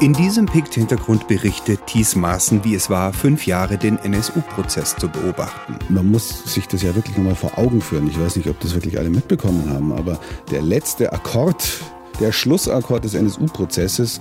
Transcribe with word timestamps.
In 0.00 0.12
diesem 0.12 0.46
Pikt-Hintergrund 0.46 1.28
berichtet 1.28 1.86
Thies 1.86 2.16
Maaßen, 2.16 2.64
wie 2.64 2.74
es 2.74 2.90
war, 2.90 3.12
fünf 3.12 3.46
Jahre 3.46 3.78
den 3.78 3.96
NSU-Prozess 3.98 4.96
zu 4.96 5.08
beobachten. 5.08 5.78
Man 5.88 6.10
muss 6.10 6.52
sich 6.52 6.66
das 6.66 6.82
ja 6.82 6.94
wirklich 6.96 7.16
nochmal 7.16 7.36
vor 7.36 7.56
Augen 7.58 7.80
führen. 7.80 8.08
Ich 8.08 8.20
weiß 8.20 8.36
nicht, 8.36 8.48
ob 8.48 8.58
das 8.60 8.74
wirklich 8.74 8.98
alle 8.98 9.08
mitbekommen 9.08 9.70
haben, 9.70 9.92
aber 9.92 10.18
der 10.50 10.62
letzte 10.62 11.12
Akkord, 11.12 11.80
der 12.18 12.32
Schlussakkord 12.32 13.04
des 13.04 13.14
NSU-Prozesses, 13.14 14.20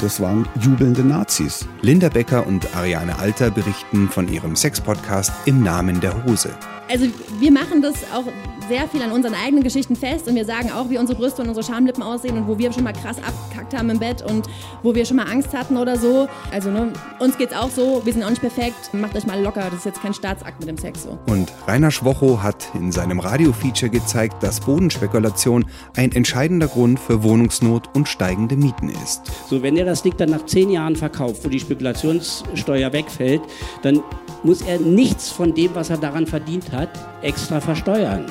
das 0.00 0.20
waren 0.20 0.48
jubelnde 0.60 1.02
Nazis. 1.02 1.66
Linda 1.82 2.08
Becker 2.08 2.46
und 2.46 2.76
Ariane 2.76 3.18
Alter 3.18 3.50
berichten 3.50 4.08
von 4.08 4.32
ihrem 4.32 4.54
Sex-Podcast 4.54 5.32
Im 5.46 5.62
Namen 5.62 6.00
der 6.00 6.24
Hose. 6.24 6.50
Also 6.90 7.06
wir 7.38 7.52
machen 7.52 7.82
das 7.82 7.96
auch 8.14 8.24
sehr 8.68 8.88
viel 8.88 9.02
an 9.02 9.12
unseren 9.12 9.34
eigenen 9.34 9.62
Geschichten 9.62 9.96
fest 9.96 10.28
und 10.28 10.34
wir 10.34 10.44
sagen 10.44 10.70
auch, 10.72 10.90
wie 10.90 10.98
unsere 10.98 11.18
Brüste 11.18 11.42
und 11.42 11.48
unsere 11.48 11.64
Schamlippen 11.64 12.02
aussehen 12.02 12.36
und 12.36 12.46
wo 12.46 12.58
wir 12.58 12.72
schon 12.72 12.84
mal 12.84 12.92
krass 12.92 13.16
abgekackt 13.18 13.76
haben 13.76 13.90
im 13.90 13.98
Bett 13.98 14.22
und 14.22 14.46
wo 14.82 14.94
wir 14.94 15.04
schon 15.04 15.16
mal 15.16 15.26
Angst 15.26 15.54
hatten 15.54 15.76
oder 15.76 15.96
so. 15.96 16.28
Also 16.50 16.70
ne, 16.70 16.92
uns 17.18 17.36
geht's 17.36 17.54
auch 17.54 17.70
so, 17.70 18.02
wir 18.04 18.12
sind 18.12 18.22
auch 18.22 18.30
nicht 18.30 18.40
perfekt. 18.40 18.92
Macht 18.92 19.16
euch 19.16 19.26
mal 19.26 19.40
locker, 19.42 19.64
das 19.64 19.80
ist 19.80 19.86
jetzt 19.86 20.02
kein 20.02 20.14
Staatsakt 20.14 20.60
mit 20.60 20.68
dem 20.68 20.78
Sex 20.78 21.02
so. 21.02 21.18
Und 21.26 21.52
Rainer 21.66 21.90
Schwocho 21.90 22.42
hat 22.42 22.68
in 22.74 22.92
seinem 22.92 23.20
Radiofeature 23.20 23.90
gezeigt, 23.90 24.42
dass 24.42 24.60
Bodenspekulation 24.60 25.66
ein 25.96 26.12
entscheidender 26.12 26.68
Grund 26.68 27.00
für 27.00 27.22
Wohnungsnot 27.22 27.94
und 27.94 28.08
steigende 28.08 28.56
Mieten 28.56 28.88
ist. 28.88 29.22
So, 29.48 29.62
wenn 29.62 29.76
er 29.76 29.84
das 29.88 30.02
Ding 30.02 30.14
dann 30.16 30.30
nach 30.30 30.46
zehn 30.46 30.70
Jahren 30.70 30.96
verkauft, 30.96 31.44
wo 31.44 31.48
die 31.48 31.60
Spekulationssteuer 31.60 32.92
wegfällt, 32.92 33.42
dann 33.82 34.02
muss 34.42 34.62
er 34.62 34.78
nichts 34.78 35.30
von 35.30 35.54
dem, 35.54 35.74
was 35.74 35.90
er 35.90 35.98
daran 35.98 36.26
verdient 36.26 36.70
hat, 36.72 36.90
extra 37.22 37.60
versteuern. 37.60 38.26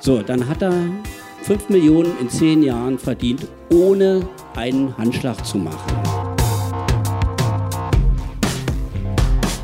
So, 0.00 0.22
dann 0.22 0.48
hat 0.48 0.62
er 0.62 0.72
5 1.42 1.68
Millionen 1.70 2.12
in 2.20 2.28
10 2.28 2.62
Jahren 2.62 2.98
verdient, 2.98 3.46
ohne 3.70 4.28
einen 4.54 4.96
Handschlag 4.96 5.44
zu 5.46 5.58
machen. 5.58 5.92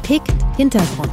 Pickt 0.03 0.33
Hintergrund. 0.57 1.13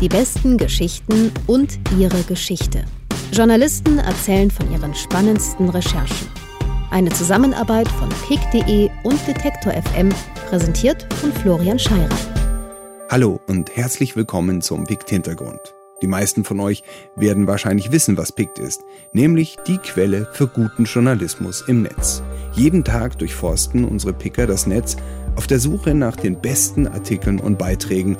Die 0.00 0.08
besten 0.08 0.58
Geschichten 0.58 1.32
und 1.46 1.78
ihre 1.98 2.22
Geschichte. 2.22 2.84
Journalisten 3.32 3.98
erzählen 3.98 4.50
von 4.50 4.70
ihren 4.70 4.94
spannendsten 4.94 5.68
Recherchen. 5.70 6.45
Eine 6.90 7.10
Zusammenarbeit 7.10 7.88
von 7.88 8.08
pick.de 8.26 8.90
und 9.02 9.26
Detektor 9.26 9.72
FM, 9.72 10.10
präsentiert 10.48 11.12
von 11.14 11.32
Florian 11.32 11.78
Scheirer. 11.78 12.08
Hallo 13.10 13.40
und 13.48 13.76
herzlich 13.76 14.14
willkommen 14.16 14.62
zum 14.62 14.84
Pikt 14.84 15.10
Hintergrund. 15.10 15.60
Die 16.02 16.06
meisten 16.06 16.44
von 16.44 16.60
euch 16.60 16.84
werden 17.16 17.46
wahrscheinlich 17.46 17.90
wissen, 17.90 18.16
was 18.16 18.32
PICT 18.32 18.58
ist, 18.58 18.82
nämlich 19.12 19.56
die 19.66 19.78
Quelle 19.78 20.28
für 20.32 20.46
guten 20.46 20.84
Journalismus 20.84 21.64
im 21.66 21.82
Netz. 21.82 22.22
Jeden 22.52 22.84
Tag 22.84 23.18
durchforsten 23.18 23.84
unsere 23.84 24.12
Picker 24.12 24.46
das 24.46 24.66
Netz 24.66 24.96
auf 25.34 25.46
der 25.46 25.58
Suche 25.58 25.94
nach 25.94 26.16
den 26.16 26.40
besten 26.40 26.86
Artikeln 26.86 27.40
und 27.40 27.58
Beiträgen 27.58 28.16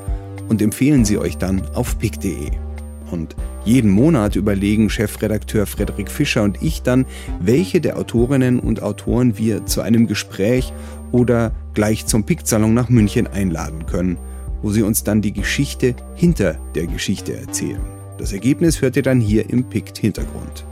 und 0.49 0.61
empfehlen 0.61 1.05
sie 1.05 1.19
euch 1.19 1.39
dann 1.39 1.63
auf 1.75 1.99
pick.de. 1.99 2.66
Und 3.11 3.37
jeden 3.65 3.91
Monat 3.91 4.37
überlegen 4.37 4.91
Chefredakteur 4.91 5.67
Frederik 5.67 6.11
Fischer 6.11 6.43
und 6.43 6.63
ich 6.63 6.83
dann, 6.83 7.07
welche 7.41 7.81
der 7.81 7.99
Autorinnen 7.99 8.59
und 8.59 8.83
Autoren 8.83 9.39
wir 9.39 9.67
zu 9.67 9.81
einem 9.81 10.07
Gespräch 10.07 10.73
oder 11.13 11.53
gleich 11.75 12.07
zum 12.07 12.25
Pick-Salon 12.25 12.75
nach 12.75 12.89
München 12.89 13.27
einladen 13.27 13.87
können– 13.87 14.19
wo 14.63 14.71
sie 14.71 14.83
uns 14.83 15.05
dann 15.05 15.23
die 15.23 15.33
Geschichte 15.33 15.95
hinter 16.15 16.59
der 16.75 16.87
Geschichte 16.87 17.37
erzählen. 17.37 17.81
Das 18.19 18.33
Ergebnis 18.33 18.81
hört 18.81 18.97
ihr 18.97 19.03
dann 19.03 19.21
hier 19.21 19.51
im 19.51 19.69
Pikt 19.69 19.99
Hintergrund. 19.99 20.67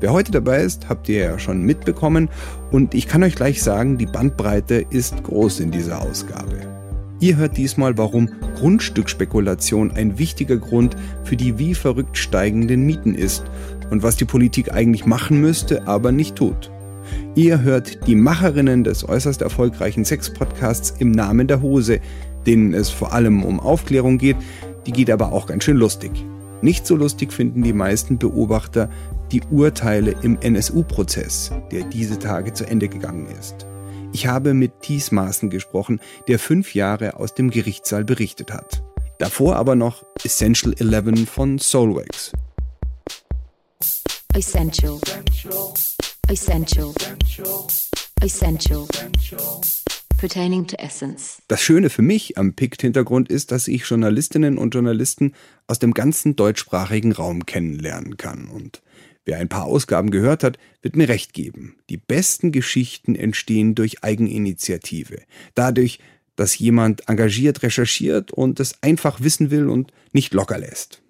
Wer 0.00 0.12
heute 0.12 0.32
dabei 0.32 0.62
ist, 0.62 0.88
habt 0.88 1.08
ihr 1.08 1.18
ja 1.18 1.38
schon 1.38 1.62
mitbekommen 1.62 2.30
und 2.70 2.94
ich 2.94 3.06
kann 3.06 3.22
euch 3.22 3.34
gleich 3.34 3.62
sagen, 3.62 3.98
die 3.98 4.06
Bandbreite 4.06 4.84
ist 4.90 5.22
groß 5.22 5.60
in 5.60 5.70
dieser 5.70 6.00
Ausgabe. 6.00 6.79
Ihr 7.20 7.36
hört 7.36 7.58
diesmal, 7.58 7.98
warum 7.98 8.30
Grundstückspekulation 8.56 9.90
ein 9.90 10.18
wichtiger 10.18 10.56
Grund 10.56 10.96
für 11.22 11.36
die 11.36 11.58
wie 11.58 11.74
verrückt 11.74 12.16
steigenden 12.16 12.86
Mieten 12.86 13.14
ist 13.14 13.44
und 13.90 14.02
was 14.02 14.16
die 14.16 14.24
Politik 14.24 14.72
eigentlich 14.72 15.04
machen 15.04 15.38
müsste, 15.38 15.86
aber 15.86 16.12
nicht 16.12 16.36
tut. 16.36 16.70
Ihr 17.34 17.60
hört 17.60 18.06
die 18.06 18.14
Macherinnen 18.14 18.84
des 18.84 19.06
äußerst 19.06 19.42
erfolgreichen 19.42 20.06
Sex-Podcasts 20.06 20.94
im 20.98 21.10
Namen 21.10 21.46
der 21.46 21.60
Hose, 21.60 22.00
denen 22.46 22.72
es 22.72 22.88
vor 22.88 23.12
allem 23.12 23.44
um 23.44 23.60
Aufklärung 23.60 24.16
geht, 24.16 24.36
die 24.86 24.92
geht 24.92 25.10
aber 25.10 25.32
auch 25.32 25.46
ganz 25.46 25.64
schön 25.64 25.76
lustig. 25.76 26.10
Nicht 26.62 26.86
so 26.86 26.96
lustig 26.96 27.32
finden 27.32 27.62
die 27.62 27.74
meisten 27.74 28.16
Beobachter 28.16 28.88
die 29.30 29.42
Urteile 29.50 30.14
im 30.22 30.38
NSU-Prozess, 30.40 31.52
der 31.70 31.84
diese 31.84 32.18
Tage 32.18 32.54
zu 32.54 32.66
Ende 32.66 32.88
gegangen 32.88 33.26
ist. 33.38 33.66
Ich 34.12 34.26
habe 34.26 34.54
mit 34.54 34.80
Thies 34.82 35.12
Maaßen 35.12 35.50
gesprochen, 35.50 36.00
der 36.28 36.38
fünf 36.38 36.74
Jahre 36.74 37.16
aus 37.16 37.34
dem 37.34 37.50
Gerichtssaal 37.50 38.04
berichtet 38.04 38.52
hat. 38.52 38.82
Davor 39.18 39.56
aber 39.56 39.76
noch 39.76 40.04
Essential 40.24 40.74
11 40.78 41.28
von 41.28 41.58
Soulwax. 41.58 42.32
Essential. 44.34 44.98
Essential. 46.28 46.92
Essential 48.20 48.86
pertaining 50.20 50.66
to 50.66 50.76
essence. 50.76 51.40
Das 51.48 51.62
Schöne 51.62 51.88
für 51.88 52.02
mich 52.02 52.36
am 52.36 52.52
PICT-Hintergrund 52.52 53.30
ist, 53.30 53.52
dass 53.52 53.68
ich 53.68 53.86
Journalistinnen 53.86 54.58
und 54.58 54.74
Journalisten 54.74 55.32
aus 55.66 55.78
dem 55.78 55.94
ganzen 55.94 56.36
deutschsprachigen 56.36 57.12
Raum 57.12 57.46
kennenlernen 57.46 58.18
kann. 58.18 58.46
Und 58.48 58.82
wer 59.30 59.38
ein 59.38 59.48
paar 59.48 59.66
Ausgaben 59.66 60.10
gehört 60.10 60.42
hat, 60.42 60.58
wird 60.82 60.96
mir 60.96 61.08
recht 61.08 61.34
geben. 61.34 61.76
Die 61.88 61.96
besten 61.96 62.50
Geschichten 62.50 63.14
entstehen 63.14 63.76
durch 63.76 64.02
Eigeninitiative. 64.02 65.22
Dadurch, 65.54 66.00
dass 66.34 66.58
jemand 66.58 67.08
engagiert 67.08 67.62
recherchiert 67.62 68.32
und 68.32 68.58
es 68.58 68.82
einfach 68.82 69.20
wissen 69.20 69.52
will 69.52 69.68
und 69.68 69.92
nicht 70.12 70.34
locker 70.34 70.58
lässt. 70.58 71.00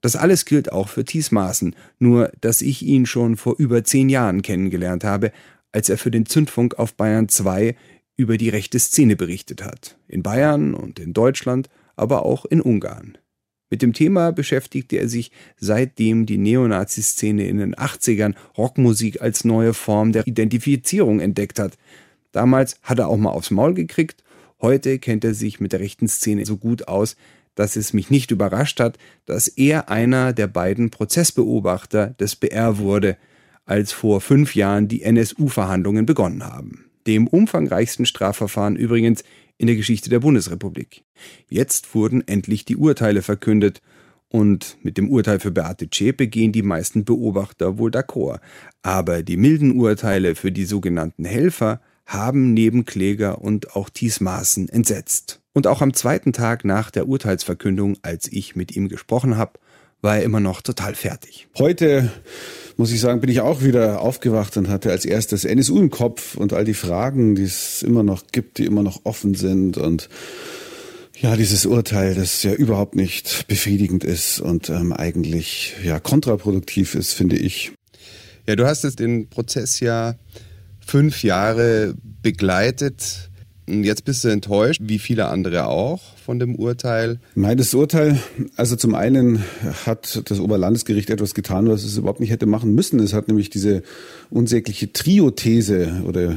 Das 0.00 0.16
alles 0.16 0.46
gilt 0.46 0.72
auch 0.72 0.88
für 0.88 1.04
Thies 1.04 1.30
Maaßen, 1.30 1.76
nur 1.98 2.32
dass 2.40 2.62
ich 2.62 2.82
ihn 2.82 3.04
schon 3.04 3.36
vor 3.36 3.56
über 3.58 3.84
zehn 3.84 4.08
Jahren 4.08 4.40
kennengelernt 4.40 5.04
habe, 5.04 5.30
als 5.72 5.90
er 5.90 5.98
für 5.98 6.10
den 6.10 6.24
Zündfunk 6.24 6.78
auf 6.78 6.94
Bayern 6.94 7.28
2 7.28 7.76
über 8.16 8.38
die 8.38 8.48
rechte 8.48 8.78
Szene 8.78 9.14
berichtet 9.14 9.62
hat. 9.62 9.98
In 10.08 10.22
Bayern 10.22 10.72
und 10.72 10.98
in 10.98 11.12
Deutschland, 11.12 11.68
aber 11.96 12.24
auch 12.24 12.46
in 12.46 12.62
Ungarn. 12.62 13.18
Mit 13.72 13.80
dem 13.80 13.94
Thema 13.94 14.32
beschäftigte 14.32 14.98
er 14.98 15.08
sich 15.08 15.30
seitdem 15.56 16.26
die 16.26 16.36
Neonazi-Szene 16.36 17.46
in 17.46 17.56
den 17.56 17.74
80ern 17.74 18.34
Rockmusik 18.58 19.22
als 19.22 19.46
neue 19.46 19.72
Form 19.72 20.12
der 20.12 20.26
Identifizierung 20.26 21.20
entdeckt 21.20 21.58
hat. 21.58 21.78
Damals 22.32 22.76
hat 22.82 22.98
er 22.98 23.08
auch 23.08 23.16
mal 23.16 23.30
aufs 23.30 23.50
Maul 23.50 23.72
gekriegt, 23.72 24.22
heute 24.60 24.98
kennt 24.98 25.24
er 25.24 25.32
sich 25.32 25.58
mit 25.58 25.72
der 25.72 25.80
rechten 25.80 26.06
Szene 26.06 26.44
so 26.44 26.58
gut 26.58 26.86
aus, 26.86 27.16
dass 27.54 27.76
es 27.76 27.94
mich 27.94 28.10
nicht 28.10 28.30
überrascht 28.30 28.78
hat, 28.78 28.98
dass 29.24 29.48
er 29.48 29.88
einer 29.88 30.34
der 30.34 30.48
beiden 30.48 30.90
Prozessbeobachter 30.90 32.08
des 32.20 32.36
BR 32.36 32.76
wurde, 32.76 33.16
als 33.64 33.90
vor 33.90 34.20
fünf 34.20 34.54
Jahren 34.54 34.86
die 34.86 35.00
NSU-Verhandlungen 35.00 36.04
begonnen 36.04 36.44
haben 36.44 36.92
dem 37.06 37.26
umfangreichsten 37.26 38.06
Strafverfahren 38.06 38.76
übrigens 38.76 39.24
in 39.62 39.68
der 39.68 39.76
Geschichte 39.76 40.10
der 40.10 40.18
Bundesrepublik. 40.18 41.04
Jetzt 41.48 41.94
wurden 41.94 42.26
endlich 42.26 42.64
die 42.64 42.76
Urteile 42.76 43.22
verkündet 43.22 43.80
und 44.28 44.76
mit 44.82 44.98
dem 44.98 45.08
Urteil 45.08 45.38
für 45.38 45.52
Beate 45.52 45.88
Zschäpe 45.88 46.26
gehen 46.26 46.50
die 46.50 46.64
meisten 46.64 47.04
Beobachter 47.04 47.78
wohl 47.78 47.92
d'accord. 47.92 48.40
Aber 48.82 49.22
die 49.22 49.36
milden 49.36 49.78
Urteile 49.78 50.34
für 50.34 50.50
die 50.50 50.64
sogenannten 50.64 51.24
Helfer 51.24 51.80
haben 52.06 52.52
neben 52.52 52.84
Kläger 52.86 53.40
und 53.40 53.76
auch 53.76 53.88
Thies 53.88 54.18
Maaßen 54.18 54.68
entsetzt. 54.68 55.40
Und 55.52 55.68
auch 55.68 55.80
am 55.80 55.94
zweiten 55.94 56.32
Tag 56.32 56.64
nach 56.64 56.90
der 56.90 57.06
Urteilsverkündung, 57.06 57.98
als 58.02 58.26
ich 58.32 58.56
mit 58.56 58.74
ihm 58.74 58.88
gesprochen 58.88 59.36
habe, 59.36 59.60
war 60.02 60.18
er 60.18 60.24
immer 60.24 60.40
noch 60.40 60.60
total 60.60 60.94
fertig. 60.94 61.48
Heute 61.56 62.10
muss 62.76 62.92
ich 62.92 63.00
sagen, 63.00 63.20
bin 63.20 63.30
ich 63.30 63.40
auch 63.40 63.62
wieder 63.62 64.00
aufgewacht 64.00 64.56
und 64.56 64.68
hatte 64.68 64.90
als 64.90 65.04
erstes 65.04 65.44
NSU 65.44 65.78
im 65.78 65.90
Kopf 65.90 66.34
und 66.34 66.52
all 66.52 66.64
die 66.64 66.74
Fragen, 66.74 67.34
die 67.34 67.44
es 67.44 67.82
immer 67.82 68.02
noch 68.02 68.24
gibt, 68.32 68.58
die 68.58 68.66
immer 68.66 68.82
noch 68.82 69.00
offen 69.04 69.34
sind 69.34 69.78
und 69.78 70.08
ja, 71.20 71.36
dieses 71.36 71.66
Urteil, 71.66 72.16
das 72.16 72.42
ja 72.42 72.52
überhaupt 72.52 72.96
nicht 72.96 73.46
befriedigend 73.46 74.02
ist 74.02 74.40
und 74.40 74.70
ähm, 74.70 74.92
eigentlich 74.92 75.74
ja 75.84 76.00
kontraproduktiv 76.00 76.96
ist, 76.96 77.12
finde 77.12 77.36
ich. 77.36 77.70
Ja, 78.48 78.56
du 78.56 78.66
hast 78.66 78.82
jetzt 78.82 78.98
den 78.98 79.28
Prozess 79.28 79.78
ja 79.78 80.16
fünf 80.84 81.22
Jahre 81.22 81.94
begleitet. 82.22 83.30
Jetzt 83.68 84.04
bist 84.04 84.24
du 84.24 84.28
enttäuscht, 84.28 84.80
wie 84.82 84.98
viele 84.98 85.26
andere 85.28 85.68
auch, 85.68 86.00
von 86.24 86.38
dem 86.38 86.54
Urteil. 86.54 87.18
Nein, 87.34 87.58
das 87.58 87.74
Urteil, 87.74 88.18
also 88.56 88.76
zum 88.76 88.94
einen 88.94 89.42
hat 89.84 90.22
das 90.30 90.40
Oberlandesgericht 90.40 91.10
etwas 91.10 91.34
getan, 91.34 91.68
was 91.68 91.84
es 91.84 91.96
überhaupt 91.96 92.20
nicht 92.20 92.30
hätte 92.30 92.46
machen 92.46 92.74
müssen. 92.74 93.00
Es 93.00 93.12
hat 93.12 93.28
nämlich 93.28 93.50
diese 93.50 93.82
unsägliche 94.30 94.92
Trio-These 94.92 96.02
oder 96.06 96.36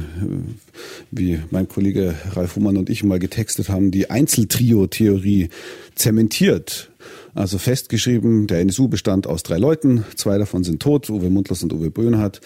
wie 1.10 1.40
mein 1.50 1.68
Kollege 1.68 2.14
Ralf 2.32 2.56
Humann 2.56 2.76
und 2.76 2.90
ich 2.90 3.04
mal 3.04 3.18
getextet 3.18 3.68
haben, 3.68 3.90
die 3.90 4.10
Einzeltrio-Theorie 4.10 5.48
zementiert. 5.94 6.90
Also 7.34 7.58
festgeschrieben, 7.58 8.46
der 8.46 8.60
NSU 8.60 8.88
bestand 8.88 9.26
aus 9.26 9.42
drei 9.42 9.58
Leuten, 9.58 10.04
zwei 10.16 10.38
davon 10.38 10.64
sind 10.64 10.80
tot, 10.80 11.10
Uwe 11.10 11.28
Mundlos 11.28 11.62
und 11.62 11.72
Uwe 11.72 11.90
Böhnhardt. 11.90 12.40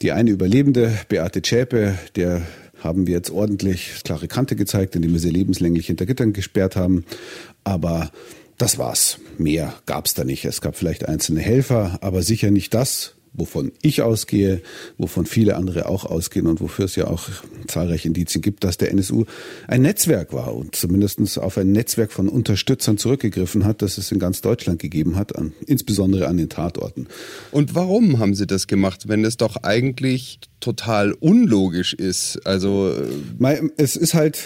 Die 0.00 0.12
eine 0.12 0.30
Überlebende, 0.30 0.96
Beate 1.08 1.42
Zschäpe, 1.42 1.98
der 2.14 2.42
haben 2.78 3.06
wir 3.06 3.14
jetzt 3.14 3.30
ordentlich 3.30 4.02
klare 4.04 4.28
Kante 4.28 4.56
gezeigt, 4.56 4.96
indem 4.96 5.12
wir 5.12 5.20
sie 5.20 5.30
lebenslänglich 5.30 5.86
hinter 5.86 6.06
Gittern 6.06 6.32
gesperrt 6.32 6.76
haben. 6.76 7.04
Aber 7.64 8.10
das 8.56 8.78
war's. 8.78 9.18
Mehr 9.38 9.74
gab's 9.86 10.14
da 10.14 10.24
nicht. 10.24 10.44
Es 10.44 10.60
gab 10.60 10.76
vielleicht 10.76 11.08
einzelne 11.08 11.40
Helfer, 11.40 11.98
aber 12.00 12.22
sicher 12.22 12.50
nicht 12.50 12.74
das, 12.74 13.14
wovon 13.38 13.72
ich 13.82 14.02
ausgehe, 14.02 14.60
wovon 14.98 15.26
viele 15.26 15.56
andere 15.56 15.88
auch 15.88 16.04
ausgehen 16.04 16.46
und 16.46 16.60
wofür 16.60 16.84
es 16.84 16.96
ja 16.96 17.06
auch 17.06 17.28
zahlreiche 17.66 18.08
Indizien 18.08 18.42
gibt, 18.42 18.64
dass 18.64 18.76
der 18.76 18.90
NSU 18.90 19.24
ein 19.66 19.82
Netzwerk 19.82 20.32
war 20.32 20.54
und 20.54 20.74
zumindest 20.74 21.38
auf 21.38 21.56
ein 21.58 21.72
Netzwerk 21.72 22.12
von 22.12 22.28
Unterstützern 22.28 22.98
zurückgegriffen 22.98 23.64
hat, 23.64 23.82
das 23.82 23.98
es 23.98 24.12
in 24.12 24.18
ganz 24.18 24.40
Deutschland 24.40 24.80
gegeben 24.80 25.16
hat, 25.16 25.36
an, 25.36 25.52
insbesondere 25.66 26.28
an 26.28 26.36
den 26.36 26.48
Tatorten. 26.48 27.06
Und 27.50 27.74
warum 27.74 28.18
haben 28.18 28.34
Sie 28.34 28.46
das 28.46 28.66
gemacht, 28.66 29.08
wenn 29.08 29.24
es 29.24 29.36
doch 29.36 29.56
eigentlich 29.62 30.40
total 30.60 31.12
unlogisch 31.12 31.94
ist? 31.94 32.46
Also 32.46 32.92
äh, 33.40 33.70
es 33.76 33.96
ist 33.96 34.14
halt 34.14 34.38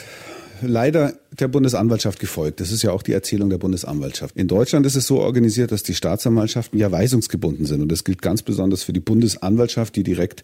leider 0.62 1.14
der 1.38 1.48
Bundesanwaltschaft 1.48 2.20
gefolgt. 2.20 2.60
Das 2.60 2.72
ist 2.72 2.82
ja 2.82 2.92
auch 2.92 3.02
die 3.02 3.12
Erzählung 3.12 3.50
der 3.50 3.58
Bundesanwaltschaft. 3.58 4.36
In 4.36 4.48
Deutschland 4.48 4.86
ist 4.86 4.96
es 4.96 5.06
so 5.06 5.20
organisiert, 5.20 5.72
dass 5.72 5.82
die 5.82 5.94
Staatsanwaltschaften 5.94 6.78
ja 6.78 6.90
weisungsgebunden 6.90 7.66
sind. 7.66 7.80
Und 7.80 7.90
das 7.90 8.04
gilt 8.04 8.22
ganz 8.22 8.42
besonders 8.42 8.82
für 8.82 8.92
die 8.92 9.00
Bundesanwaltschaft, 9.00 9.96
die 9.96 10.02
direkt 10.02 10.42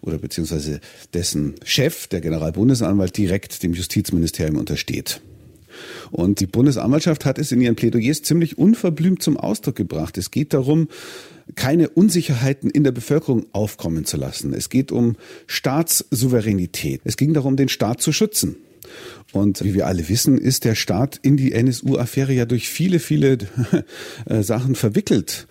oder 0.00 0.18
beziehungsweise 0.18 0.80
dessen 1.12 1.54
Chef, 1.64 2.06
der 2.08 2.20
Generalbundesanwalt, 2.20 3.16
direkt 3.16 3.62
dem 3.62 3.74
Justizministerium 3.74 4.56
untersteht. 4.56 5.20
Und 6.10 6.40
die 6.40 6.46
Bundesanwaltschaft 6.46 7.24
hat 7.24 7.38
es 7.38 7.52
in 7.52 7.60
ihren 7.60 7.76
Plädoyers 7.76 8.22
ziemlich 8.22 8.58
unverblümt 8.58 9.22
zum 9.22 9.36
Ausdruck 9.36 9.76
gebracht. 9.76 10.16
Es 10.18 10.30
geht 10.30 10.54
darum, 10.54 10.88
keine 11.56 11.88
Unsicherheiten 11.90 12.70
in 12.70 12.84
der 12.84 12.92
Bevölkerung 12.92 13.46
aufkommen 13.52 14.04
zu 14.04 14.16
lassen. 14.16 14.54
Es 14.54 14.70
geht 14.70 14.92
um 14.92 15.16
Staatssouveränität. 15.46 17.00
Es 17.04 17.16
ging 17.16 17.34
darum, 17.34 17.56
den 17.56 17.68
Staat 17.68 18.00
zu 18.00 18.12
schützen. 18.12 18.56
Und 19.32 19.64
wie 19.64 19.74
wir 19.74 19.86
alle 19.86 20.08
wissen, 20.08 20.38
ist 20.38 20.64
der 20.64 20.74
Staat 20.74 21.18
in 21.22 21.36
die 21.36 21.52
NSU-Affäre 21.52 22.32
ja 22.32 22.44
durch 22.44 22.68
viele, 22.68 22.98
viele 22.98 23.38
äh, 24.26 24.42
Sachen 24.42 24.74
verwickelt. 24.74 25.46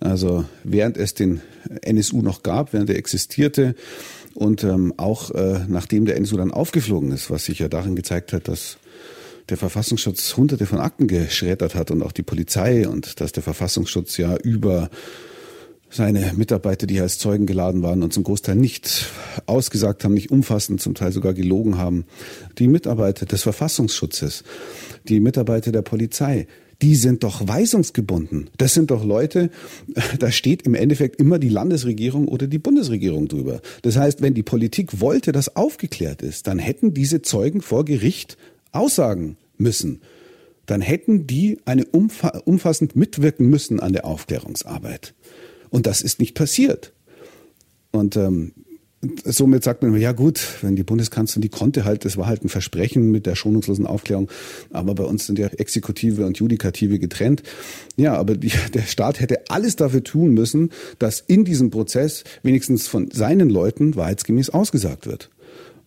Also 0.00 0.44
während 0.64 0.96
es 0.96 1.14
den 1.14 1.40
NSU 1.82 2.22
noch 2.22 2.42
gab, 2.42 2.72
während 2.72 2.90
er 2.90 2.96
existierte 2.96 3.74
und 4.34 4.62
ähm, 4.62 4.94
auch 4.96 5.32
äh, 5.32 5.60
nachdem 5.66 6.04
der 6.04 6.16
NSU 6.16 6.36
dann 6.36 6.52
aufgeflogen 6.52 7.10
ist, 7.10 7.30
was 7.30 7.46
sich 7.46 7.58
ja 7.58 7.68
darin 7.68 7.96
gezeigt 7.96 8.32
hat, 8.32 8.46
dass 8.46 8.78
der 9.48 9.56
Verfassungsschutz 9.56 10.36
hunderte 10.36 10.66
von 10.66 10.78
Akten 10.78 11.08
geschreddert 11.08 11.74
hat 11.74 11.90
und 11.90 12.02
auch 12.02 12.12
die 12.12 12.22
Polizei 12.22 12.86
und 12.86 13.20
dass 13.20 13.32
der 13.32 13.42
Verfassungsschutz 13.42 14.16
ja 14.16 14.36
über 14.36 14.90
seine 15.90 16.32
Mitarbeiter, 16.36 16.86
die 16.86 17.00
als 17.00 17.18
Zeugen 17.18 17.46
geladen 17.46 17.82
waren 17.82 18.02
und 18.02 18.12
zum 18.12 18.24
Großteil 18.24 18.56
nicht 18.56 19.06
ausgesagt 19.46 20.04
haben, 20.04 20.14
nicht 20.14 20.30
umfassend, 20.30 20.80
zum 20.80 20.94
Teil 20.94 21.12
sogar 21.12 21.34
gelogen 21.34 21.78
haben. 21.78 22.04
Die 22.58 22.68
Mitarbeiter 22.68 23.26
des 23.26 23.42
Verfassungsschutzes, 23.42 24.44
die 25.08 25.20
Mitarbeiter 25.20 25.72
der 25.72 25.82
Polizei, 25.82 26.46
die 26.80 26.94
sind 26.94 27.24
doch 27.24 27.46
weisungsgebunden. 27.46 28.50
Das 28.56 28.74
sind 28.74 28.90
doch 28.90 29.04
Leute, 29.04 29.50
da 30.18 30.30
steht 30.30 30.62
im 30.62 30.74
Endeffekt 30.74 31.20
immer 31.20 31.38
die 31.38 31.48
Landesregierung 31.48 32.28
oder 32.28 32.46
die 32.46 32.58
Bundesregierung 32.58 33.28
drüber. 33.28 33.60
Das 33.82 33.96
heißt, 33.96 34.22
wenn 34.22 34.34
die 34.34 34.42
Politik 34.42 35.00
wollte, 35.00 35.32
dass 35.32 35.56
aufgeklärt 35.56 36.22
ist, 36.22 36.46
dann 36.46 36.58
hätten 36.58 36.94
diese 36.94 37.22
Zeugen 37.22 37.62
vor 37.62 37.84
Gericht 37.84 38.36
aussagen 38.72 39.36
müssen. 39.56 40.02
Dann 40.66 40.82
hätten 40.82 41.26
die 41.26 41.58
eine 41.64 41.86
umfassend 41.86 42.94
mitwirken 42.94 43.48
müssen 43.48 43.80
an 43.80 43.94
der 43.94 44.04
Aufklärungsarbeit. 44.04 45.14
Und 45.70 45.86
das 45.86 46.00
ist 46.00 46.20
nicht 46.20 46.34
passiert. 46.34 46.92
Und 47.90 48.16
ähm, 48.16 48.52
somit 49.24 49.62
sagt 49.62 49.82
man 49.82 49.92
immer, 49.92 50.00
ja 50.00 50.12
gut, 50.12 50.40
wenn 50.62 50.74
die 50.74 50.82
Bundeskanzlerin, 50.82 51.42
die 51.42 51.48
konnte 51.48 51.84
halt, 51.84 52.04
das 52.04 52.16
war 52.16 52.26
halt 52.26 52.44
ein 52.44 52.48
Versprechen 52.48 53.10
mit 53.10 53.26
der 53.26 53.36
schonungslosen 53.36 53.86
Aufklärung, 53.86 54.28
aber 54.72 54.94
bei 54.94 55.04
uns 55.04 55.26
sind 55.26 55.38
ja 55.38 55.46
Exekutive 55.46 56.26
und 56.26 56.38
Judikative 56.38 56.98
getrennt. 56.98 57.42
Ja, 57.96 58.14
aber 58.14 58.36
die, 58.36 58.52
der 58.74 58.82
Staat 58.82 59.20
hätte 59.20 59.50
alles 59.50 59.76
dafür 59.76 60.02
tun 60.02 60.34
müssen, 60.34 60.70
dass 60.98 61.20
in 61.20 61.44
diesem 61.44 61.70
Prozess 61.70 62.24
wenigstens 62.42 62.88
von 62.88 63.10
seinen 63.10 63.50
Leuten 63.50 63.94
wahrheitsgemäß 63.94 64.50
ausgesagt 64.50 65.06
wird. 65.06 65.30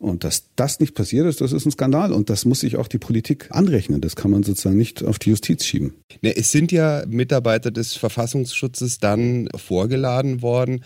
Und 0.01 0.23
dass 0.23 0.45
das 0.55 0.79
nicht 0.79 0.95
passiert 0.95 1.27
ist, 1.27 1.41
das 1.41 1.53
ist 1.53 1.67
ein 1.67 1.71
Skandal. 1.71 2.11
Und 2.11 2.31
das 2.31 2.43
muss 2.45 2.61
sich 2.61 2.75
auch 2.75 2.87
die 2.87 2.97
Politik 2.97 3.49
anrechnen. 3.51 4.01
Das 4.01 4.15
kann 4.15 4.31
man 4.31 4.41
sozusagen 4.41 4.75
nicht 4.75 5.03
auf 5.03 5.19
die 5.19 5.29
Justiz 5.29 5.63
schieben. 5.63 5.93
Ne, 6.23 6.35
es 6.35 6.51
sind 6.51 6.71
ja 6.71 7.03
Mitarbeiter 7.07 7.69
des 7.69 7.93
Verfassungsschutzes 7.93 8.97
dann 8.97 9.47
vorgeladen 9.55 10.41
worden. 10.41 10.83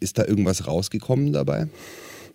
Ist 0.00 0.18
da 0.18 0.26
irgendwas 0.26 0.66
rausgekommen 0.66 1.32
dabei? 1.32 1.68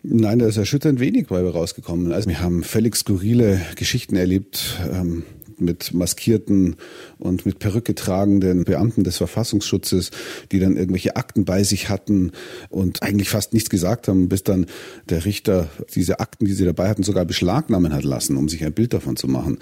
Nein, 0.02 0.40
da 0.40 0.48
ist 0.48 0.58
erschütternd 0.58 1.00
wenig 1.00 1.28
bei 1.28 1.40
rausgekommen. 1.48 2.12
Also 2.12 2.30
wir 2.30 2.42
haben 2.42 2.64
völlig 2.64 2.96
skurrile 2.96 3.62
Geschichten 3.76 4.16
erlebt. 4.16 4.80
Ähm, 4.92 5.22
mit 5.60 5.94
maskierten 5.94 6.76
und 7.18 7.46
mit 7.46 7.60
Perücke 7.60 7.96
tragenden 7.96 8.64
Beamten 8.64 9.04
des 9.04 9.18
Verfassungsschutzes, 9.18 10.12
die 10.52 10.60
dann 10.60 10.78
irgendwelche 10.78 11.16
Akten 11.16 11.46
bei 11.46 11.64
sich 11.64 11.90
hatten 11.90 12.32
und 12.70 13.04
eigentlich 13.04 13.30
fast 13.30 13.54
nichts 13.54 13.70
gesagt 13.70 14.08
haben, 14.08 14.30
bis 14.30 14.44
dann 14.44 14.68
der 15.10 15.26
Richter 15.26 15.70
diese 15.96 16.20
Akten, 16.20 16.46
die 16.46 16.54
sie 16.54 16.66
dabei 16.66 16.90
hatten, 16.90 17.04
sogar 17.04 17.26
beschlagnahmen 17.26 17.94
hat 17.94 18.04
lassen, 18.04 18.38
um 18.38 18.50
sich 18.50 18.64
ein 18.64 18.74
Bild 18.74 18.94
davon 18.94 19.16
zu 19.16 19.28
machen. 19.28 19.58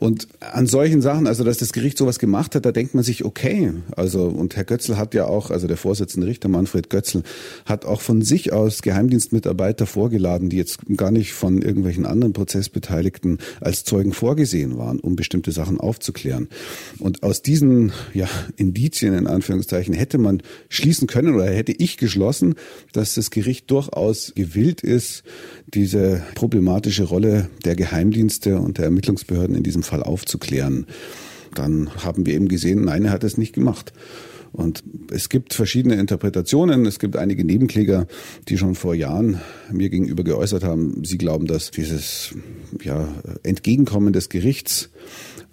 Und 0.00 0.28
an 0.40 0.66
solchen 0.66 1.02
Sachen, 1.02 1.26
also 1.26 1.44
dass 1.44 1.58
das 1.58 1.72
Gericht 1.72 1.98
sowas 1.98 2.18
gemacht 2.18 2.54
hat, 2.54 2.66
da 2.66 2.72
denkt 2.72 2.94
man 2.94 3.04
sich, 3.04 3.24
okay, 3.24 3.72
also 3.94 4.24
und 4.24 4.56
Herr 4.56 4.64
Götzl 4.64 4.96
hat 4.96 5.14
ja 5.14 5.26
auch, 5.26 5.50
also 5.50 5.66
der 5.66 5.76
Vorsitzende 5.76 6.26
Richter 6.26 6.48
Manfred 6.48 6.90
Götzl 6.90 7.22
hat 7.64 7.84
auch 7.84 8.00
von 8.00 8.22
sich 8.22 8.52
aus 8.52 8.82
Geheimdienstmitarbeiter 8.82 9.86
vorgeladen, 9.86 10.50
die 10.50 10.56
jetzt 10.56 10.80
gar 10.96 11.10
nicht 11.10 11.32
von 11.32 11.62
irgendwelchen 11.62 12.06
anderen 12.06 12.32
Prozessbeteiligten 12.32 13.38
als 13.60 13.84
Zeugen 13.84 14.12
vorgesehen 14.12 14.76
waren, 14.78 15.00
um 15.00 15.16
bestimmte 15.16 15.35
bestimmte 15.36 15.52
Sachen 15.52 15.78
aufzuklären. 15.78 16.48
Und 16.98 17.22
aus 17.22 17.42
diesen 17.42 17.92
ja, 18.14 18.28
Indizien 18.56 19.14
in 19.14 19.26
Anführungszeichen 19.26 19.94
hätte 19.94 20.18
man 20.18 20.42
schließen 20.68 21.06
können 21.06 21.34
oder 21.34 21.46
hätte 21.46 21.72
ich 21.72 21.98
geschlossen, 21.98 22.54
dass 22.92 23.14
das 23.14 23.30
Gericht 23.30 23.70
durchaus 23.70 24.32
gewillt 24.34 24.80
ist, 24.80 25.24
diese 25.66 26.22
problematische 26.34 27.04
Rolle 27.04 27.50
der 27.64 27.76
Geheimdienste 27.76 28.58
und 28.58 28.78
der 28.78 28.86
Ermittlungsbehörden 28.86 29.56
in 29.56 29.62
diesem 29.62 29.82
Fall 29.82 30.02
aufzuklären. 30.02 30.86
Dann 31.54 31.90
haben 32.02 32.24
wir 32.24 32.34
eben 32.34 32.48
gesehen, 32.48 32.84
nein, 32.84 33.04
er 33.04 33.10
hat 33.10 33.24
es 33.24 33.36
nicht 33.36 33.54
gemacht. 33.54 33.92
Und 34.52 34.82
es 35.10 35.28
gibt 35.28 35.54
verschiedene 35.54 35.96
Interpretationen. 35.96 36.86
Es 36.86 36.98
gibt 36.98 37.16
einige 37.16 37.44
Nebenkläger, 37.44 38.06
die 38.48 38.58
schon 38.58 38.74
vor 38.74 38.94
Jahren 38.94 39.40
mir 39.70 39.90
gegenüber 39.90 40.24
geäußert 40.24 40.64
haben, 40.64 41.04
sie 41.04 41.18
glauben, 41.18 41.46
dass 41.46 41.70
dieses 41.70 42.34
ja, 42.82 43.08
Entgegenkommen 43.42 44.12
des 44.12 44.28
Gerichts 44.28 44.90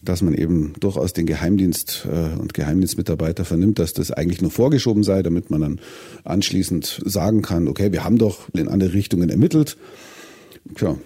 dass 0.03 0.21
man 0.21 0.33
eben 0.33 0.73
durchaus 0.79 1.13
den 1.13 1.25
Geheimdienst 1.25 2.07
äh, 2.11 2.37
und 2.37 2.53
Geheimdienstmitarbeiter 2.53 3.45
vernimmt, 3.45 3.79
dass 3.79 3.93
das 3.93 4.11
eigentlich 4.11 4.41
nur 4.41 4.51
vorgeschoben 4.51 5.03
sei, 5.03 5.23
damit 5.23 5.49
man 5.49 5.61
dann 5.61 5.79
anschließend 6.23 7.01
sagen 7.05 7.41
kann, 7.41 7.67
okay, 7.67 7.91
wir 7.91 8.03
haben 8.03 8.17
doch 8.17 8.49
in 8.53 8.67
andere 8.67 8.93
Richtungen 8.93 9.29
ermittelt. 9.29 9.77
Tja, 10.75 10.97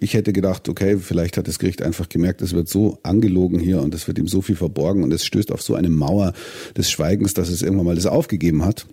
ich 0.00 0.14
hätte 0.14 0.32
gedacht, 0.32 0.68
okay, 0.68 0.96
vielleicht 0.98 1.36
hat 1.36 1.48
das 1.48 1.58
Gericht 1.58 1.82
einfach 1.82 2.08
gemerkt, 2.08 2.40
es 2.40 2.54
wird 2.54 2.68
so 2.68 2.98
angelogen 3.02 3.58
hier 3.58 3.82
und 3.82 3.94
es 3.94 4.08
wird 4.08 4.18
ihm 4.18 4.26
so 4.26 4.40
viel 4.40 4.56
verborgen 4.56 5.02
und 5.02 5.12
es 5.12 5.24
stößt 5.24 5.52
auf 5.52 5.60
so 5.60 5.74
eine 5.74 5.90
Mauer 5.90 6.32
des 6.76 6.90
Schweigens, 6.90 7.34
dass 7.34 7.50
es 7.50 7.62
irgendwann 7.62 7.86
mal 7.86 7.94
das 7.94 8.06
aufgegeben 8.06 8.64
hat. 8.64 8.86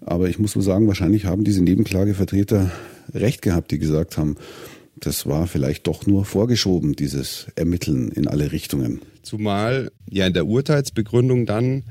Aber 0.00 0.28
ich 0.28 0.38
muss 0.38 0.54
wohl 0.54 0.62
sagen, 0.62 0.86
wahrscheinlich 0.86 1.24
haben 1.24 1.44
diese 1.44 1.62
Nebenklagevertreter 1.62 2.70
recht 3.12 3.42
gehabt, 3.42 3.72
die 3.72 3.78
gesagt 3.78 4.16
haben, 4.16 4.36
das 5.00 5.26
war 5.26 5.46
vielleicht 5.46 5.86
doch 5.86 6.06
nur 6.06 6.24
vorgeschoben, 6.24 6.94
dieses 6.94 7.46
Ermitteln 7.56 8.10
in 8.10 8.26
alle 8.26 8.52
Richtungen. 8.52 9.00
Zumal 9.22 9.90
ja 10.08 10.26
in 10.26 10.32
der 10.32 10.46
Urteilsbegründung 10.46 11.46
dann 11.46 11.84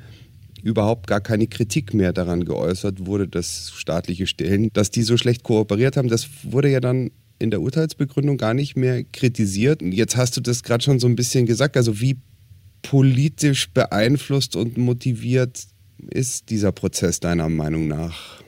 überhaupt 0.63 1.07
gar 1.07 1.21
keine 1.21 1.47
Kritik 1.47 1.93
mehr 1.93 2.13
daran 2.13 2.45
geäußert 2.45 3.05
wurde, 3.05 3.27
dass 3.27 3.71
staatliche 3.75 4.27
Stellen, 4.27 4.69
dass 4.73 4.91
die 4.91 5.03
so 5.03 5.17
schlecht 5.17 5.43
kooperiert 5.43 5.97
haben. 5.97 6.07
Das 6.07 6.27
wurde 6.43 6.69
ja 6.69 6.79
dann 6.79 7.11
in 7.39 7.51
der 7.51 7.61
Urteilsbegründung 7.61 8.37
gar 8.37 8.53
nicht 8.53 8.75
mehr 8.75 9.03
kritisiert. 9.03 9.81
Jetzt 9.81 10.17
hast 10.17 10.37
du 10.37 10.41
das 10.41 10.63
gerade 10.63 10.83
schon 10.83 10.99
so 10.99 11.07
ein 11.07 11.15
bisschen 11.15 11.45
gesagt. 11.45 11.77
Also 11.77 11.99
wie 11.99 12.17
politisch 12.81 13.69
beeinflusst 13.71 14.55
und 14.55 14.77
motiviert 14.77 15.67
ist 16.09 16.49
dieser 16.49 16.71
Prozess 16.71 17.19
deiner 17.19 17.49
Meinung 17.49 17.87
nach? 17.87 18.41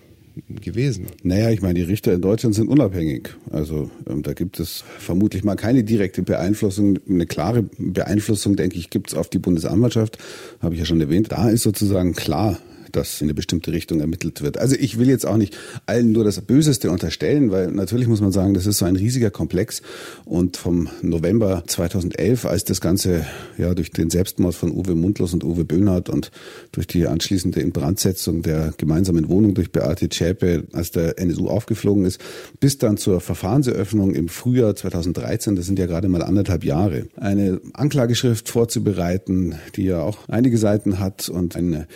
Gewesen? 0.61 1.07
Naja, 1.23 1.49
ich 1.49 1.61
meine, 1.61 1.75
die 1.75 1.83
Richter 1.83 2.13
in 2.13 2.21
Deutschland 2.21 2.55
sind 2.55 2.69
unabhängig. 2.69 3.35
Also 3.51 3.89
ähm, 4.09 4.23
da 4.23 4.33
gibt 4.33 4.59
es 4.59 4.83
vermutlich 4.99 5.43
mal 5.43 5.55
keine 5.55 5.83
direkte 5.83 6.23
Beeinflussung. 6.23 6.99
Eine 7.07 7.25
klare 7.25 7.63
Beeinflussung, 7.77 8.55
denke 8.55 8.77
ich, 8.77 8.89
gibt 8.89 9.09
es 9.09 9.15
auf 9.15 9.29
die 9.29 9.39
Bundesanwaltschaft, 9.39 10.17
habe 10.61 10.73
ich 10.75 10.79
ja 10.79 10.85
schon 10.85 11.01
erwähnt. 11.01 11.31
Da 11.31 11.49
ist 11.49 11.63
sozusagen 11.63 12.13
klar, 12.13 12.59
dass 12.91 13.21
in 13.21 13.25
eine 13.25 13.33
bestimmte 13.33 13.71
Richtung 13.71 13.99
ermittelt 13.99 14.41
wird. 14.41 14.57
Also 14.57 14.75
ich 14.75 14.97
will 14.97 15.09
jetzt 15.09 15.25
auch 15.25 15.37
nicht 15.37 15.57
allen 15.85 16.11
nur 16.11 16.23
das 16.23 16.41
Böseste 16.41 16.91
unterstellen, 16.91 17.51
weil 17.51 17.71
natürlich 17.71 18.07
muss 18.07 18.21
man 18.21 18.31
sagen, 18.31 18.53
das 18.53 18.65
ist 18.65 18.77
so 18.79 18.85
ein 18.85 18.95
riesiger 18.95 19.31
Komplex 19.31 19.81
und 20.25 20.57
vom 20.57 20.89
November 21.01 21.63
2011, 21.67 22.45
als 22.45 22.63
das 22.65 22.81
Ganze 22.81 23.25
ja 23.57 23.73
durch 23.73 23.91
den 23.91 24.09
Selbstmord 24.09 24.55
von 24.55 24.71
Uwe 24.71 24.95
Mundlos 24.95 25.33
und 25.33 25.43
Uwe 25.43 25.65
Böhnhardt 25.65 26.09
und 26.09 26.31
durch 26.71 26.87
die 26.87 27.07
anschließende 27.07 27.59
Inbrandsetzung 27.59 28.41
der 28.41 28.73
gemeinsamen 28.77 29.29
Wohnung 29.29 29.53
durch 29.53 29.71
Beate 29.71 30.09
Zschäpe, 30.09 30.63
als 30.73 30.91
der 30.91 31.19
NSU 31.19 31.47
aufgeflogen 31.47 32.05
ist, 32.05 32.19
bis 32.59 32.77
dann 32.77 32.97
zur 32.97 33.21
Verfahrenseröffnung 33.21 34.13
im 34.13 34.29
Frühjahr 34.29 34.75
2013, 34.75 35.55
das 35.55 35.65
sind 35.65 35.79
ja 35.79 35.85
gerade 35.85 36.09
mal 36.09 36.23
anderthalb 36.23 36.63
Jahre, 36.63 37.07
eine 37.15 37.61
Anklageschrift 37.73 38.49
vorzubereiten, 38.49 39.55
die 39.75 39.83
ja 39.83 40.01
auch 40.01 40.27
einige 40.27 40.57
Seiten 40.57 40.99
hat 40.99 41.29
und 41.29 41.55
eine 41.55 41.87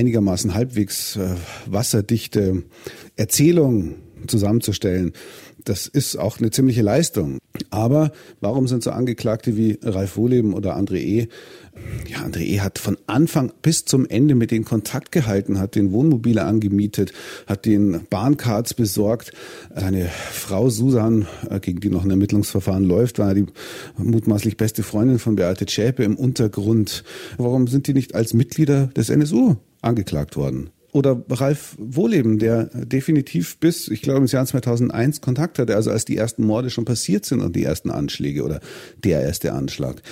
einigermaßen 0.00 0.54
halbwegs 0.54 1.16
äh, 1.16 1.34
wasserdichte 1.66 2.62
Erzählung 3.16 3.96
zusammenzustellen, 4.26 5.12
das 5.64 5.86
ist 5.86 6.16
auch 6.16 6.38
eine 6.38 6.50
ziemliche 6.50 6.80
Leistung. 6.80 7.38
Aber 7.68 8.12
warum 8.40 8.66
sind 8.66 8.82
so 8.82 8.90
Angeklagte 8.92 9.58
wie 9.58 9.78
Ralf 9.82 10.16
Wohleben 10.16 10.54
oder 10.54 10.76
André 10.76 10.96
E. 10.96 11.28
Ja, 12.08 12.18
André 12.18 12.40
E. 12.40 12.60
hat 12.60 12.78
von 12.78 12.96
Anfang 13.06 13.52
bis 13.60 13.84
zum 13.84 14.06
Ende 14.06 14.34
mit 14.34 14.50
denen 14.50 14.64
Kontakt 14.64 15.12
gehalten, 15.12 15.58
hat 15.58 15.74
den 15.74 15.92
Wohnmobile 15.92 16.44
angemietet, 16.44 17.12
hat 17.46 17.66
den 17.66 18.06
Bahncards 18.08 18.72
besorgt. 18.74 19.32
Seine 19.74 20.06
Frau 20.06 20.70
Susan, 20.70 21.26
äh, 21.48 21.60
gegen 21.60 21.80
die 21.80 21.90
noch 21.90 22.04
ein 22.04 22.10
Ermittlungsverfahren 22.10 22.84
läuft, 22.84 23.18
war 23.18 23.34
die 23.34 23.46
mutmaßlich 23.98 24.56
beste 24.56 24.82
Freundin 24.82 25.18
von 25.18 25.36
Beate 25.36 25.66
Zschäpe 25.66 26.04
im 26.04 26.16
Untergrund. 26.16 27.04
Warum 27.36 27.66
sind 27.66 27.86
die 27.86 27.94
nicht 27.94 28.14
als 28.14 28.32
Mitglieder 28.32 28.86
des 28.88 29.10
NSU 29.10 29.56
angeklagt 29.82 30.36
worden? 30.36 30.70
oder 30.92 31.22
Ralf 31.28 31.76
Wohleben, 31.78 32.38
der 32.38 32.64
definitiv 32.64 33.58
bis, 33.58 33.88
ich 33.88 34.02
glaube, 34.02 34.22
ins 34.22 34.32
Jahr 34.32 34.44
2001 34.44 35.20
Kontakt 35.20 35.58
hatte, 35.58 35.76
also 35.76 35.90
als 35.90 36.04
die 36.04 36.16
ersten 36.16 36.44
Morde 36.44 36.70
schon 36.70 36.84
passiert 36.84 37.24
sind 37.24 37.40
und 37.40 37.54
die 37.54 37.64
ersten 37.64 37.90
Anschläge 37.90 38.42
oder 38.42 38.60
der 39.04 39.22
erste 39.22 39.52
Anschlag, 39.52 40.02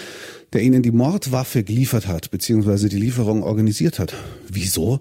der 0.52 0.62
ihnen 0.62 0.82
die 0.82 0.92
Mordwaffe 0.92 1.64
geliefert 1.64 2.06
hat, 2.06 2.30
beziehungsweise 2.30 2.88
die 2.88 2.98
Lieferung 2.98 3.42
organisiert 3.42 3.98
hat. 3.98 4.14
Wieso? 4.48 5.00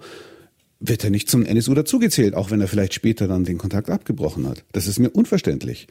wird 0.79 1.03
er 1.03 1.09
nicht 1.09 1.27
zum 1.27 1.43
NSU 1.43 1.73
dazugezählt, 1.73 2.35
auch 2.35 2.51
wenn 2.51 2.61
er 2.61 2.67
vielleicht 2.67 2.93
später 2.93 3.27
dann 3.27 3.45
den 3.45 3.57
Kontakt 3.57 3.89
abgebrochen 3.89 4.47
hat. 4.47 4.63
Das 4.73 4.85
ist 4.85 4.99
mir 4.99 5.09
unverständlich. 5.09 5.87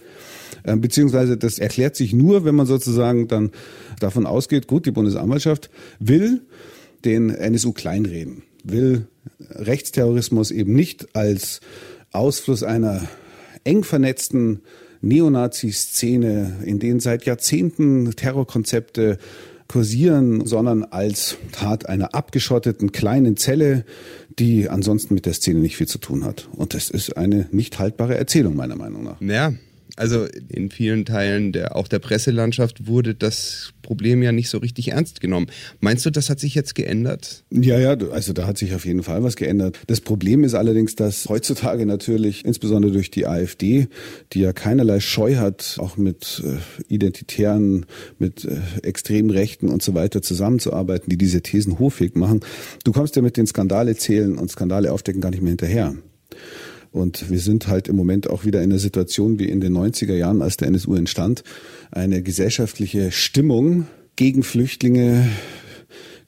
Ähm, 0.65 0.81
beziehungsweise 0.81 1.37
das 1.37 1.59
erklärt 1.59 1.97
sich 1.97 2.13
nur, 2.13 2.45
wenn 2.45 2.55
man 2.55 2.67
sozusagen 2.67 3.27
dann 3.27 3.51
davon 3.99 4.27
ausgeht, 4.27 4.69
gut, 4.69 4.87
die 4.87 4.93
Bundesanwaltschaft 4.93 5.71
will 5.99 6.43
den 7.05 7.31
NSU 7.31 7.73
kleinreden 7.73 8.45
will 8.67 9.07
Rechtsterrorismus 9.51 10.51
eben 10.51 10.75
nicht 10.75 11.15
als 11.15 11.61
Ausfluss 12.13 12.63
einer 12.63 13.03
eng 13.65 13.85
vernetzten 13.85 14.61
Neonazi-Szene, 15.03 16.59
in 16.65 16.79
denen 16.79 17.01
seit 17.01 17.27
Jahrzehnten 17.27 18.13
Terrorkonzepte 18.17 19.19
kursieren, 19.69 20.47
sondern 20.47 20.85
als 20.85 21.37
Tat 21.53 21.89
einer 21.89 22.15
abgeschotteten 22.15 22.93
kleinen 22.93 23.37
Zelle, 23.37 23.85
die 24.39 24.69
ansonsten 24.69 25.15
mit 25.15 25.27
der 25.27 25.33
Szene 25.33 25.61
nicht 25.61 25.77
viel 25.77 25.89
zu 25.89 25.99
tun 25.99 26.25
hat. 26.25 26.49
Und 26.53 26.75
das 26.75 26.91
ist 26.91 27.17
eine 27.17 27.49
nicht 27.51 27.79
haltbare 27.79 28.17
Erzählung 28.17 28.55
meiner 28.55 28.77
Meinung 28.77 29.03
nach. 29.03 29.21
Ja, 29.21 29.53
also 29.97 30.27
in 30.49 30.71
vielen 30.71 31.05
Teilen 31.05 31.53
der, 31.53 31.77
auch 31.77 31.89
der 31.89 31.99
Presselandschaft 31.99 32.87
wurde 32.87 33.15
das 33.15 33.73
Problem 33.83 34.23
ja 34.23 34.33
nicht 34.33 34.49
so 34.49 34.59
richtig 34.59 34.89
ernst 34.89 35.21
genommen. 35.21 35.47
Meinst 35.81 36.05
du, 36.05 36.11
das 36.11 36.29
hat 36.29 36.41
sich 36.41 36.55
jetzt 36.55 36.75
geändert? 36.75 37.45
Ja, 37.51 37.79
ja, 37.79 37.97
also 38.11 38.33
da 38.33 38.47
hat 38.47 38.59
sich 38.59 38.75
auf 38.75 38.85
jeden 38.85 39.03
Fall 39.03 39.23
was 39.23 39.37
geändert. 39.37 39.79
Das 39.87 40.01
Problem 40.01 40.43
ist 40.45 40.55
allerdings, 40.55 40.97
dass 40.97 41.29
heutzutage 41.29 41.87
natürlich, 41.87 42.45
insbesondere 42.45 42.93
durch 42.93 43.11
die 43.11 43.27
AfD, 43.27 43.87
die 44.33 44.41
ja 44.41 44.53
keinerlei 44.53 45.01
Scheu 45.01 45.37
hat, 45.37 45.77
auch 45.79 45.97
mit 45.97 46.43
äh, 46.45 46.93
Identitären, 46.93 47.87
mit 48.19 48.45
äh, 48.45 48.59
extremen 48.83 49.31
Rechten 49.31 49.69
und 49.69 49.83
so 49.83 49.95
weiter 49.95 50.21
zusammenzuarbeiten, 50.21 51.09
die 51.09 51.17
diese 51.17 51.43
Thesen 51.43 51.79
hochfähig 51.79 52.17
machen. 52.17 52.41
Du 52.85 52.93
kommst 52.93 53.15
ja 53.17 53.23
mit 53.23 53.37
den 53.37 53.47
Skandale 53.47 53.97
zählen 53.97 54.37
und 54.37 54.51
Skandale 54.51 54.93
aufdecken 54.93 55.21
gar 55.21 55.31
nicht 55.31 55.43
mehr 55.43 55.51
hinterher. 55.51 55.95
Und 56.91 57.31
wir 57.31 57.41
sind 57.41 57.69
halt 57.69 57.89
im 57.89 57.97
Moment 57.97 58.29
auch 58.31 58.45
wieder 58.45 58.63
in 58.63 58.71
einer 58.71 58.79
Situation 58.79 59.39
wie 59.39 59.49
in 59.49 59.61
den 59.61 59.77
90er 59.77 60.15
Jahren, 60.15 60.43
als 60.43 60.57
der 60.57 60.69
NSU 60.69 60.95
entstand. 60.95 61.45
Eine 61.91 62.23
gesellschaftliche 62.23 63.13
Stimmung 63.13 63.87
gegen 64.17 64.43
Flüchtlinge, 64.43 65.29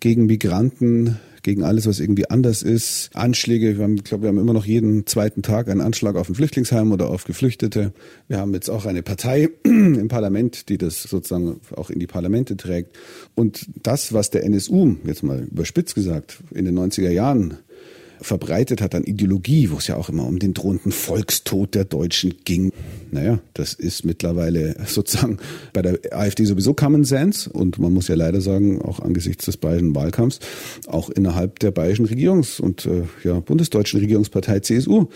gegen 0.00 0.26
Migranten, 0.26 1.18
gegen 1.42 1.62
alles, 1.62 1.86
was 1.86 2.00
irgendwie 2.00 2.28
anders 2.28 2.62
ist. 2.62 3.10
Anschläge, 3.14 3.78
wir 3.78 3.84
haben, 3.84 3.96
ich 3.96 4.04
glaube, 4.04 4.24
wir 4.24 4.28
haben 4.28 4.38
immer 4.38 4.52
noch 4.52 4.66
jeden 4.66 5.06
zweiten 5.06 5.42
Tag 5.42 5.68
einen 5.68 5.80
Anschlag 5.80 6.16
auf 6.16 6.28
ein 6.28 6.34
Flüchtlingsheim 6.34 6.92
oder 6.92 7.08
auf 7.08 7.24
Geflüchtete. 7.24 7.92
Wir 8.26 8.38
haben 8.38 8.52
jetzt 8.52 8.68
auch 8.68 8.84
eine 8.84 9.02
Partei 9.02 9.48
im 9.64 10.08
Parlament, 10.08 10.68
die 10.68 10.76
das 10.76 11.02
sozusagen 11.02 11.60
auch 11.74 11.90
in 11.90 12.00
die 12.00 12.06
Parlamente 12.06 12.56
trägt. 12.56 12.96
Und 13.34 13.66
das, 13.82 14.12
was 14.12 14.28
der 14.30 14.44
NSU, 14.44 14.96
jetzt 15.04 15.22
mal 15.22 15.44
überspitzt 15.44 15.94
gesagt, 15.94 16.38
in 16.52 16.66
den 16.66 16.78
90er 16.78 17.10
Jahren 17.10 17.56
verbreitet 18.20 18.80
hat 18.80 18.94
an 18.94 19.04
Ideologie, 19.04 19.70
wo 19.70 19.76
es 19.76 19.86
ja 19.86 19.96
auch 19.96 20.08
immer 20.08 20.26
um 20.26 20.38
den 20.38 20.54
drohenden 20.54 20.92
Volkstod 20.92 21.74
der 21.74 21.84
Deutschen 21.84 22.34
ging. 22.44 22.72
Naja, 23.10 23.40
das 23.54 23.74
ist 23.74 24.04
mittlerweile 24.04 24.76
sozusagen 24.86 25.38
bei 25.72 25.82
der 25.82 25.98
AfD 26.10 26.44
sowieso 26.44 26.74
Common 26.74 27.04
Sense 27.04 27.50
und 27.50 27.78
man 27.78 27.92
muss 27.92 28.08
ja 28.08 28.14
leider 28.14 28.40
sagen, 28.40 28.82
auch 28.82 29.00
angesichts 29.00 29.46
des 29.46 29.56
bayerischen 29.56 29.94
Wahlkampfs, 29.94 30.40
auch 30.86 31.10
innerhalb 31.10 31.58
der 31.60 31.70
bayerischen 31.70 32.06
Regierungs- 32.06 32.60
und 32.60 32.86
äh, 32.86 33.02
ja, 33.24 33.40
bundesdeutschen 33.40 34.00
Regierungspartei 34.00 34.60
CSU 34.60 35.06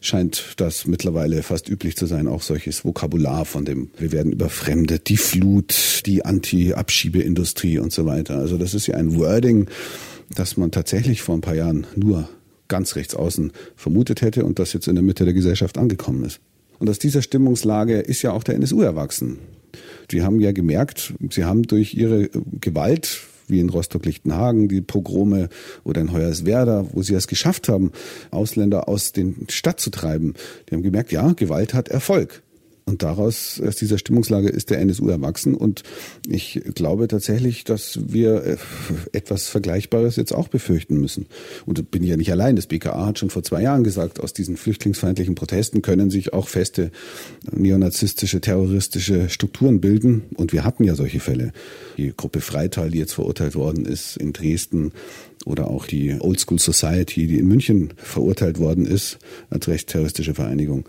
scheint 0.00 0.54
das 0.56 0.86
mittlerweile 0.86 1.42
fast 1.42 1.68
üblich 1.68 1.96
zu 1.96 2.06
sein, 2.06 2.28
auch 2.28 2.42
solches 2.42 2.84
Vokabular 2.84 3.44
von 3.44 3.64
dem, 3.64 3.90
wir 3.98 4.12
werden 4.12 4.32
überfremdet, 4.32 5.08
die 5.08 5.16
Flut, 5.16 6.02
die 6.06 6.24
Anti-Abschiebeindustrie 6.24 7.78
und 7.78 7.92
so 7.92 8.06
weiter. 8.06 8.38
Also 8.38 8.58
das 8.58 8.74
ist 8.74 8.86
ja 8.86 8.96
ein 8.96 9.16
Wording, 9.16 9.66
das 10.34 10.56
man 10.56 10.70
tatsächlich 10.70 11.22
vor 11.22 11.36
ein 11.36 11.40
paar 11.40 11.54
Jahren 11.54 11.86
nur 11.96 12.28
ganz 12.72 12.96
rechts 12.96 13.14
außen 13.14 13.52
vermutet 13.76 14.22
hätte 14.22 14.46
und 14.46 14.58
das 14.58 14.72
jetzt 14.72 14.88
in 14.88 14.94
der 14.94 15.04
Mitte 15.04 15.26
der 15.26 15.34
Gesellschaft 15.34 15.76
angekommen 15.76 16.24
ist. 16.24 16.40
Und 16.78 16.88
aus 16.88 16.98
dieser 16.98 17.20
Stimmungslage 17.20 18.00
ist 18.00 18.22
ja 18.22 18.32
auch 18.32 18.42
der 18.42 18.54
NSU 18.54 18.80
erwachsen. 18.80 19.38
Die 20.10 20.22
haben 20.22 20.40
ja 20.40 20.52
gemerkt, 20.52 21.12
sie 21.28 21.44
haben 21.44 21.64
durch 21.64 21.92
ihre 21.92 22.30
Gewalt, 22.62 23.20
wie 23.46 23.60
in 23.60 23.68
Rostock-Lichtenhagen, 23.68 24.68
die 24.68 24.80
Pogrome 24.80 25.50
oder 25.84 26.00
in 26.00 26.12
Hoyerswerda, 26.12 26.86
wo 26.92 27.02
sie 27.02 27.12
es 27.12 27.26
geschafft 27.26 27.68
haben, 27.68 27.92
Ausländer 28.30 28.88
aus 28.88 29.12
den 29.12 29.46
Stadt 29.50 29.78
zu 29.78 29.90
treiben. 29.90 30.32
Die 30.68 30.74
haben 30.74 30.82
gemerkt, 30.82 31.12
ja, 31.12 31.34
Gewalt 31.34 31.74
hat 31.74 31.88
Erfolg. 31.88 32.42
Und 32.84 33.02
daraus, 33.02 33.60
aus 33.60 33.76
dieser 33.76 33.96
Stimmungslage 33.96 34.48
ist 34.48 34.70
der 34.70 34.80
NSU 34.80 35.08
erwachsen. 35.08 35.54
Und 35.54 35.82
ich 36.28 36.60
glaube 36.74 37.06
tatsächlich, 37.08 37.64
dass 37.64 37.98
wir 38.08 38.44
äh, 38.44 38.56
etwas 39.12 39.48
Vergleichbares 39.48 40.16
jetzt 40.16 40.32
auch 40.32 40.48
befürchten 40.48 40.98
müssen. 40.98 41.26
Und 41.64 41.78
da 41.78 41.82
bin 41.82 42.02
ich 42.02 42.10
ja 42.10 42.16
nicht 42.16 42.32
allein. 42.32 42.56
Das 42.56 42.66
BKA 42.66 43.06
hat 43.06 43.18
schon 43.18 43.30
vor 43.30 43.42
zwei 43.44 43.62
Jahren 43.62 43.84
gesagt, 43.84 44.20
aus 44.20 44.32
diesen 44.32 44.56
flüchtlingsfeindlichen 44.56 45.34
Protesten 45.34 45.82
können 45.82 46.10
sich 46.10 46.32
auch 46.32 46.48
feste 46.48 46.90
neonazistische, 47.50 48.40
terroristische 48.40 49.28
Strukturen 49.28 49.80
bilden. 49.80 50.22
Und 50.34 50.52
wir 50.52 50.64
hatten 50.64 50.84
ja 50.84 50.96
solche 50.96 51.20
Fälle. 51.20 51.52
Die 51.96 52.12
Gruppe 52.16 52.40
Freital, 52.40 52.90
die 52.90 52.98
jetzt 52.98 53.14
verurteilt 53.14 53.54
worden 53.54 53.84
ist 53.84 54.16
in 54.16 54.32
Dresden, 54.32 54.92
oder 55.44 55.68
auch 55.68 55.86
die 55.86 56.16
Old 56.20 56.40
School 56.40 56.58
Society, 56.58 57.26
die 57.26 57.38
in 57.38 57.48
München 57.48 57.92
verurteilt 57.96 58.58
worden 58.58 58.86
ist 58.86 59.18
als 59.50 59.68
rechtsterroristische 59.68 60.34
Vereinigung. 60.34 60.84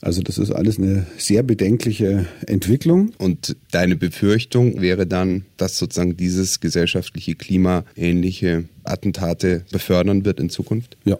Also 0.00 0.22
das 0.22 0.38
ist 0.38 0.50
alles 0.50 0.78
eine 0.78 1.06
sehr 1.18 1.42
bedenkliche 1.42 2.26
Entwicklung. 2.46 3.12
Und 3.18 3.56
deine 3.70 3.96
Befürchtung 3.96 4.80
wäre 4.80 5.06
dann, 5.06 5.44
dass 5.56 5.78
sozusagen 5.78 6.16
dieses 6.16 6.60
gesellschaftliche 6.60 7.34
Klima 7.34 7.84
ähnliche 7.96 8.64
Attentate 8.84 9.64
befördern 9.72 10.24
wird 10.24 10.40
in 10.40 10.50
Zukunft? 10.50 10.96
Ja. 11.04 11.18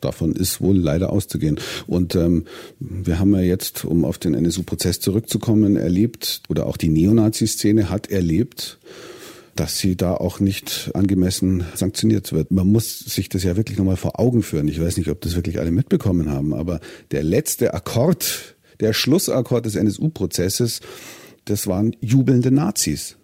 Davon 0.00 0.32
ist 0.32 0.60
wohl 0.60 0.76
leider 0.76 1.10
auszugehen. 1.12 1.58
Und 1.86 2.14
ähm, 2.14 2.44
wir 2.78 3.18
haben 3.18 3.34
ja 3.34 3.40
jetzt, 3.40 3.84
um 3.84 4.04
auf 4.04 4.18
den 4.18 4.34
NSU-Prozess 4.34 5.00
zurückzukommen, 5.00 5.76
erlebt, 5.76 6.42
oder 6.48 6.66
auch 6.66 6.76
die 6.76 6.88
Neonazi-Szene 6.88 7.90
hat 7.90 8.08
erlebt, 8.08 8.78
dass 9.58 9.78
sie 9.78 9.96
da 9.96 10.14
auch 10.14 10.38
nicht 10.38 10.90
angemessen 10.94 11.64
sanktioniert 11.74 12.32
wird. 12.32 12.52
Man 12.52 12.68
muss 12.68 13.00
sich 13.00 13.28
das 13.28 13.42
ja 13.42 13.56
wirklich 13.56 13.76
nochmal 13.76 13.96
vor 13.96 14.20
Augen 14.20 14.44
führen. 14.44 14.68
Ich 14.68 14.80
weiß 14.80 14.96
nicht, 14.96 15.10
ob 15.10 15.20
das 15.20 15.34
wirklich 15.34 15.58
alle 15.58 15.72
mitbekommen 15.72 16.30
haben, 16.30 16.54
aber 16.54 16.78
der 17.10 17.24
letzte 17.24 17.74
Akkord, 17.74 18.56
der 18.78 18.92
Schlussakkord 18.92 19.66
des 19.66 19.74
NSU-Prozesses, 19.74 20.80
das 21.44 21.66
waren 21.66 21.96
jubelnde 22.00 22.52
Nazis. 22.52 23.16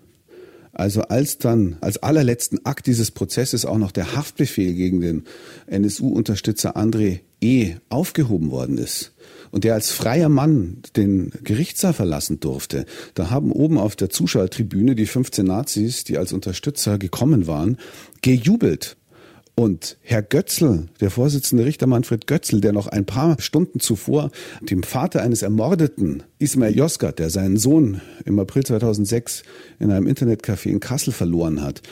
Also 0.73 1.03
als 1.03 1.39
dann 1.39 1.77
als 1.81 2.03
allerletzten 2.03 2.67
Akt 2.67 2.89
dieses 2.89 3.13
Prozesses 3.13 3.65
auch 3.65 3.79
noch 3.79 3.93
der 3.93 4.17
Haftbefehl 4.17 4.75
gegen 4.75 5.01
den 5.01 5.23
NSU-Unterstützer 5.69 6.77
André 6.77 7.21
E. 7.41 7.75
aufgehoben 7.91 8.51
worden 8.51 8.79
ist, 8.79 9.14
und 9.55 9.63
der 9.63 9.75
als 9.75 9.93
freier 9.93 10.29
Mann 10.29 10.79
den 10.97 11.31
Gerichtssaal 11.45 11.93
verlassen 11.93 12.41
durfte, 12.41 12.87
da 13.15 13.31
haben 13.31 13.53
oben 13.53 13.79
auf 13.79 13.95
der 13.95 14.11
Zuschauertribüne 14.11 14.97
die 14.97 15.07
15 15.07 15.47
Nazis, 15.47 16.03
die 16.03 16.19
als 16.19 16.33
Unterstützer 16.33 16.99
gekommen 16.99 17.47
waren, 17.47 17.79
gejubelt. 18.21 18.97
Und 19.57 19.99
Herr 20.03 20.23
Götzl, 20.23 20.87
der 21.01 21.11
Vorsitzende 21.11 21.65
Richter 21.65 21.87
Manfred 21.87 22.27
Götzl, 22.27 22.61
der 22.61 22.73
noch 22.73 22.89
ein 22.89 23.05
paar 23.05 23.41
Stunden 23.41 23.79
zuvor 23.79 24.33
dem 24.61 24.83
Vater 24.83 25.23
eines 25.23 25.43
Ermordeten, 25.43 26.25
Ismail 26.41 26.77
Yozgat, 26.77 27.21
der 27.21 27.31
seinen 27.31 27.57
Sohn 27.57 28.01
im 28.25 28.39
April 28.41 28.65
2006 28.65 29.45
in 29.79 29.93
einem 29.93 30.09
Internetcafé 30.09 30.71
in 30.71 30.81
Kassel 30.81 31.13
verloren 31.13 31.63
hat, 31.63 31.83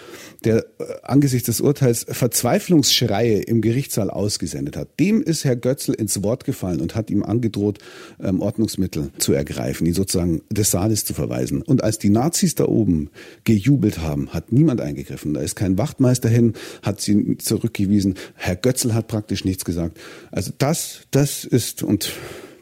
der 0.44 0.58
äh, 0.78 0.84
angesichts 1.04 1.46
des 1.46 1.60
Urteils 1.60 2.04
Verzweiflungsschreie 2.08 3.42
im 3.42 3.60
Gerichtssaal 3.60 4.10
ausgesendet 4.10 4.76
hat, 4.76 4.98
dem 4.98 5.22
ist 5.22 5.44
Herr 5.44 5.54
Götzl 5.54 5.92
ins 5.92 6.22
Wort 6.24 6.44
gefallen 6.44 6.80
und 6.80 6.96
hat 6.96 7.10
ihm 7.10 7.22
angedroht, 7.22 7.78
ähm, 8.20 8.40
Ordnungsmittel 8.40 9.10
zu 9.18 9.32
ergreifen, 9.34 9.86
ihn 9.86 9.94
sozusagen 9.94 10.42
des 10.50 10.72
Saales 10.72 11.04
zu 11.04 11.14
verweisen. 11.14 11.62
Und 11.62 11.84
als 11.84 12.00
die 12.00 12.10
Nazis 12.10 12.56
da 12.56 12.64
oben 12.64 13.10
gejubelt 13.44 14.00
haben, 14.00 14.30
hat 14.30 14.50
niemand 14.50 14.80
eingegriffen. 14.80 15.32
Da 15.32 15.40
ist 15.40 15.54
kein 15.54 15.78
Wachtmeister 15.78 16.28
hin, 16.28 16.54
hat 16.82 17.00
sie 17.00 17.36
zurückgewiesen. 17.52 18.14
Herr 18.34 18.56
Götzl 18.56 18.94
hat 18.94 19.08
praktisch 19.08 19.44
nichts 19.44 19.64
gesagt. 19.64 19.98
Also 20.30 20.52
das, 20.56 21.00
das 21.10 21.44
ist 21.44 21.82
und 21.82 22.12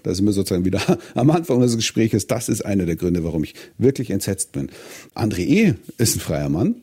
da 0.02 0.14
sind 0.14 0.25
wir 0.25 0.32
sozusagen 0.32 0.64
wieder 0.64 0.80
am 1.14 1.30
Anfang 1.30 1.59
unseres 1.59 1.76
Gesprächs. 1.76 2.26
Das 2.26 2.49
ist 2.49 2.64
einer 2.64 2.87
der 2.87 2.97
Gründe, 2.97 3.23
warum 3.23 3.44
ich 3.44 3.54
wirklich 3.78 4.11
entsetzt 4.11 4.52
bin. 4.52 4.70
André 5.14 5.42
E. 5.42 5.75
ist 5.99 6.16
ein 6.16 6.20
freier 6.20 6.49
Mann. 6.49 6.76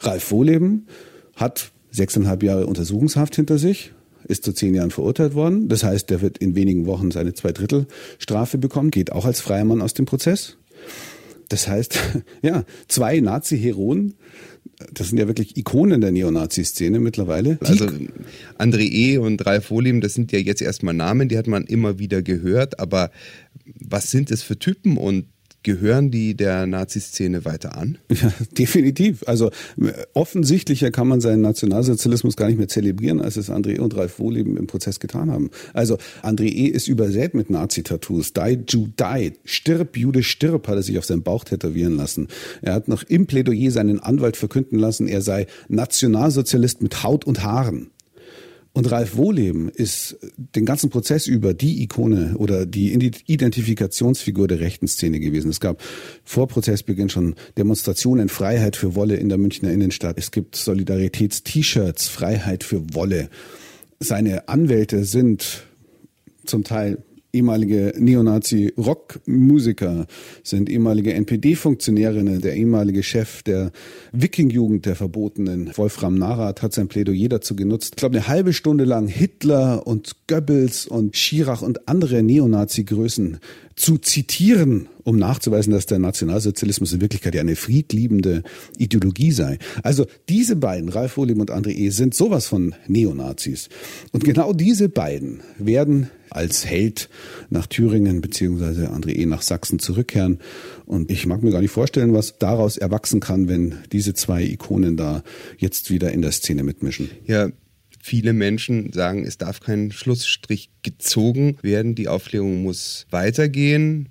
Ralf 0.00 0.30
Wohleben 0.30 0.86
hat 1.36 1.70
sechseinhalb 1.90 2.42
Jahre 2.42 2.66
Untersuchungshaft 2.66 3.34
hinter 3.36 3.58
sich, 3.58 3.92
ist 4.24 4.44
zu 4.44 4.52
zehn 4.52 4.74
Jahren 4.74 4.90
verurteilt 4.90 5.34
worden. 5.34 5.68
Das 5.68 5.84
heißt, 5.84 6.10
der 6.10 6.20
wird 6.20 6.38
in 6.38 6.54
wenigen 6.54 6.86
Wochen 6.86 7.10
seine 7.10 7.32
Zweidrittelstrafe 7.32 8.58
bekommen, 8.58 8.90
geht 8.90 9.12
auch 9.12 9.24
als 9.24 9.40
freier 9.40 9.64
Mann 9.64 9.80
aus 9.80 9.94
dem 9.94 10.04
Prozess. 10.04 10.58
Das 11.48 11.66
heißt, 11.66 11.98
ja, 12.42 12.64
zwei 12.88 13.20
Nazi-Heroen 13.20 14.14
das 14.92 15.08
sind 15.08 15.18
ja 15.18 15.26
wirklich 15.26 15.56
Ikonen 15.56 16.00
der 16.00 16.12
Neonazi-Szene 16.12 17.00
mittlerweile. 17.00 17.58
Also 17.60 17.86
André 18.58 18.82
E. 18.90 19.18
und 19.18 19.44
Ralf 19.44 19.70
Wohlim, 19.70 20.00
das 20.00 20.14
sind 20.14 20.32
ja 20.32 20.38
jetzt 20.38 20.62
erstmal 20.62 20.94
Namen, 20.94 21.28
die 21.28 21.38
hat 21.38 21.46
man 21.46 21.64
immer 21.64 21.98
wieder 21.98 22.22
gehört, 22.22 22.78
aber 22.78 23.10
was 23.64 24.10
sind 24.10 24.30
es 24.30 24.42
für 24.42 24.58
Typen 24.58 24.96
und 24.96 25.26
Gehören 25.64 26.10
die 26.10 26.36
der 26.36 26.66
Nazi-Szene 26.66 27.44
weiter 27.44 27.76
an? 27.76 27.98
Ja, 28.20 28.32
definitiv. 28.50 29.22
Also 29.26 29.50
offensichtlicher 30.12 30.90
kann 30.90 31.06
man 31.06 31.20
seinen 31.20 31.40
Nationalsozialismus 31.40 32.36
gar 32.36 32.48
nicht 32.48 32.58
mehr 32.58 32.66
zelebrieren, 32.66 33.20
als 33.20 33.36
es 33.36 33.48
André 33.48 33.78
und 33.78 33.96
Ralf 33.96 34.18
Wohleben 34.18 34.56
im 34.56 34.66
Prozess 34.66 34.98
getan 34.98 35.30
haben. 35.30 35.50
Also 35.72 35.98
André 36.22 36.46
E. 36.46 36.66
ist 36.66 36.88
übersät 36.88 37.34
mit 37.34 37.48
Nazi-Tattoos. 37.48 38.32
Die 38.32 38.58
Jew 38.68 38.88
die. 38.98 39.34
Stirb, 39.44 39.96
Jude, 39.96 40.24
stirb, 40.24 40.66
hat 40.66 40.76
er 40.76 40.82
sich 40.82 40.98
auf 40.98 41.04
seinen 41.04 41.22
Bauch 41.22 41.44
tätowieren 41.44 41.96
lassen. 41.96 42.26
Er 42.60 42.74
hat 42.74 42.88
noch 42.88 43.04
im 43.04 43.26
Plädoyer 43.26 43.70
seinen 43.70 44.00
Anwalt 44.00 44.36
verkünden 44.36 44.78
lassen, 44.78 45.06
er 45.06 45.22
sei 45.22 45.46
Nationalsozialist 45.68 46.82
mit 46.82 47.04
Haut 47.04 47.24
und 47.24 47.44
Haaren. 47.44 47.90
Und 48.78 48.92
Ralf 48.92 49.16
Wohleben 49.16 49.68
ist 49.70 50.18
den 50.36 50.64
ganzen 50.64 50.88
Prozess 50.88 51.26
über 51.26 51.52
die 51.52 51.82
Ikone 51.82 52.36
oder 52.36 52.64
die 52.64 52.92
Identifikationsfigur 53.26 54.46
der 54.46 54.60
rechten 54.60 54.86
Szene 54.86 55.18
gewesen. 55.18 55.50
Es 55.50 55.58
gab 55.58 55.82
vor 56.22 56.46
Prozessbeginn 56.46 57.10
schon 57.10 57.34
Demonstrationen 57.56 58.28
Freiheit 58.28 58.76
für 58.76 58.94
Wolle 58.94 59.16
in 59.16 59.30
der 59.30 59.36
Münchner 59.36 59.72
Innenstadt. 59.72 60.16
Es 60.16 60.30
gibt 60.30 60.54
Solidaritäts-T-Shirts, 60.54 62.06
Freiheit 62.06 62.62
für 62.62 62.94
Wolle. 62.94 63.30
Seine 63.98 64.48
Anwälte 64.48 65.04
sind 65.04 65.64
zum 66.46 66.62
Teil 66.62 67.02
ehemalige 67.32 67.94
Neonazi-Rockmusiker, 67.98 70.06
sind 70.42 70.68
ehemalige 70.70 71.14
NPD-Funktionärinnen. 71.14 72.40
Der 72.40 72.56
ehemalige 72.56 73.02
Chef 73.02 73.42
der 73.42 73.70
Wiking-Jugend 74.12 74.86
der 74.86 74.94
Verbotenen, 74.96 75.70
Wolfram 75.76 76.14
Narath, 76.14 76.62
hat 76.62 76.72
sein 76.72 76.88
Plädoyer 76.88 77.28
dazu 77.28 77.54
genutzt. 77.54 77.90
Ich 77.92 77.96
glaube, 77.96 78.16
eine 78.16 78.28
halbe 78.28 78.54
Stunde 78.54 78.84
lang 78.84 79.08
Hitler 79.08 79.86
und 79.86 80.12
Goebbels 80.26 80.86
und 80.86 81.16
Schirach 81.16 81.62
und 81.62 81.88
andere 81.88 82.22
Neonazi-Größen 82.22 83.38
zu 83.76 83.98
zitieren, 83.98 84.88
um 85.04 85.16
nachzuweisen, 85.16 85.72
dass 85.72 85.86
der 85.86 86.00
Nationalsozialismus 86.00 86.92
in 86.92 87.00
Wirklichkeit 87.00 87.34
ja 87.34 87.40
eine 87.42 87.56
friedliebende 87.56 88.42
Ideologie 88.76 89.32
sei. 89.32 89.58
Also 89.82 90.06
diese 90.28 90.56
beiden, 90.56 90.88
Ralf 90.88 91.16
Wohlim 91.16 91.40
und 91.40 91.52
André 91.52 91.70
E., 91.70 91.90
sind 91.90 92.14
sowas 92.14 92.46
von 92.46 92.74
Neonazis. 92.88 93.68
Und 94.12 94.24
genau 94.24 94.52
diese 94.52 94.88
beiden 94.88 95.40
werden 95.58 96.10
als 96.30 96.66
Held 96.66 97.08
nach 97.50 97.66
Thüringen 97.66 98.20
beziehungsweise 98.20 98.90
André 98.90 99.14
E. 99.14 99.26
nach 99.26 99.42
Sachsen 99.42 99.78
zurückkehren. 99.78 100.38
Und 100.86 101.10
ich 101.10 101.26
mag 101.26 101.42
mir 101.42 101.50
gar 101.50 101.60
nicht 101.60 101.70
vorstellen, 101.70 102.14
was 102.14 102.38
daraus 102.38 102.76
erwachsen 102.76 103.20
kann, 103.20 103.48
wenn 103.48 103.76
diese 103.92 104.14
zwei 104.14 104.42
Ikonen 104.44 104.96
da 104.96 105.22
jetzt 105.58 105.90
wieder 105.90 106.12
in 106.12 106.22
der 106.22 106.32
Szene 106.32 106.62
mitmischen. 106.62 107.10
Ja, 107.26 107.48
viele 108.00 108.32
Menschen 108.32 108.92
sagen, 108.92 109.24
es 109.24 109.38
darf 109.38 109.60
kein 109.60 109.92
Schlussstrich 109.92 110.70
gezogen 110.82 111.58
werden, 111.62 111.94
die 111.94 112.08
Aufklärung 112.08 112.62
muss 112.62 113.06
weitergehen. 113.10 114.08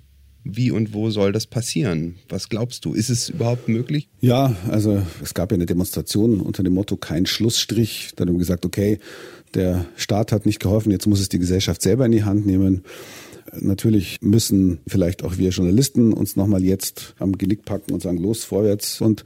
Wie 0.50 0.70
und 0.70 0.94
wo 0.94 1.10
soll 1.10 1.32
das 1.32 1.46
passieren? 1.46 2.16
Was 2.28 2.48
glaubst 2.48 2.84
du? 2.84 2.94
Ist 2.94 3.10
es 3.10 3.28
überhaupt 3.28 3.68
möglich? 3.68 4.08
Ja, 4.20 4.56
also 4.70 5.02
es 5.22 5.34
gab 5.34 5.50
ja 5.50 5.56
eine 5.56 5.66
Demonstration 5.66 6.40
unter 6.40 6.62
dem 6.62 6.72
Motto 6.72 6.96
kein 6.96 7.26
Schlussstrich. 7.26 8.12
Dann 8.16 8.28
haben 8.28 8.36
wir 8.36 8.38
gesagt, 8.38 8.64
okay, 8.64 8.98
der 9.58 9.86
Staat 9.96 10.32
hat 10.32 10.46
nicht 10.46 10.60
geholfen, 10.60 10.90
jetzt 10.92 11.06
muss 11.06 11.20
es 11.20 11.28
die 11.28 11.38
Gesellschaft 11.38 11.82
selber 11.82 12.06
in 12.06 12.12
die 12.12 12.24
Hand 12.24 12.46
nehmen. 12.46 12.82
Natürlich 13.58 14.18
müssen 14.20 14.78
vielleicht 14.86 15.24
auch 15.24 15.38
wir 15.38 15.50
Journalisten 15.50 16.12
uns 16.12 16.36
nochmal 16.36 16.64
jetzt 16.64 17.14
am 17.18 17.36
Genick 17.36 17.64
packen 17.64 17.92
und 17.92 18.02
sagen, 18.02 18.18
los, 18.18 18.44
vorwärts. 18.44 19.00
Und 19.00 19.24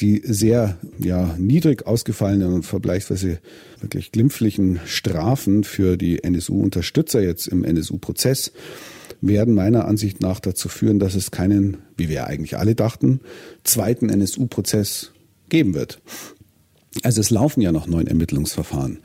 die 0.00 0.22
sehr 0.24 0.78
ja, 0.98 1.34
niedrig 1.38 1.86
ausgefallenen 1.86 2.52
und 2.52 2.64
vergleichsweise 2.64 3.40
wirklich 3.80 4.12
glimpflichen 4.12 4.80
Strafen 4.84 5.64
für 5.64 5.96
die 5.96 6.22
NSU-Unterstützer 6.22 7.20
jetzt 7.20 7.48
im 7.48 7.64
NSU-Prozess 7.64 8.52
werden 9.20 9.54
meiner 9.54 9.86
Ansicht 9.86 10.20
nach 10.20 10.38
dazu 10.40 10.68
führen, 10.68 10.98
dass 10.98 11.14
es 11.14 11.30
keinen, 11.30 11.78
wie 11.96 12.08
wir 12.08 12.26
eigentlich 12.26 12.56
alle 12.56 12.74
dachten, 12.74 13.20
zweiten 13.64 14.08
NSU-Prozess 14.08 15.12
geben 15.48 15.74
wird. 15.74 16.00
Also 17.02 17.20
es 17.20 17.30
laufen 17.30 17.60
ja 17.60 17.72
noch 17.72 17.86
neun 17.86 18.06
Ermittlungsverfahren. 18.06 18.98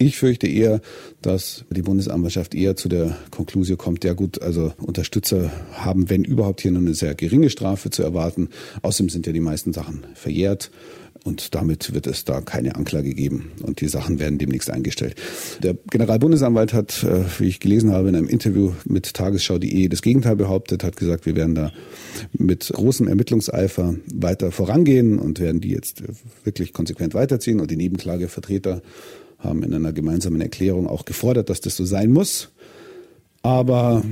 Ich 0.00 0.16
fürchte 0.16 0.46
eher, 0.46 0.80
dass 1.22 1.64
die 1.70 1.82
Bundesanwaltschaft 1.82 2.54
eher 2.54 2.76
zu 2.76 2.88
der 2.88 3.16
Konklusion 3.32 3.76
kommt, 3.76 4.04
ja 4.04 4.12
gut, 4.12 4.40
also 4.40 4.72
Unterstützer 4.78 5.50
haben, 5.72 6.08
wenn 6.08 6.22
überhaupt, 6.22 6.60
hier 6.60 6.70
nur 6.70 6.82
eine 6.82 6.94
sehr 6.94 7.16
geringe 7.16 7.50
Strafe 7.50 7.90
zu 7.90 8.04
erwarten. 8.04 8.48
Außerdem 8.82 9.08
sind 9.08 9.26
ja 9.26 9.32
die 9.32 9.40
meisten 9.40 9.72
Sachen 9.72 10.06
verjährt. 10.14 10.70
Und 11.24 11.56
damit 11.56 11.92
wird 11.92 12.06
es 12.06 12.24
da 12.24 12.40
keine 12.40 12.76
Anklage 12.76 13.12
geben. 13.12 13.50
Und 13.62 13.80
die 13.80 13.88
Sachen 13.88 14.20
werden 14.20 14.38
demnächst 14.38 14.70
eingestellt. 14.70 15.16
Der 15.64 15.74
Generalbundesanwalt 15.90 16.72
hat, 16.72 17.02
äh, 17.02 17.24
wie 17.40 17.48
ich 17.48 17.58
gelesen 17.58 17.90
habe, 17.90 18.08
in 18.08 18.14
einem 18.14 18.28
Interview 18.28 18.72
mit 18.84 19.14
Tagesschau.de 19.14 19.88
das 19.88 20.02
Gegenteil 20.02 20.36
behauptet, 20.36 20.84
hat 20.84 20.96
gesagt, 20.96 21.26
wir 21.26 21.34
werden 21.34 21.56
da 21.56 21.72
mit 22.32 22.70
großem 22.72 23.08
Ermittlungseifer 23.08 23.96
weiter 24.14 24.52
vorangehen 24.52 25.18
und 25.18 25.40
werden 25.40 25.60
die 25.60 25.70
jetzt 25.70 26.04
wirklich 26.44 26.72
konsequent 26.72 27.14
weiterziehen. 27.14 27.60
Und 27.60 27.72
die 27.72 27.76
Nebenklagevertreter 27.76 28.80
haben 29.38 29.62
in 29.62 29.72
einer 29.74 29.92
gemeinsamen 29.92 30.40
Erklärung 30.40 30.86
auch 30.86 31.04
gefordert, 31.04 31.48
dass 31.48 31.60
das 31.60 31.76
so 31.76 31.84
sein 31.84 32.10
muss. 32.10 32.50
Aber 33.42 34.02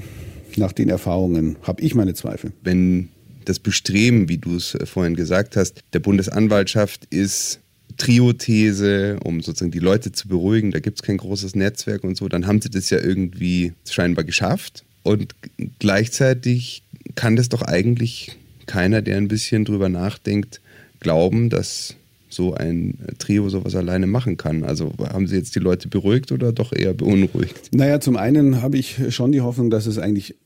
nach 0.57 0.73
den 0.73 0.89
Erfahrungen 0.89 1.57
habe 1.63 1.83
ich 1.83 1.95
meine 1.95 2.15
Zweifel. 2.15 2.53
Wenn 2.63 3.09
das 3.45 3.59
Bestreben, 3.59 4.29
wie 4.29 4.39
du 4.39 4.57
es 4.57 4.75
äh, 4.75 4.87
vorhin 4.87 5.17
gesagt 5.17 5.57
hast, 5.57 5.81
der 5.93 6.01
Bundesanwaltschaft 6.01 7.07
ist 7.11 7.61
Trio-These, 7.97 9.19
um 9.25 9.41
sozusagen 9.41 9.71
die 9.71 9.79
Leute 9.79 10.13
zu 10.13 10.29
beruhigen, 10.29 10.71
da 10.71 10.81
gibt 10.81 10.99
es 10.99 11.03
kein 11.03 11.17
großes 11.17 11.55
Netzwerk 11.55 12.05
und 12.05 12.17
so, 12.17 12.29
dann 12.29 12.47
haben 12.47 12.61
sie 12.61 12.71
das 12.71 12.91
ja 12.91 12.99
irgendwie 12.99 13.73
scheinbar 13.89 14.25
geschafft. 14.25 14.85
Und 15.03 15.35
gleichzeitig 15.79 16.83
kann 17.15 17.37
das 17.37 17.49
doch 17.49 17.63
eigentlich 17.63 18.37
keiner, 18.67 19.01
der 19.01 19.17
ein 19.17 19.29
bisschen 19.29 19.65
drüber 19.65 19.89
nachdenkt, 19.89 20.61
glauben, 21.01 21.49
dass 21.49 21.95
so 22.37 22.55
ein 22.55 22.99
Trio 23.19 23.49
sowas 23.49 23.75
alleine 23.75 24.07
machen 24.07 24.37
kann. 24.37 24.63
Also 24.63 24.93
haben 25.01 25.27
Sie 25.27 25.37
jetzt 25.37 25.55
die 25.57 25.61
Leute 25.61 25.89
beruhigt 25.89 26.31
oder 26.31 26.53
doch 26.53 26.73
eher 26.73 26.95
beunruhigt? 26.95 27.71
Naja, 27.75 27.99
zum 28.01 28.17
einen 28.17 28.63
habe 28.63 28.79
ich 28.79 29.15
schon 29.15 29.33
die 29.33 29.41
Hoffnung, 29.41 29.71
dass 29.71 29.87
es 29.87 29.99
eigentlich 29.99 30.37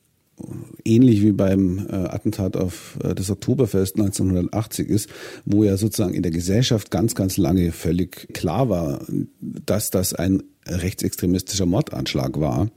ähnlich 0.84 1.22
wie 1.22 1.32
beim 1.32 1.86
äh, 1.88 1.94
Attentat 1.94 2.56
auf 2.56 2.98
äh, 3.02 3.14
das 3.14 3.30
Oktoberfest 3.30 3.96
1980 3.96 4.88
ist, 4.88 5.08
wo 5.44 5.64
ja 5.64 5.76
sozusagen 5.76 6.14
in 6.14 6.22
der 6.22 6.32
Gesellschaft 6.32 6.90
ganz, 6.90 7.14
ganz 7.14 7.36
lange 7.36 7.72
völlig 7.72 8.32
klar 8.32 8.68
war, 8.68 9.04
dass 9.40 9.90
das 9.90 10.14
ein 10.14 10.42
rechtsextremistischer 10.66 11.66
Mordanschlag 11.66 12.38
war, 12.38 12.68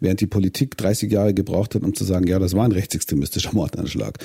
während 0.00 0.20
die 0.20 0.26
Politik 0.26 0.76
30 0.76 1.10
Jahre 1.10 1.34
gebraucht 1.34 1.74
hat, 1.74 1.82
um 1.82 1.94
zu 1.94 2.04
sagen, 2.04 2.26
ja, 2.26 2.38
das 2.38 2.54
war 2.54 2.64
ein 2.64 2.72
rechtsextremistischer 2.72 3.52
Mordanschlag. 3.52 4.18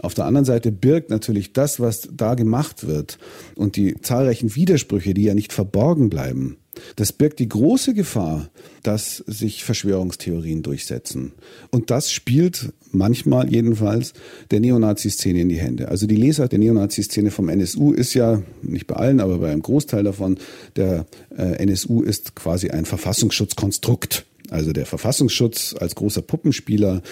Auf 0.00 0.14
der 0.14 0.24
anderen 0.26 0.44
Seite 0.44 0.72
birgt 0.72 1.10
natürlich 1.10 1.52
das, 1.52 1.80
was 1.80 2.08
da 2.12 2.34
gemacht 2.34 2.86
wird 2.86 3.18
und 3.56 3.76
die 3.76 4.00
zahlreichen 4.00 4.54
Widersprüche, 4.54 5.14
die 5.14 5.24
ja 5.24 5.34
nicht 5.34 5.52
verborgen 5.52 6.10
bleiben, 6.10 6.56
das 6.96 7.12
birgt 7.12 7.38
die 7.38 7.48
große 7.48 7.94
Gefahr, 7.94 8.48
dass 8.82 9.18
sich 9.26 9.64
Verschwörungstheorien 9.64 10.62
durchsetzen. 10.62 11.32
Und 11.70 11.90
das 11.90 12.12
spielt 12.12 12.72
manchmal 12.92 13.52
jedenfalls 13.52 14.12
der 14.50 14.60
Neonazi-Szene 14.60 15.40
in 15.40 15.48
die 15.48 15.58
Hände. 15.58 15.88
Also 15.88 16.06
die 16.06 16.16
Leser 16.16 16.48
der 16.48 16.58
Neonazi-Szene 16.58 17.30
vom 17.30 17.48
NSU 17.48 17.92
ist 17.92 18.14
ja, 18.14 18.42
nicht 18.62 18.86
bei 18.86 18.96
allen, 18.96 19.20
aber 19.20 19.38
bei 19.38 19.50
einem 19.50 19.62
Großteil 19.62 20.04
davon, 20.04 20.38
der 20.76 21.06
äh, 21.36 21.62
NSU 21.64 22.02
ist 22.02 22.34
quasi 22.34 22.70
ein 22.70 22.84
Verfassungsschutzkonstrukt. 22.84 24.26
Also 24.50 24.72
der 24.72 24.86
Verfassungsschutz 24.86 25.74
als 25.78 25.94
großer 25.94 26.22
Puppenspieler, 26.22 27.02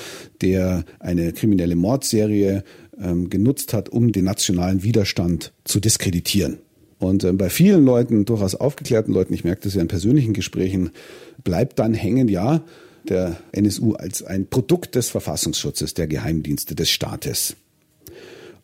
der 0.42 0.84
eine 1.00 1.32
kriminelle 1.32 1.76
Mordserie 1.76 2.62
ähm, 3.00 3.30
genutzt 3.30 3.72
hat, 3.72 3.88
um 3.88 4.12
den 4.12 4.24
nationalen 4.24 4.82
Widerstand 4.82 5.52
zu 5.64 5.80
diskreditieren. 5.80 6.58
Und 7.02 7.24
äh, 7.24 7.32
bei 7.32 7.50
vielen 7.50 7.84
Leuten, 7.84 8.24
durchaus 8.24 8.54
aufgeklärten 8.54 9.12
Leuten, 9.12 9.34
ich 9.34 9.42
merke 9.42 9.62
das 9.62 9.74
ja 9.74 9.82
in 9.82 9.88
persönlichen 9.88 10.34
Gesprächen, 10.34 10.90
bleibt 11.42 11.80
dann 11.80 11.94
hängen, 11.94 12.28
ja, 12.28 12.62
der 13.08 13.36
NSU 13.50 13.94
als 13.94 14.22
ein 14.22 14.46
Produkt 14.46 14.94
des 14.94 15.08
Verfassungsschutzes, 15.08 15.94
der 15.94 16.06
Geheimdienste 16.06 16.76
des 16.76 16.90
Staates. 16.90 17.56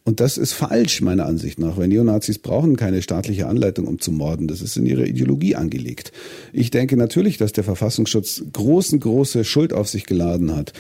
Und 0.04 0.20
das 0.20 0.38
ist 0.38 0.52
falsch, 0.52 1.00
meiner 1.00 1.26
Ansicht 1.26 1.58
nach, 1.58 1.76
weil 1.76 1.88
Neonazis 1.88 2.38
brauchen 2.38 2.76
keine 2.76 3.02
staatliche 3.02 3.48
Anleitung, 3.48 3.88
um 3.88 3.98
zu 3.98 4.12
morden. 4.12 4.46
Das 4.46 4.62
ist 4.62 4.76
in 4.76 4.86
ihrer 4.86 5.04
Ideologie 5.04 5.56
angelegt. 5.56 6.12
Ich 6.52 6.70
denke 6.70 6.96
natürlich, 6.96 7.36
dass 7.38 7.52
der 7.52 7.64
Verfassungsschutz 7.64 8.44
großen, 8.52 9.00
große 9.00 9.44
Schuld 9.44 9.72
auf 9.72 9.88
sich 9.88 10.06
geladen 10.06 10.54
hat 10.54 10.72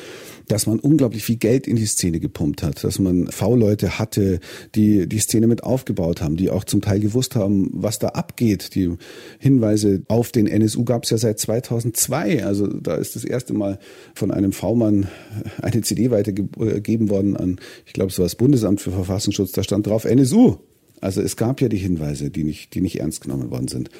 dass 0.48 0.66
man 0.66 0.78
unglaublich 0.78 1.24
viel 1.24 1.36
Geld 1.36 1.66
in 1.66 1.76
die 1.76 1.86
Szene 1.86 2.20
gepumpt 2.20 2.62
hat, 2.62 2.82
dass 2.82 2.98
man 2.98 3.28
V-Leute 3.28 3.98
hatte, 3.98 4.40
die 4.74 5.08
die 5.08 5.18
Szene 5.18 5.46
mit 5.46 5.62
aufgebaut 5.62 6.20
haben, 6.20 6.36
die 6.36 6.50
auch 6.50 6.64
zum 6.64 6.80
Teil 6.80 7.00
gewusst 7.00 7.36
haben, 7.36 7.70
was 7.72 7.98
da 7.98 8.08
abgeht. 8.08 8.74
Die 8.74 8.90
Hinweise 9.38 10.02
auf 10.08 10.32
den 10.32 10.46
NSU 10.46 10.84
gab 10.84 11.04
es 11.04 11.10
ja 11.10 11.18
seit 11.18 11.38
2002. 11.38 12.44
Also 12.44 12.66
da 12.66 12.96
ist 12.96 13.14
das 13.14 13.24
erste 13.24 13.54
Mal 13.54 13.78
von 14.14 14.30
einem 14.30 14.52
V-Mann 14.52 15.08
eine 15.62 15.82
CD 15.82 16.10
weitergegeben 16.10 17.10
worden 17.10 17.36
an, 17.36 17.60
ich 17.86 17.92
glaube, 17.92 18.10
es 18.10 18.18
war 18.18 18.24
das 18.24 18.34
Bundesamt 18.34 18.80
für 18.80 18.90
Verfassungsschutz, 18.90 19.52
da 19.52 19.62
stand 19.62 19.86
drauf 19.86 20.04
NSU. 20.04 20.56
Also 21.00 21.20
es 21.22 21.36
gab 21.36 21.60
ja 21.60 21.68
die 21.68 21.76
Hinweise, 21.76 22.30
die 22.30 22.44
nicht, 22.44 22.74
die 22.74 22.80
nicht 22.80 22.98
ernst 22.98 23.20
genommen 23.20 23.50
worden 23.50 23.68
sind. 23.68 23.90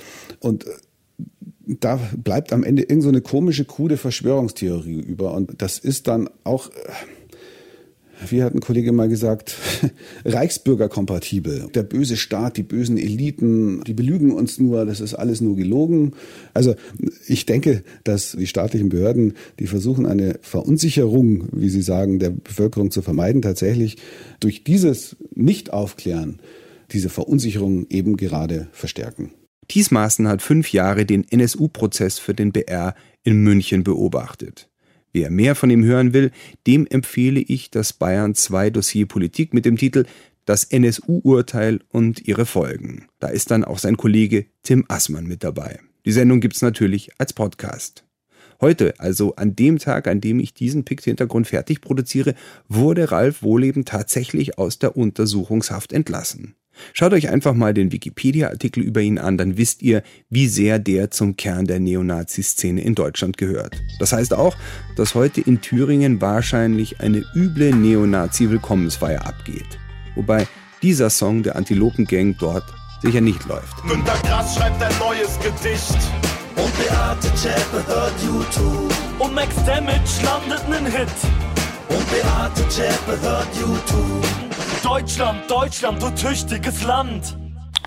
Und 0.41 0.67
da 1.69 2.01
bleibt 2.17 2.53
am 2.53 2.65
Ende 2.65 2.83
irgend 2.83 3.03
so 3.03 3.09
eine 3.09 3.21
komische, 3.21 3.65
krude 3.65 3.97
Verschwörungstheorie 3.97 5.01
über. 5.01 5.35
Und 5.35 5.61
das 5.61 5.79
ist 5.79 6.09
dann 6.09 6.31
auch, 6.45 6.71
äh, 6.71 6.73
wie 8.31 8.43
hat 8.43 8.55
ein 8.55 8.61
Kollege 8.61 8.93
mal 8.93 9.09
gesagt, 9.09 9.55
Reichsbürgerkompatibel. 10.25 11.69
Der 11.75 11.83
böse 11.83 12.17
Staat, 12.17 12.57
die 12.57 12.63
bösen 12.63 12.97
Eliten, 12.97 13.83
die 13.85 13.93
belügen 13.93 14.33
uns 14.33 14.59
nur, 14.59 14.87
das 14.87 15.01
ist 15.01 15.15
alles 15.15 15.41
nur 15.41 15.57
gelogen. 15.57 16.13
Also 16.55 16.75
ich 17.27 17.45
denke, 17.45 17.85
dass 18.03 18.33
die 18.33 18.47
staatlichen 18.47 18.89
Behörden, 18.89 19.35
die 19.59 19.67
versuchen, 19.67 20.07
eine 20.07 20.39
Verunsicherung, 20.41 21.49
wie 21.53 21.69
sie 21.69 21.83
sagen, 21.83 22.19
der 22.19 22.31
Bevölkerung 22.31 22.91
zu 22.91 23.03
vermeiden, 23.03 23.43
tatsächlich 23.43 23.99
durch 24.41 24.65
dieses 24.65 25.17
Nicht-Aufklären 25.35 26.41
diese 26.93 27.11
Verunsicherung 27.11 27.87
eben 27.91 28.17
gerade 28.17 28.69
verstärken. 28.73 29.33
Thiesmaßen 29.69 30.27
hat 30.29 30.43
fünf 30.43 30.73
Jahre 30.73 31.05
den 31.05 31.27
NSU-Prozess 31.29 32.19
für 32.19 32.35
den 32.35 32.53
BR 32.53 32.95
in 33.23 33.43
München 33.43 33.85
beobachtet. 33.85 34.69
Wer 35.13 35.31
mehr 35.31 35.55
von 35.55 35.71
ihm 35.71 35.85
hören 35.85 36.13
will, 36.13 36.31
dem 36.67 36.87
empfehle 36.87 37.41
ich 37.41 37.71
das 37.71 37.93
Bayern 37.93 38.35
2 38.35 38.71
Dossier 38.71 39.07
Politik 39.07 39.55
mit 39.55 39.65
dem 39.65 39.77
Titel 39.77 40.05
Das 40.45 40.65
NSU-Urteil 40.65 41.81
und 41.91 42.27
ihre 42.27 42.47
Folgen. 42.47 43.07
Da 43.19 43.29
ist 43.29 43.51
dann 43.51 43.65
auch 43.65 43.79
sein 43.79 43.97
Kollege 43.97 44.47
Tim 44.63 44.85
Assmann 44.89 45.27
mit 45.27 45.45
dabei. 45.45 45.81
Die 46.05 46.13
Sendung 46.13 46.41
gibt's 46.41 46.63
natürlich 46.63 47.11
als 47.19 47.33
Podcast. 47.33 48.05
Heute, 48.61 48.99
also 48.99 49.37
an 49.37 49.55
dem 49.55 49.79
Tag, 49.79 50.09
an 50.09 50.21
dem 50.21 50.41
ich 50.41 50.53
diesen 50.53 50.85
Pikt-Hintergrund 50.85 51.47
fertig 51.47 51.81
produziere, 51.81 52.35
wurde 52.69 53.11
Ralf 53.13 53.43
Wohleben 53.43 53.85
tatsächlich 53.85 54.59
aus 54.59 54.79
der 54.79 54.97
Untersuchungshaft 54.97 55.93
entlassen. 55.93 56.55
Schaut 56.93 57.13
euch 57.13 57.29
einfach 57.29 57.55
mal 57.55 57.75
den 57.75 57.93
Wikipedia-Artikel 57.93 58.83
über 58.83 59.01
ihn 59.01 59.19
an, 59.19 59.39
dann 59.39 59.57
wisst 59.57 59.83
ihr, 59.83 60.03
wie 60.31 60.49
sehr 60.49 60.79
der 60.79 61.11
zum 61.11 61.37
Kern 61.37 61.67
der 61.67 61.81
Neonazi-Szene 61.81 62.81
in 62.83 62.95
Deutschland 62.95 63.37
gehört. 63.37 63.77
Das 63.99 64.13
heißt 64.13 64.35
auch, 64.35 64.57
dass 64.97 65.15
heute 65.15 65.41
in 65.41 65.61
Thüringen 65.61 66.21
wahrscheinlich 66.21 67.01
eine 67.01 67.25
üble 67.35 67.75
Neonazi-Willkommensfeier 67.75 69.27
abgeht. 69.27 69.79
Wobei 70.15 70.47
dieser 70.83 71.11
Song 71.11 71.43
der 71.43 71.57
Antilopen-Gang 71.57 72.37
dort 72.39 72.65
sicher 73.03 73.21
nicht 73.21 73.45
läuft. 73.47 73.77
Günter 73.89 74.19
Grass 74.23 74.57
schreibt 74.57 74.83
ein 74.83 74.93
neues 74.99 75.39
Gedicht. 75.39 75.99
Und 76.57 76.77
Beate 76.77 77.33
Zschäpe 77.35 77.87
hört 77.87 78.15
YouTube. 78.23 78.93
Und 79.19 79.35
Max 79.35 79.55
Damage 79.65 80.25
landet 80.25 80.69
nen 80.69 80.87
Hit. 80.87 81.09
Und 81.89 82.11
Beate 82.11 82.69
Zschäpe 82.69 83.21
hört 83.23 83.49
YouTube. 83.55 84.48
Deutschland, 84.83 85.51
Deutschland, 85.51 86.03
du 86.03 86.11
tüchtiges 86.11 86.85
Land. 86.85 87.37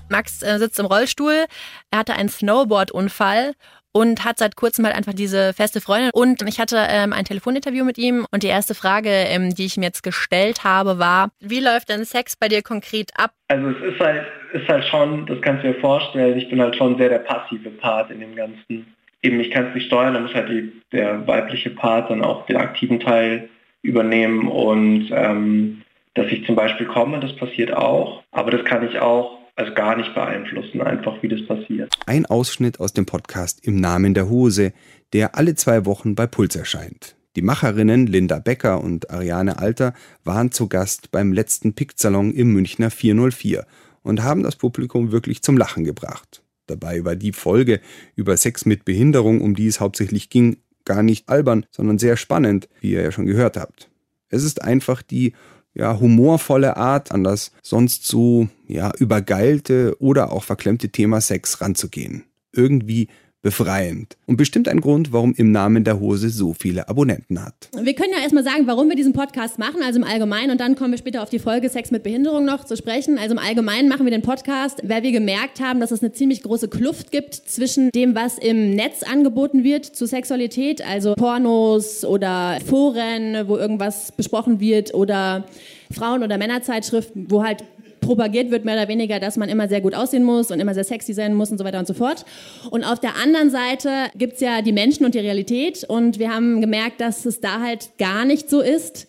Max 0.09 0.41
äh, 0.41 0.57
sitzt 0.59 0.77
im 0.79 0.85
Rollstuhl, 0.85 1.45
er 1.89 1.99
hatte 1.99 2.13
einen 2.13 2.29
Snowboard-Unfall 2.29 3.53
und 3.93 4.25
hat 4.25 4.37
seit 4.37 4.55
kurzem 4.55 4.85
halt 4.85 4.95
einfach 4.95 5.13
diese 5.13 5.53
feste 5.53 5.79
Freundin. 5.81 6.11
Und 6.13 6.41
ich 6.47 6.59
hatte 6.59 6.85
ähm, 6.89 7.13
ein 7.13 7.25
Telefoninterview 7.25 7.85
mit 7.85 7.97
ihm 7.97 8.25
und 8.31 8.43
die 8.43 8.47
erste 8.47 8.75
Frage, 8.75 9.09
ähm, 9.09 9.55
die 9.55 9.65
ich 9.65 9.77
ihm 9.77 9.83
jetzt 9.83 10.03
gestellt 10.03 10.63
habe, 10.63 10.99
war, 10.99 11.31
wie 11.39 11.59
läuft 11.59 11.89
denn 11.89 12.03
Sex 12.03 12.35
bei 12.35 12.49
dir 12.49 12.61
konkret 12.61 13.11
ab? 13.15 13.31
Also 13.47 13.69
es 13.69 13.93
ist 13.93 13.99
halt, 13.99 14.25
ist 14.53 14.67
halt 14.67 14.85
schon, 14.85 15.25
das 15.25 15.41
kannst 15.41 15.63
du 15.63 15.73
dir 15.73 15.79
vorstellen, 15.79 16.37
ich 16.37 16.49
bin 16.49 16.61
halt 16.61 16.75
schon 16.75 16.97
sehr 16.97 17.09
der 17.09 17.19
passive 17.19 17.69
Part 17.69 18.11
in 18.11 18.19
dem 18.19 18.35
Ganzen. 18.35 18.93
Eben, 19.21 19.39
ich 19.39 19.51
kann 19.51 19.67
es 19.67 19.75
nicht 19.75 19.87
steuern, 19.87 20.13
da 20.13 20.19
muss 20.19 20.33
halt 20.33 20.49
die, 20.49 20.73
der 20.91 21.25
weibliche 21.27 21.69
Part 21.69 22.09
dann 22.09 22.23
auch 22.23 22.45
den 22.47 22.57
aktiven 22.57 22.99
Teil 22.99 23.49
übernehmen 23.81 24.47
und 24.47 25.09
ähm, 25.11 25.83
dass 26.13 26.31
ich 26.31 26.45
zum 26.45 26.55
Beispiel 26.55 26.87
komme, 26.87 27.19
das 27.19 27.35
passiert 27.35 27.73
auch, 27.73 28.23
aber 28.31 28.51
das 28.51 28.65
kann 28.65 28.87
ich 28.87 28.99
auch 28.99 29.39
also 29.55 29.73
gar 29.73 29.95
nicht 29.95 30.13
beeinflussen, 30.13 30.81
einfach 30.81 31.21
wie 31.21 31.27
das 31.27 31.45
passiert. 31.45 31.93
Ein 32.05 32.25
Ausschnitt 32.25 32.79
aus 32.79 32.93
dem 32.93 33.05
Podcast 33.05 33.65
Im 33.65 33.75
Namen 33.75 34.13
der 34.13 34.29
Hose, 34.29 34.73
der 35.13 35.35
alle 35.35 35.55
zwei 35.55 35.85
Wochen 35.85 36.15
bei 36.15 36.25
Puls 36.25 36.55
erscheint. 36.55 37.15
Die 37.35 37.41
Macherinnen 37.41 38.07
Linda 38.07 38.39
Becker 38.39 38.83
und 38.83 39.09
Ariane 39.09 39.59
Alter 39.59 39.93
waren 40.23 40.51
zu 40.51 40.67
Gast 40.67 41.11
beim 41.11 41.31
letzten 41.31 41.73
Pick-Salon 41.73 42.33
im 42.33 42.53
Münchner 42.53 42.91
404 42.91 43.65
und 44.03 44.23
haben 44.23 44.43
das 44.43 44.55
Publikum 44.55 45.11
wirklich 45.11 45.41
zum 45.41 45.57
Lachen 45.57 45.83
gebracht. 45.83 46.43
Dabei 46.67 47.05
war 47.05 47.15
die 47.15 47.31
Folge 47.31 47.79
über 48.15 48.35
Sex 48.35 48.65
mit 48.65 48.83
Behinderung, 48.83 49.41
um 49.41 49.55
die 49.55 49.67
es 49.67 49.79
hauptsächlich 49.79 50.29
ging, 50.29 50.57
gar 50.85 51.03
nicht 51.03 51.29
albern, 51.29 51.65
sondern 51.71 51.99
sehr 51.99 52.17
spannend, 52.17 52.67
wie 52.79 52.91
ihr 52.91 53.01
ja 53.01 53.11
schon 53.11 53.25
gehört 53.25 53.57
habt. 53.57 53.89
Es 54.29 54.43
ist 54.43 54.61
einfach 54.61 55.01
die 55.01 55.33
ja, 55.73 55.99
humorvolle 55.99 56.77
Art 56.77 57.11
an 57.11 57.23
das 57.23 57.51
sonst 57.61 58.05
so 58.05 58.47
ja, 58.67 58.91
übergeilte 58.97 59.95
oder 59.99 60.31
auch 60.31 60.43
verklemmte 60.43 60.89
Thema 60.89 61.21
Sex 61.21 61.61
ranzugehen. 61.61 62.25
Irgendwie 62.51 63.07
befreiend. 63.41 64.17
Und 64.27 64.37
bestimmt 64.37 64.67
ein 64.67 64.81
Grund, 64.81 65.11
warum 65.11 65.33
im 65.35 65.51
Namen 65.51 65.83
der 65.83 65.99
Hose 65.99 66.29
so 66.29 66.53
viele 66.53 66.87
Abonnenten 66.87 67.43
hat. 67.43 67.69
Wir 67.81 67.93
können 67.93 68.11
ja 68.15 68.21
erstmal 68.21 68.43
sagen, 68.43 68.67
warum 68.67 68.89
wir 68.89 68.95
diesen 68.95 69.13
Podcast 69.13 69.57
machen, 69.57 69.81
also 69.83 69.99
im 69.99 70.05
Allgemeinen, 70.05 70.51
und 70.51 70.61
dann 70.61 70.75
kommen 70.75 70.91
wir 70.91 70.97
später 70.97 71.23
auf 71.23 71.29
die 71.29 71.39
Folge 71.39 71.69
Sex 71.69 71.91
mit 71.91 72.03
Behinderung 72.03 72.45
noch 72.45 72.65
zu 72.65 72.77
sprechen. 72.77 73.17
Also 73.17 73.33
im 73.33 73.39
Allgemeinen 73.39 73.89
machen 73.89 74.05
wir 74.05 74.11
den 74.11 74.21
Podcast, 74.21 74.81
weil 74.83 75.03
wir 75.03 75.11
gemerkt 75.11 75.59
haben, 75.59 75.79
dass 75.79 75.91
es 75.91 76.01
eine 76.01 76.11
ziemlich 76.11 76.43
große 76.43 76.67
Kluft 76.67 77.11
gibt 77.11 77.33
zwischen 77.33 77.89
dem, 77.91 78.15
was 78.15 78.37
im 78.37 78.75
Netz 78.75 79.03
angeboten 79.03 79.63
wird 79.63 79.85
zu 79.85 80.05
Sexualität, 80.05 80.85
also 80.85 81.15
Pornos 81.15 82.05
oder 82.05 82.59
Foren, 82.65 83.47
wo 83.47 83.57
irgendwas 83.57 84.11
besprochen 84.11 84.59
wird 84.59 84.93
oder 84.93 85.45
Frauen- 85.91 86.23
oder 86.23 86.37
Männerzeitschriften, 86.37 87.25
wo 87.29 87.43
halt 87.43 87.63
propagiert 88.01 88.51
wird, 88.51 88.65
mehr 88.65 88.75
oder 88.75 88.87
weniger, 88.87 89.19
dass 89.19 89.37
man 89.37 89.47
immer 89.47 89.69
sehr 89.69 89.79
gut 89.79 89.95
aussehen 89.95 90.23
muss 90.23 90.51
und 90.51 90.59
immer 90.59 90.73
sehr 90.73 90.83
sexy 90.83 91.13
sein 91.13 91.33
muss 91.33 91.51
und 91.51 91.57
so 91.57 91.63
weiter 91.63 91.79
und 91.79 91.87
so 91.87 91.93
fort. 91.93 92.25
Und 92.69 92.83
auf 92.83 92.99
der 92.99 93.15
anderen 93.15 93.49
Seite 93.49 93.89
gibt 94.15 94.33
es 94.33 94.41
ja 94.41 94.61
die 94.61 94.73
Menschen 94.73 95.05
und 95.05 95.15
die 95.15 95.19
Realität 95.19 95.83
und 95.85 96.19
wir 96.19 96.33
haben 96.33 96.59
gemerkt, 96.59 96.99
dass 96.99 97.25
es 97.25 97.39
da 97.39 97.61
halt 97.61 97.91
gar 97.97 98.25
nicht 98.25 98.49
so 98.49 98.59
ist 98.59 99.07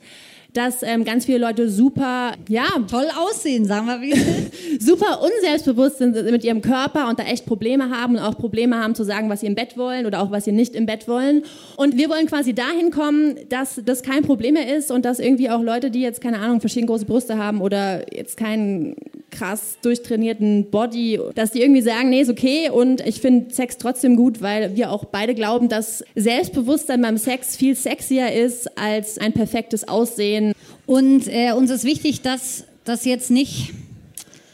dass 0.52 0.82
ähm, 0.82 1.04
ganz 1.04 1.24
viele 1.24 1.38
Leute 1.38 1.68
super, 1.68 2.32
ja, 2.48 2.66
toll 2.90 3.06
aussehen, 3.16 3.64
sagen 3.64 3.86
wir 3.86 4.00
wie. 4.02 4.12
super 4.78 5.20
unselbstbewusst 5.22 5.98
sind 5.98 6.14
mit 6.30 6.44
ihrem 6.44 6.60
Körper 6.60 7.08
und 7.08 7.18
da 7.18 7.24
echt 7.24 7.46
Probleme 7.46 7.90
haben 7.90 8.16
und 8.16 8.22
auch 8.22 8.36
Probleme 8.36 8.76
haben 8.76 8.94
zu 8.94 9.04
sagen, 9.04 9.30
was 9.30 9.40
sie 9.40 9.46
im 9.46 9.54
Bett 9.54 9.76
wollen 9.76 10.06
oder 10.06 10.20
auch 10.20 10.30
was 10.30 10.44
sie 10.44 10.52
nicht 10.52 10.74
im 10.74 10.86
Bett 10.86 11.08
wollen. 11.08 11.44
Und 11.76 11.96
wir 11.96 12.10
wollen 12.10 12.26
quasi 12.26 12.54
dahin 12.54 12.90
kommen, 12.90 13.36
dass 13.48 13.80
das 13.84 14.02
kein 14.02 14.22
Problem 14.22 14.54
mehr 14.54 14.76
ist 14.76 14.90
und 14.90 15.04
dass 15.04 15.18
irgendwie 15.18 15.48
auch 15.50 15.62
Leute, 15.62 15.90
die 15.90 16.00
jetzt 16.00 16.20
keine 16.20 16.38
Ahnung, 16.40 16.60
verschiedene 16.60 16.88
große 16.88 17.06
Brüste 17.06 17.38
haben 17.38 17.60
oder 17.60 18.12
jetzt 18.14 18.36
keinen 18.36 18.96
krass 19.32 19.78
durchtrainierten 19.82 20.70
Body, 20.70 21.18
dass 21.34 21.50
die 21.50 21.62
irgendwie 21.62 21.82
sagen, 21.82 22.10
nee, 22.10 22.20
ist 22.20 22.30
okay 22.30 22.70
und 22.70 23.00
ich 23.06 23.20
finde 23.20 23.52
Sex 23.52 23.78
trotzdem 23.78 24.16
gut, 24.16 24.40
weil 24.40 24.76
wir 24.76 24.92
auch 24.92 25.06
beide 25.06 25.34
glauben, 25.34 25.68
dass 25.68 26.04
Selbstbewusstsein 26.14 27.02
beim 27.02 27.18
Sex 27.18 27.56
viel 27.56 27.74
sexier 27.74 28.32
ist 28.32 28.78
als 28.78 29.18
ein 29.18 29.32
perfektes 29.32 29.88
Aussehen. 29.88 30.52
Und 30.86 31.26
äh, 31.26 31.52
uns 31.52 31.70
ist 31.70 31.84
wichtig, 31.84 32.22
dass 32.22 32.64
das 32.84 33.04
jetzt 33.04 33.30
nicht 33.30 33.72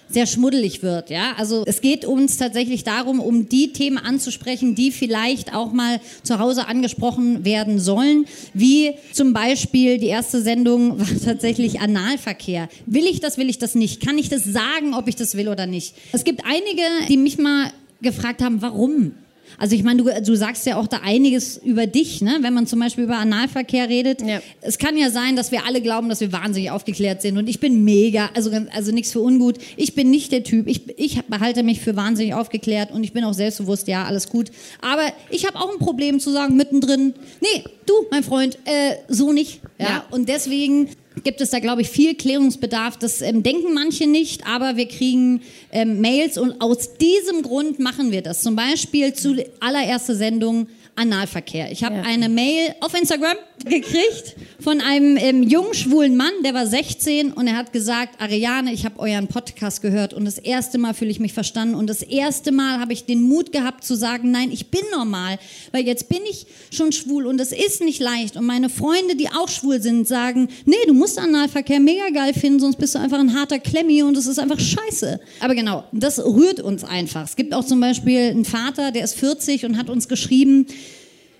sehr 0.08 0.26
schmuddelig 0.26 0.82
wird. 0.82 1.10
Ja? 1.10 1.32
Also 1.36 1.64
es 1.66 1.80
geht 1.80 2.04
uns 2.04 2.36
tatsächlich 2.36 2.84
darum, 2.84 3.20
um 3.20 3.48
die 3.48 3.72
Themen 3.72 3.98
anzusprechen, 3.98 4.74
die 4.74 4.90
vielleicht 4.90 5.54
auch 5.54 5.72
mal 5.72 6.00
zu 6.22 6.38
Hause 6.38 6.66
angesprochen 6.66 7.44
werden 7.44 7.78
sollen, 7.78 8.26
wie 8.54 8.94
zum 9.12 9.32
Beispiel 9.32 9.98
die 9.98 10.06
erste 10.06 10.42
Sendung 10.42 10.98
war 10.98 11.06
tatsächlich 11.24 11.80
Analverkehr. 11.80 12.68
Will 12.86 13.06
ich 13.06 13.20
das, 13.20 13.38
will 13.38 13.48
ich 13.48 13.58
das 13.58 13.74
nicht? 13.74 14.04
Kann 14.04 14.18
ich 14.18 14.28
das 14.28 14.44
sagen, 14.44 14.94
ob 14.94 15.08
ich 15.08 15.16
das 15.16 15.36
will 15.36 15.48
oder 15.48 15.66
nicht? 15.66 15.94
Es 16.12 16.24
gibt 16.24 16.42
einige, 16.44 16.82
die 17.08 17.16
mich 17.16 17.38
mal 17.38 17.70
gefragt 18.00 18.42
haben, 18.42 18.62
warum? 18.62 19.12
Also 19.56 19.74
ich 19.74 19.82
meine, 19.82 20.02
du, 20.02 20.22
du 20.22 20.34
sagst 20.36 20.66
ja 20.66 20.76
auch 20.76 20.86
da 20.86 21.00
einiges 21.02 21.56
über 21.56 21.86
dich, 21.86 22.20
ne? 22.20 22.38
wenn 22.42 22.54
man 22.54 22.66
zum 22.66 22.80
Beispiel 22.80 23.04
über 23.04 23.16
Analverkehr 23.16 23.88
redet. 23.88 24.20
Ja. 24.22 24.40
Es 24.60 24.78
kann 24.78 24.96
ja 24.96 25.10
sein, 25.10 25.36
dass 25.36 25.52
wir 25.52 25.64
alle 25.66 25.80
glauben, 25.80 26.08
dass 26.08 26.20
wir 26.20 26.32
wahnsinnig 26.32 26.70
aufgeklärt 26.70 27.22
sind 27.22 27.38
und 27.38 27.48
ich 27.48 27.60
bin 27.60 27.84
mega, 27.84 28.30
also, 28.34 28.50
also 28.72 28.92
nichts 28.92 29.12
für 29.12 29.20
ungut. 29.20 29.56
Ich 29.76 29.94
bin 29.94 30.10
nicht 30.10 30.32
der 30.32 30.44
Typ, 30.44 30.66
ich, 30.66 30.98
ich 30.98 31.22
behalte 31.26 31.62
mich 31.62 31.80
für 31.80 31.96
wahnsinnig 31.96 32.34
aufgeklärt 32.34 32.90
und 32.90 33.04
ich 33.04 33.12
bin 33.12 33.24
auch 33.24 33.34
selbstbewusst, 33.34 33.88
ja, 33.88 34.04
alles 34.04 34.28
gut. 34.28 34.50
Aber 34.80 35.12
ich 35.30 35.46
habe 35.46 35.58
auch 35.58 35.72
ein 35.72 35.78
Problem 35.78 36.20
zu 36.20 36.30
sagen, 36.30 36.56
mittendrin, 36.56 37.14
nee, 37.40 37.64
du, 37.86 37.94
mein 38.10 38.22
Freund, 38.22 38.58
äh, 38.64 38.96
so 39.08 39.32
nicht. 39.32 39.60
Ja? 39.78 39.86
ja. 39.86 40.04
Und 40.10 40.28
deswegen 40.28 40.88
gibt 41.24 41.40
es 41.40 41.50
da, 41.50 41.58
glaube 41.58 41.82
ich, 41.82 41.88
viel 41.88 42.14
Klärungsbedarf. 42.14 42.96
Das 42.96 43.22
ähm, 43.22 43.42
denken 43.42 43.74
manche 43.74 44.06
nicht, 44.06 44.46
aber 44.46 44.76
wir 44.76 44.86
kriegen 44.86 45.42
ähm, 45.72 46.00
Mails 46.00 46.38
und 46.38 46.60
aus 46.60 46.96
diesem 46.96 47.42
Grund 47.42 47.78
machen 47.78 48.12
wir 48.12 48.22
das. 48.22 48.42
Zum 48.42 48.56
Beispiel 48.56 49.12
zu 49.14 49.44
allererster 49.60 50.14
Sendung 50.14 50.68
Analverkehr. 50.98 51.70
Ich 51.70 51.84
habe 51.84 51.96
ja. 51.96 52.02
eine 52.02 52.28
Mail 52.28 52.74
auf 52.80 52.92
Instagram 52.92 53.36
gekriegt 53.64 54.36
von 54.60 54.80
einem 54.80 55.16
ähm, 55.16 55.42
jungen 55.44 55.72
schwulen 55.74 56.16
Mann, 56.16 56.32
der 56.44 56.54
war 56.54 56.66
16 56.66 57.32
und 57.32 57.46
er 57.46 57.56
hat 57.56 57.72
gesagt, 57.72 58.20
Ariane, 58.20 58.72
ich 58.72 58.84
habe 58.84 58.98
euren 58.98 59.28
Podcast 59.28 59.82
gehört 59.82 60.12
und 60.12 60.24
das 60.24 60.38
erste 60.38 60.78
Mal 60.78 60.94
fühle 60.94 61.10
ich 61.10 61.20
mich 61.20 61.32
verstanden 61.32 61.74
und 61.74 61.88
das 61.88 62.02
erste 62.02 62.52
Mal 62.52 62.80
habe 62.80 62.92
ich 62.92 63.04
den 63.04 63.22
Mut 63.22 63.52
gehabt 63.52 63.84
zu 63.84 63.94
sagen, 63.94 64.30
nein, 64.30 64.50
ich 64.52 64.70
bin 64.70 64.82
normal, 64.92 65.38
weil 65.72 65.86
jetzt 65.86 66.08
bin 66.08 66.18
ich 66.28 66.46
schon 66.70 66.92
schwul 66.92 67.26
und 67.26 67.40
es 67.40 67.52
ist 67.52 67.80
nicht 67.80 68.00
leicht 68.00 68.36
und 68.36 68.46
meine 68.46 68.68
Freunde, 68.68 69.16
die 69.16 69.28
auch 69.28 69.48
schwul 69.48 69.80
sind, 69.80 70.06
sagen, 70.08 70.48
nee, 70.64 70.76
du 70.86 70.94
musst 70.94 71.18
Analverkehr 71.18 71.80
mega 71.80 72.08
geil 72.12 72.34
finden, 72.34 72.60
sonst 72.60 72.76
bist 72.76 72.94
du 72.94 72.98
einfach 72.98 73.20
ein 73.20 73.34
harter 73.34 73.60
Klemmi 73.60 74.02
und 74.02 74.16
es 74.16 74.26
ist 74.26 74.38
einfach 74.38 74.58
scheiße. 74.58 75.20
Aber 75.40 75.54
genau, 75.54 75.84
das 75.92 76.18
rührt 76.18 76.60
uns 76.60 76.84
einfach. 76.84 77.24
Es 77.24 77.36
gibt 77.36 77.54
auch 77.54 77.64
zum 77.64 77.80
Beispiel 77.80 78.30
einen 78.30 78.44
Vater, 78.44 78.90
der 78.90 79.04
ist 79.04 79.14
40 79.14 79.64
und 79.64 79.78
hat 79.78 79.88
uns 79.88 80.08
geschrieben, 80.08 80.66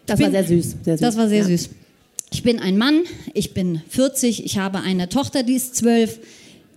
das 0.08 0.18
bin, 0.18 0.32
war 0.32 0.44
sehr 0.44 0.44
süß, 0.44 0.76
sehr 0.82 0.98
süß. 0.98 1.00
Das 1.00 1.16
war 1.16 1.28
sehr 1.28 1.38
ja. 1.38 1.44
süß. 1.44 1.70
Ich 2.30 2.42
bin 2.42 2.58
ein 2.58 2.76
Mann, 2.76 3.04
ich 3.32 3.54
bin 3.54 3.80
40, 3.88 4.44
ich 4.44 4.58
habe 4.58 4.80
eine 4.80 5.08
Tochter, 5.08 5.42
die 5.42 5.54
ist 5.54 5.76
12. 5.76 6.18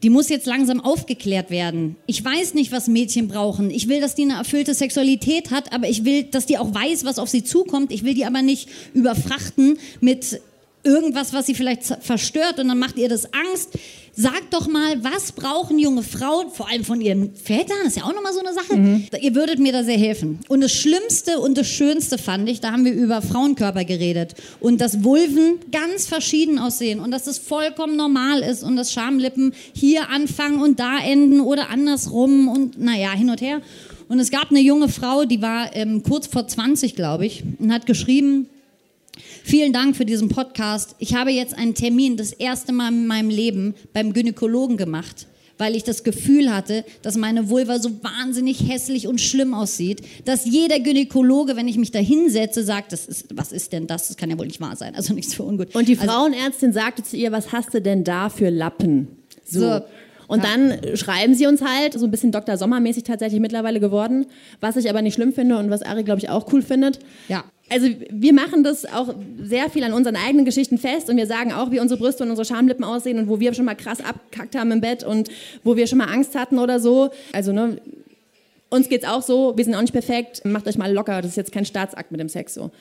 Die 0.03 0.09
muss 0.09 0.29
jetzt 0.29 0.47
langsam 0.47 0.79
aufgeklärt 0.79 1.51
werden. 1.51 1.95
Ich 2.07 2.23
weiß 2.23 2.55
nicht, 2.55 2.71
was 2.71 2.87
Mädchen 2.87 3.27
brauchen. 3.27 3.69
Ich 3.69 3.87
will, 3.87 4.01
dass 4.01 4.15
die 4.15 4.23
eine 4.23 4.33
erfüllte 4.33 4.73
Sexualität 4.73 5.51
hat, 5.51 5.73
aber 5.73 5.89
ich 5.89 6.05
will, 6.05 6.23
dass 6.23 6.47
die 6.47 6.57
auch 6.57 6.73
weiß, 6.73 7.05
was 7.05 7.19
auf 7.19 7.29
sie 7.29 7.43
zukommt. 7.43 7.91
Ich 7.91 8.03
will 8.03 8.15
die 8.15 8.25
aber 8.25 8.41
nicht 8.41 8.69
überfrachten 8.93 9.77
mit 9.99 10.41
irgendwas, 10.83 11.33
was 11.33 11.45
sie 11.45 11.55
vielleicht 11.55 11.83
verstört 12.01 12.59
und 12.59 12.67
dann 12.67 12.79
macht 12.79 12.97
ihr 12.97 13.09
das 13.09 13.25
Angst. 13.33 13.77
Sagt 14.13 14.53
doch 14.53 14.67
mal, 14.67 15.01
was 15.03 15.31
brauchen 15.31 15.79
junge 15.79 16.03
Frauen, 16.03 16.51
vor 16.51 16.69
allem 16.69 16.83
von 16.83 16.99
ihren 16.99 17.33
Vätern, 17.33 17.77
das 17.83 17.93
ist 17.93 17.97
ja 17.97 18.03
auch 18.03 18.13
nochmal 18.13 18.33
so 18.33 18.41
eine 18.41 18.53
Sache. 18.53 18.75
Mhm. 18.75 19.07
Ihr 19.21 19.35
würdet 19.35 19.59
mir 19.59 19.71
da 19.71 19.85
sehr 19.85 19.97
helfen. 19.97 20.39
Und 20.49 20.59
das 20.61 20.73
Schlimmste 20.73 21.39
und 21.39 21.57
das 21.57 21.67
Schönste 21.67 22.17
fand 22.17 22.49
ich, 22.49 22.59
da 22.59 22.73
haben 22.73 22.83
wir 22.83 22.91
über 22.91 23.21
Frauenkörper 23.21 23.85
geredet 23.85 24.35
und 24.59 24.81
dass 24.81 25.05
Vulven 25.05 25.59
ganz 25.71 26.07
verschieden 26.07 26.59
aussehen 26.59 26.99
und 26.99 27.11
dass 27.11 27.23
das 27.23 27.37
vollkommen 27.37 27.95
normal 27.95 28.41
ist 28.41 28.63
und 28.63 28.75
dass 28.75 28.91
Schamlippen 28.91 29.53
hier 29.73 30.09
anfangen 30.09 30.61
und 30.61 30.79
da 30.79 30.97
enden 30.99 31.39
oder 31.39 31.69
andersrum 31.69 32.49
und 32.49 32.79
naja, 32.79 33.11
hin 33.13 33.29
und 33.29 33.39
her. 33.39 33.61
Und 34.09 34.19
es 34.19 34.29
gab 34.29 34.51
eine 34.51 34.59
junge 34.59 34.89
Frau, 34.89 35.23
die 35.23 35.41
war 35.41 35.73
ähm, 35.73 36.03
kurz 36.03 36.27
vor 36.27 36.45
20, 36.45 36.97
glaube 36.97 37.25
ich, 37.25 37.43
und 37.59 37.71
hat 37.71 37.85
geschrieben, 37.85 38.49
Vielen 39.43 39.73
Dank 39.73 39.95
für 39.95 40.05
diesen 40.05 40.29
Podcast. 40.29 40.95
Ich 40.99 41.15
habe 41.15 41.31
jetzt 41.31 41.57
einen 41.57 41.75
Termin 41.75 42.17
das 42.17 42.31
erste 42.31 42.71
Mal 42.71 42.89
in 42.89 43.07
meinem 43.07 43.29
Leben 43.29 43.75
beim 43.93 44.13
Gynäkologen 44.13 44.77
gemacht, 44.77 45.27
weil 45.57 45.75
ich 45.75 45.83
das 45.83 46.03
Gefühl 46.03 46.53
hatte, 46.53 46.85
dass 47.01 47.17
meine 47.17 47.49
Vulva 47.49 47.79
so 47.79 47.91
wahnsinnig 48.03 48.67
hässlich 48.67 49.07
und 49.07 49.19
schlimm 49.19 49.53
aussieht, 49.53 50.01
dass 50.25 50.45
jeder 50.45 50.79
Gynäkologe, 50.79 51.55
wenn 51.55 51.67
ich 51.67 51.77
mich 51.77 51.91
da 51.91 51.99
hinsetze, 51.99 52.63
sagt, 52.63 52.93
das 52.93 53.05
ist, 53.05 53.27
was 53.35 53.51
ist 53.51 53.73
denn 53.73 53.87
das? 53.87 54.07
Das 54.07 54.17
kann 54.17 54.29
ja 54.29 54.37
wohl 54.37 54.47
nicht 54.47 54.61
wahr 54.61 54.75
sein. 54.75 54.95
Also 54.95 55.13
nichts 55.13 55.33
für 55.33 55.43
ungut. 55.43 55.75
Und 55.75 55.87
die 55.87 55.97
also, 55.97 56.11
Frauenärztin 56.11 56.73
sagte 56.73 57.03
zu 57.03 57.17
ihr, 57.17 57.31
was 57.31 57.51
hast 57.51 57.73
du 57.73 57.81
denn 57.81 58.03
da 58.03 58.29
für 58.29 58.49
Lappen? 58.49 59.07
so. 59.45 59.59
so. 59.59 59.81
Und 60.27 60.45
dann 60.45 60.95
schreiben 60.95 61.35
sie 61.35 61.45
uns 61.45 61.61
halt, 61.61 61.99
so 61.99 62.05
ein 62.05 62.11
bisschen 62.11 62.31
Dr. 62.31 62.55
Sommermäßig 62.55 63.03
tatsächlich 63.03 63.41
mittlerweile 63.41 63.81
geworden, 63.81 64.27
was 64.61 64.77
ich 64.77 64.89
aber 64.89 65.01
nicht 65.01 65.15
schlimm 65.15 65.33
finde 65.33 65.57
und 65.57 65.69
was 65.69 65.81
Ari, 65.81 66.03
glaube 66.03 66.19
ich, 66.19 66.29
auch 66.29 66.53
cool 66.53 66.61
findet. 66.61 66.99
Ja 67.27 67.43
also 67.71 67.87
wir 68.09 68.33
machen 68.33 68.63
das 68.63 68.85
auch 68.85 69.15
sehr 69.41 69.69
viel 69.69 69.83
an 69.85 69.93
unseren 69.93 70.17
eigenen 70.17 70.43
Geschichten 70.43 70.77
fest 70.77 71.09
und 71.09 71.15
wir 71.15 71.25
sagen 71.25 71.53
auch, 71.53 71.71
wie 71.71 71.79
unsere 71.79 71.97
Brüste 71.97 72.23
und 72.23 72.29
unsere 72.29 72.45
Schamlippen 72.45 72.83
aussehen 72.83 73.17
und 73.17 73.29
wo 73.29 73.39
wir 73.39 73.53
schon 73.53 73.63
mal 73.63 73.75
krass 73.75 73.99
abkackt 74.01 74.55
haben 74.55 74.71
im 74.71 74.81
Bett 74.81 75.05
und 75.05 75.29
wo 75.63 75.77
wir 75.77 75.87
schon 75.87 75.97
mal 75.97 76.09
Angst 76.09 76.35
hatten 76.35 76.59
oder 76.59 76.81
so. 76.81 77.11
Also 77.31 77.53
ne, 77.53 77.77
uns 78.69 78.89
geht's 78.89 79.05
auch 79.05 79.21
so, 79.21 79.53
wir 79.55 79.63
sind 79.63 79.73
auch 79.75 79.81
nicht 79.81 79.93
perfekt, 79.93 80.43
macht 80.43 80.67
euch 80.67 80.77
mal 80.77 80.91
locker, 80.91 81.21
das 81.21 81.31
ist 81.31 81.37
jetzt 81.37 81.53
kein 81.53 81.65
Staatsakt 81.65 82.11
mit 82.11 82.19
dem 82.19 82.29
Sex 82.29 82.53
so. 82.53 82.71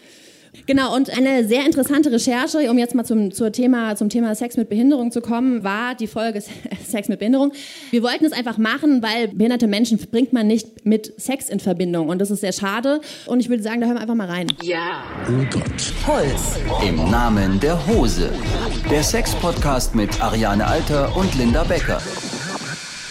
Genau, 0.67 0.95
und 0.95 1.11
eine 1.17 1.47
sehr 1.47 1.65
interessante 1.65 2.11
Recherche, 2.11 2.71
um 2.71 2.79
jetzt 2.79 2.95
mal 2.95 3.05
zum, 3.05 3.33
zur 3.33 3.53
Thema, 3.53 3.95
zum 3.97 4.09
Thema 4.09 4.35
Sex 4.35 4.57
mit 4.57 4.69
Behinderung 4.69 5.13
zu 5.13 5.21
kommen, 5.21 5.63
war 5.63 5.95
die 5.95 6.07
Folge 6.07 6.43
Sex 6.89 7.09
mit 7.09 7.19
Behinderung. 7.19 7.53
Wir 7.91 8.03
wollten 8.03 8.25
es 8.25 8.33
einfach 8.33 8.59
machen, 8.59 9.03
weil 9.03 9.29
behinderte 9.29 9.67
Menschen 9.67 9.99
bringt 10.11 10.33
man 10.33 10.47
nicht 10.47 10.85
mit 10.85 11.13
Sex 11.21 11.49
in 11.49 11.61
Verbindung. 11.61 12.09
Und 12.09 12.21
das 12.21 12.31
ist 12.31 12.41
sehr 12.41 12.53
schade. 12.53 13.01
Und 13.27 13.41
ich 13.41 13.49
würde 13.49 13.63
sagen, 13.63 13.81
da 13.81 13.87
hören 13.87 13.97
wir 13.97 14.03
einfach 14.03 14.15
mal 14.15 14.29
rein. 14.29 14.49
Ja. 14.63 15.05
Oh 15.29 15.45
Gott. 15.51 15.93
Holz. 16.07 16.59
Im 16.87 16.97
Namen 17.11 17.61
der 17.61 17.87
Hose. 17.87 18.31
Der 18.91 19.03
Sex-Podcast 19.03 19.95
mit 19.95 20.21
Ariane 20.21 20.67
Alter 20.67 21.17
und 21.17 21.35
Linda 21.37 21.65
Becker. 21.65 22.01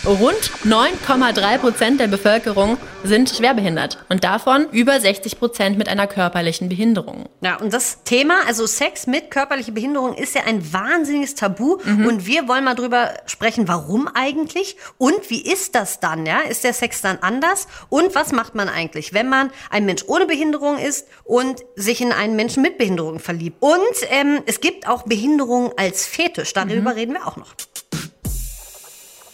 Rund 0.06 0.52
9,3 0.64 1.58
Prozent 1.58 2.00
der 2.00 2.08
Bevölkerung 2.08 2.78
sind 3.04 3.30
schwerbehindert 3.30 3.98
und 4.08 4.24
davon 4.24 4.68
über 4.72 4.98
60 4.98 5.38
Prozent 5.38 5.78
mit 5.78 5.90
einer 5.90 6.08
körperlichen 6.08 6.70
Behinderung. 6.70 7.28
Ja, 7.42 7.58
und 7.58 7.74
das 7.74 8.04
Thema, 8.06 8.36
also 8.48 8.66
Sex 8.66 9.08
mit 9.08 9.30
körperlicher 9.30 9.74
Behinderung, 9.74 10.14
ist 10.16 10.36
ja 10.36 10.44
ein 10.46 10.72
wahnsinniges 10.72 11.36
Tabu 11.36 11.80
mhm. 11.84 12.06
und 12.06 12.26
wir 12.26 12.48
wollen 12.48 12.64
mal 12.64 12.76
drüber 12.76 13.14
sprechen, 13.26 13.68
warum 13.68 14.08
eigentlich 14.14 14.78
und 14.98 15.30
wie 15.30 15.42
ist 15.42 15.76
das 15.76 16.00
dann, 16.00 16.26
ja? 16.26 16.40
Ist 16.42 16.64
der 16.64 16.74
Sex 16.74 17.02
dann 17.02 17.18
anders 17.20 17.68
und 17.90 18.16
was 18.16 18.32
macht 18.32 18.56
man 18.56 18.70
eigentlich, 18.70 19.14
wenn 19.14 19.28
man 19.28 19.52
ein 19.70 19.86
Mensch 19.86 20.04
ohne 20.08 20.26
Behinderung 20.26 20.78
ist 20.78 21.08
und 21.26 21.60
sich 21.76 22.00
in 22.00 22.14
einen 22.14 22.38
Menschen 22.38 22.64
mit 22.64 22.78
Behinderung 22.78 23.20
verliebt? 23.20 23.58
Und 23.60 23.80
ähm, 24.10 24.44
es 24.46 24.62
gibt 24.62 24.88
auch 24.88 25.04
Behinderung 25.04 25.74
als 25.78 26.06
Fetisch, 26.06 26.54
darüber 26.54 26.92
mhm. 26.92 26.98
reden 26.98 27.14
wir 27.16 27.28
auch 27.28 27.36
noch. 27.36 27.54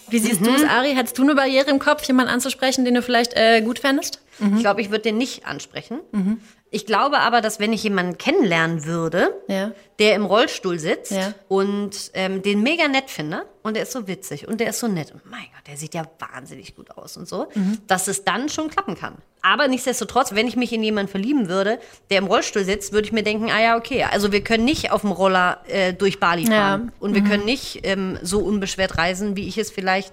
Wie 0.09 0.19
siehst 0.19 0.41
mhm. 0.41 0.45
du 0.45 0.51
es, 0.55 0.63
Ari? 0.63 0.93
Hättest 0.93 1.17
du 1.17 1.23
eine 1.23 1.35
Barriere 1.35 1.69
im 1.71 1.79
Kopf, 1.79 2.03
jemanden 2.03 2.31
anzusprechen, 2.31 2.85
den 2.85 2.93
du 2.93 3.01
vielleicht 3.01 3.33
äh, 3.35 3.61
gut 3.61 3.79
fändest? 3.79 4.21
Mhm. 4.39 4.55
Ich 4.55 4.61
glaube, 4.61 4.81
ich 4.81 4.89
würde 4.89 5.03
den 5.03 5.17
nicht 5.17 5.45
ansprechen. 5.45 5.99
Mhm. 6.11 6.39
Ich 6.75 6.85
glaube 6.85 7.19
aber, 7.19 7.39
dass 7.39 7.61
wenn 7.61 7.71
ich 7.71 7.83
jemanden 7.83 8.17
kennenlernen 8.17 8.83
würde, 8.83 9.33
ja. 9.47 9.71
der 9.97 10.13
im 10.13 10.25
Rollstuhl 10.25 10.77
sitzt 10.77 11.13
ja. 11.13 11.33
und 11.47 12.11
ähm, 12.13 12.41
den 12.41 12.63
mega 12.63 12.89
nett 12.89 13.09
finde 13.09 13.45
und 13.63 13.77
der 13.77 13.83
ist 13.83 13.93
so 13.93 14.09
witzig 14.09 14.45
und 14.45 14.59
der 14.59 14.71
ist 14.71 14.81
so 14.81 14.89
nett 14.89 15.13
und 15.13 15.25
mein 15.25 15.45
Gott, 15.55 15.65
der 15.67 15.77
sieht 15.77 15.93
ja 15.93 16.03
wahnsinnig 16.19 16.75
gut 16.75 16.91
aus 16.91 17.15
und 17.15 17.29
so, 17.29 17.47
mhm. 17.55 17.77
dass 17.87 18.09
es 18.09 18.25
dann 18.25 18.49
schon 18.49 18.69
klappen 18.69 18.95
kann. 18.95 19.15
Aber 19.41 19.69
nichtsdestotrotz, 19.69 20.35
wenn 20.35 20.47
ich 20.47 20.57
mich 20.57 20.73
in 20.73 20.83
jemanden 20.83 21.09
verlieben 21.09 21.47
würde, 21.47 21.79
der 22.09 22.17
im 22.17 22.25
Rollstuhl 22.25 22.65
sitzt, 22.65 22.91
würde 22.91 23.07
ich 23.07 23.13
mir 23.13 23.23
denken, 23.23 23.49
ah 23.51 23.61
ja, 23.61 23.77
okay, 23.77 24.03
also 24.03 24.33
wir 24.33 24.43
können 24.43 24.65
nicht 24.65 24.91
auf 24.91 24.99
dem 24.99 25.13
Roller 25.13 25.61
äh, 25.69 25.93
durch 25.93 26.19
Bali 26.19 26.45
fahren 26.45 26.87
ja. 26.87 26.93
und 26.99 27.13
wir 27.13 27.21
mhm. 27.21 27.29
können 27.29 27.45
nicht 27.45 27.87
ähm, 27.87 28.19
so 28.21 28.39
unbeschwert 28.39 28.97
reisen, 28.97 29.37
wie 29.37 29.47
ich 29.47 29.57
es 29.57 29.71
vielleicht 29.71 30.11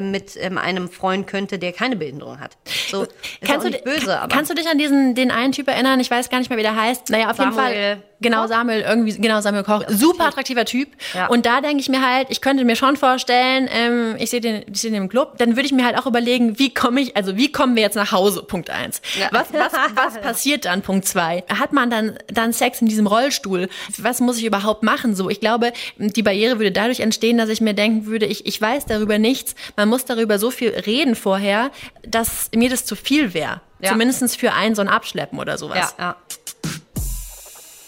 mit 0.00 0.36
ähm, 0.36 0.58
einem 0.58 0.88
freuen 0.88 1.26
könnte, 1.26 1.58
der 1.58 1.72
keine 1.72 1.96
Behinderung 1.96 2.40
hat. 2.40 2.56
So, 2.90 3.06
kannst, 3.44 3.66
du, 3.66 3.70
böse, 3.70 4.20
kannst 4.28 4.50
du 4.50 4.54
dich 4.54 4.68
an 4.68 4.78
diesen 4.78 5.14
den 5.14 5.30
einen 5.30 5.52
Typ 5.52 5.68
erinnern? 5.68 6.00
Ich 6.00 6.10
weiß 6.10 6.30
gar 6.30 6.38
nicht 6.38 6.48
mehr, 6.48 6.58
wie 6.58 6.62
der 6.62 6.76
heißt. 6.76 7.10
Naja, 7.10 7.30
auf 7.30 7.36
Samuel. 7.36 7.68
jeden 7.68 7.74
Fall. 7.74 8.02
Genau, 8.22 8.46
Samuel, 8.46 8.82
irgendwie, 8.82 9.16
genau, 9.18 9.40
Samuel 9.40 9.64
Koch. 9.64 9.82
Super 9.88 10.26
attraktiver 10.26 10.64
Typ. 10.64 10.88
Ja. 11.14 11.26
Und 11.26 11.46
da 11.46 11.60
denke 11.60 11.80
ich 11.80 11.88
mir 11.88 12.06
halt, 12.06 12.28
ich 12.30 12.40
könnte 12.40 12.64
mir 12.64 12.76
schon 12.76 12.96
vorstellen, 12.96 13.68
ähm, 13.72 14.16
ich 14.18 14.30
sehe 14.30 14.40
den, 14.40 14.64
ich 14.72 14.80
sehe 14.80 14.90
den 14.90 15.02
im 15.02 15.08
Club, 15.08 15.38
dann 15.38 15.56
würde 15.56 15.66
ich 15.66 15.72
mir 15.72 15.84
halt 15.84 15.98
auch 15.98 16.06
überlegen, 16.06 16.58
wie 16.58 16.72
komme 16.72 17.00
ich, 17.00 17.16
also 17.16 17.36
wie 17.36 17.50
kommen 17.50 17.76
wir 17.76 17.82
jetzt 17.82 17.96
nach 17.96 18.12
Hause, 18.12 18.42
Punkt 18.42 18.70
eins. 18.70 19.02
Ja. 19.18 19.28
Was, 19.32 19.52
was, 19.52 19.72
was 19.94 20.20
passiert 20.22 20.64
dann, 20.64 20.82
Punkt 20.82 21.06
zwei? 21.06 21.44
Hat 21.48 21.72
man 21.72 21.90
dann, 21.90 22.18
dann 22.28 22.52
Sex 22.52 22.80
in 22.80 22.88
diesem 22.88 23.06
Rollstuhl? 23.06 23.68
Was 23.98 24.20
muss 24.20 24.38
ich 24.38 24.44
überhaupt 24.44 24.82
machen? 24.82 25.14
So, 25.14 25.28
ich 25.28 25.40
glaube, 25.40 25.72
die 25.98 26.22
Barriere 26.22 26.58
würde 26.58 26.72
dadurch 26.72 27.00
entstehen, 27.00 27.38
dass 27.38 27.48
ich 27.48 27.60
mir 27.60 27.74
denken 27.74 28.06
würde, 28.06 28.26
ich, 28.26 28.46
ich 28.46 28.60
weiß 28.60 28.86
darüber 28.86 29.18
nichts. 29.18 29.54
Man 29.76 29.88
muss 29.88 30.04
darüber 30.04 30.38
so 30.38 30.50
viel 30.50 30.70
reden 30.70 31.16
vorher, 31.16 31.70
dass 32.06 32.50
mir 32.54 32.70
das 32.70 32.84
zu 32.84 32.96
viel 32.96 33.34
wäre. 33.34 33.60
Ja. 33.82 33.90
Zumindest 33.90 34.38
für 34.38 34.52
einen 34.52 34.76
so 34.76 34.82
ein 34.82 34.88
Abschleppen 34.88 35.40
oder 35.40 35.58
sowas. 35.58 35.94
Ja, 35.98 36.04
ja. 36.04 36.16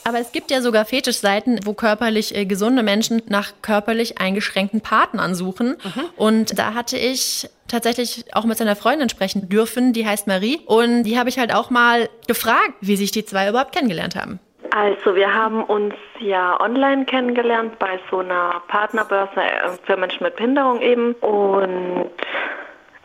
Aber 0.06 0.18
es 0.18 0.32
gibt 0.32 0.50
ja 0.50 0.60
sogar 0.60 0.84
Fetischseiten, 0.84 1.60
wo 1.64 1.72
körperlich 1.72 2.36
äh, 2.36 2.44
gesunde 2.44 2.82
Menschen 2.82 3.22
nach 3.28 3.52
körperlich 3.62 4.20
eingeschränkten 4.20 4.80
Partnern 4.80 5.34
suchen. 5.34 5.76
Und 6.16 6.58
da 6.58 6.74
hatte 6.74 6.98
ich 6.98 7.48
tatsächlich 7.68 8.24
auch 8.34 8.44
mit 8.44 8.58
seiner 8.58 8.76
Freundin 8.76 9.08
sprechen 9.08 9.48
dürfen, 9.48 9.92
die 9.92 10.06
heißt 10.06 10.26
Marie. 10.26 10.60
Und 10.66 11.04
die 11.04 11.18
habe 11.18 11.28
ich 11.28 11.38
halt 11.38 11.54
auch 11.54 11.70
mal 11.70 12.08
gefragt, 12.28 12.74
wie 12.80 12.96
sich 12.96 13.10
die 13.10 13.24
zwei 13.24 13.48
überhaupt 13.48 13.72
kennengelernt 13.72 14.14
haben. 14.14 14.40
Also 14.70 15.14
wir 15.14 15.32
haben 15.32 15.62
uns 15.62 15.94
ja 16.18 16.60
online 16.60 17.04
kennengelernt 17.04 17.78
bei 17.78 18.00
so 18.10 18.18
einer 18.18 18.60
Partnerbörse 18.68 19.40
äh, 19.40 19.70
für 19.84 19.96
Menschen 19.96 20.24
mit 20.24 20.36
Behinderung 20.36 20.80
eben. 20.80 21.12
Und 21.14 22.10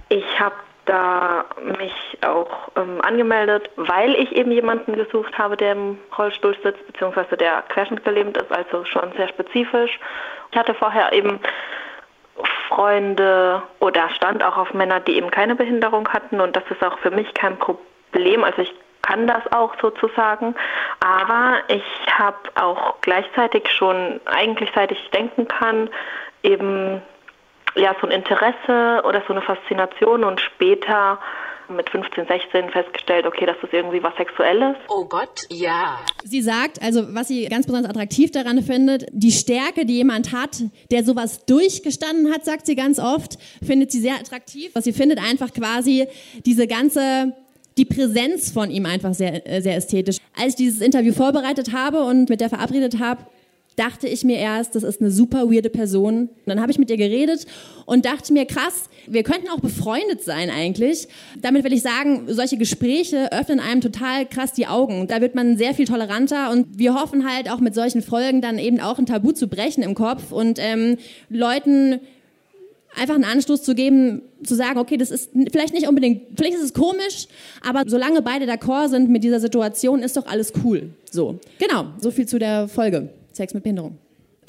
ich 0.09 0.39
habe 0.39 0.55
da 0.89 1.45
mich 1.77 1.93
auch 2.25 2.69
ähm, 2.75 2.99
angemeldet, 3.01 3.69
weil 3.75 4.15
ich 4.15 4.35
eben 4.35 4.51
jemanden 4.51 4.93
gesucht 4.95 5.37
habe, 5.37 5.55
der 5.55 5.73
im 5.73 5.99
Rollstuhl 6.17 6.55
sitzt, 6.63 6.85
beziehungsweise 6.87 7.37
der 7.37 7.63
querschnittgelähmt 7.69 8.35
ist, 8.37 8.51
also 8.51 8.83
schon 8.85 9.11
sehr 9.15 9.27
spezifisch. 9.27 9.99
Ich 10.51 10.57
hatte 10.57 10.73
vorher 10.73 11.13
eben 11.13 11.39
Freunde 12.67 13.61
oder 13.79 14.09
stand 14.09 14.43
auch 14.43 14.57
auf 14.57 14.73
Männer, 14.73 14.99
die 14.99 15.17
eben 15.17 15.29
keine 15.29 15.55
Behinderung 15.55 16.09
hatten 16.09 16.41
und 16.41 16.55
das 16.55 16.63
ist 16.69 16.83
auch 16.83 16.97
für 16.99 17.11
mich 17.11 17.33
kein 17.35 17.57
Problem. 17.57 18.43
Also 18.43 18.63
ich 18.63 18.73
kann 19.03 19.27
das 19.27 19.43
auch 19.51 19.73
sozusagen, 19.81 20.55
aber 20.99 21.57
ich 21.67 21.83
habe 22.11 22.37
auch 22.55 22.95
gleichzeitig 23.01 23.69
schon, 23.71 24.19
eigentlich 24.25 24.71
seit 24.73 24.91
ich 24.91 25.09
denken 25.11 25.47
kann, 25.47 25.89
eben 26.41 27.01
ja 27.75 27.95
so 28.01 28.07
ein 28.07 28.11
Interesse 28.11 29.03
oder 29.05 29.23
so 29.27 29.33
eine 29.33 29.41
Faszination 29.41 30.23
und 30.23 30.39
später 30.41 31.19
mit 31.69 31.89
15, 31.89 32.25
16 32.25 32.69
festgestellt, 32.71 33.25
okay, 33.25 33.45
das 33.45 33.57
ist 33.61 33.73
irgendwie 33.73 34.01
was 34.01 34.15
Sexuelles. 34.15 34.75
Oh 34.87 35.05
Gott, 35.05 35.45
ja. 35.49 35.99
Sie 36.23 36.41
sagt, 36.41 36.81
also 36.81 37.13
was 37.13 37.27
sie 37.27 37.45
ganz 37.45 37.67
besonders 37.67 37.89
attraktiv 37.89 38.31
daran 38.31 38.61
findet, 38.61 39.05
die 39.11 39.31
Stärke, 39.31 39.85
die 39.85 39.97
jemand 39.97 40.33
hat, 40.33 40.57
der 40.91 41.03
sowas 41.03 41.45
durchgestanden 41.45 42.33
hat, 42.33 42.45
sagt 42.45 42.65
sie 42.65 42.75
ganz 42.75 42.99
oft, 42.99 43.37
findet 43.63 43.91
sie 43.91 43.99
sehr 43.99 44.15
attraktiv. 44.15 44.71
Was 44.73 44.83
sie 44.83 44.93
findet 44.93 45.19
einfach 45.19 45.53
quasi 45.53 46.07
diese 46.45 46.67
ganze 46.67 47.33
die 47.77 47.85
Präsenz 47.85 48.51
von 48.51 48.69
ihm 48.71 48.85
einfach 48.85 49.13
sehr, 49.13 49.47
äh, 49.47 49.61
sehr 49.61 49.77
ästhetisch. 49.77 50.17
Als 50.35 50.49
ich 50.49 50.55
dieses 50.55 50.81
Interview 50.81 51.13
vorbereitet 51.13 51.71
habe 51.73 52.03
und 52.03 52.29
mit 52.29 52.41
der 52.41 52.49
verabredet 52.49 52.99
habe, 52.99 53.23
dachte 53.79 54.07
ich 54.07 54.25
mir 54.25 54.37
erst, 54.37 54.75
das 54.75 54.83
ist 54.83 54.99
eine 54.99 55.09
super 55.09 55.49
weirde 55.49 55.69
Person. 55.69 56.23
Und 56.23 56.29
dann 56.45 56.61
habe 56.61 56.71
ich 56.71 56.77
mit 56.77 56.89
ihr 56.89 56.97
geredet 56.97 57.45
und 57.85 58.05
dachte 58.05 58.33
mir, 58.33 58.45
krass, 58.45 58.89
wir 59.07 59.23
könnten 59.23 59.47
auch 59.49 59.61
befreundet 59.61 60.21
sein 60.21 60.49
eigentlich. 60.49 61.07
Damit 61.41 61.63
will 61.63 61.71
ich 61.71 61.81
sagen, 61.81 62.23
solche 62.27 62.57
Gespräche 62.57 63.31
öffnen 63.31 63.61
einem 63.61 63.79
total 63.79 64.25
krass 64.25 64.51
die 64.51 64.67
Augen. 64.67 65.07
Da 65.07 65.21
wird 65.21 65.33
man 65.33 65.57
sehr 65.57 65.73
viel 65.73 65.85
toleranter 65.85 66.51
und 66.51 66.77
wir 66.77 66.93
hoffen 66.93 67.31
halt 67.31 67.49
auch 67.49 67.61
mit 67.61 67.73
solchen 67.73 68.01
Folgen 68.01 68.41
dann 68.41 68.59
eben 68.59 68.81
auch 68.81 68.99
ein 68.99 69.05
Tabu 69.05 69.31
zu 69.31 69.47
brechen 69.47 69.81
im 69.81 69.95
Kopf 69.95 70.33
und 70.33 70.59
ähm, 70.59 70.97
Leuten 71.29 72.01
einfach 72.95 73.15
einen 73.15 73.23
Anstoß 73.23 73.63
zu 73.63 73.75
geben, 73.75 74.23
zu 74.43 74.55
sagen, 74.55 74.77
okay, 74.77 74.97
das 74.97 75.11
ist 75.11 75.31
vielleicht 75.51 75.73
nicht 75.73 75.87
unbedingt, 75.87 76.23
vielleicht 76.35 76.55
ist 76.55 76.63
es 76.63 76.73
komisch, 76.73 77.27
aber 77.65 77.83
solange 77.87 78.21
beide 78.21 78.45
d'accord 78.45 78.89
sind 78.89 79.09
mit 79.09 79.23
dieser 79.23 79.39
Situation, 79.39 80.01
ist 80.01 80.17
doch 80.17 80.25
alles 80.25 80.51
cool. 80.63 80.89
So, 81.09 81.39
genau, 81.59 81.85
so 81.99 82.11
viel 82.11 82.27
zu 82.27 82.39
der 82.39 82.67
Folge 82.67 83.09
Sex 83.31 83.53
mit 83.53 83.63
Behinderung. 83.63 83.97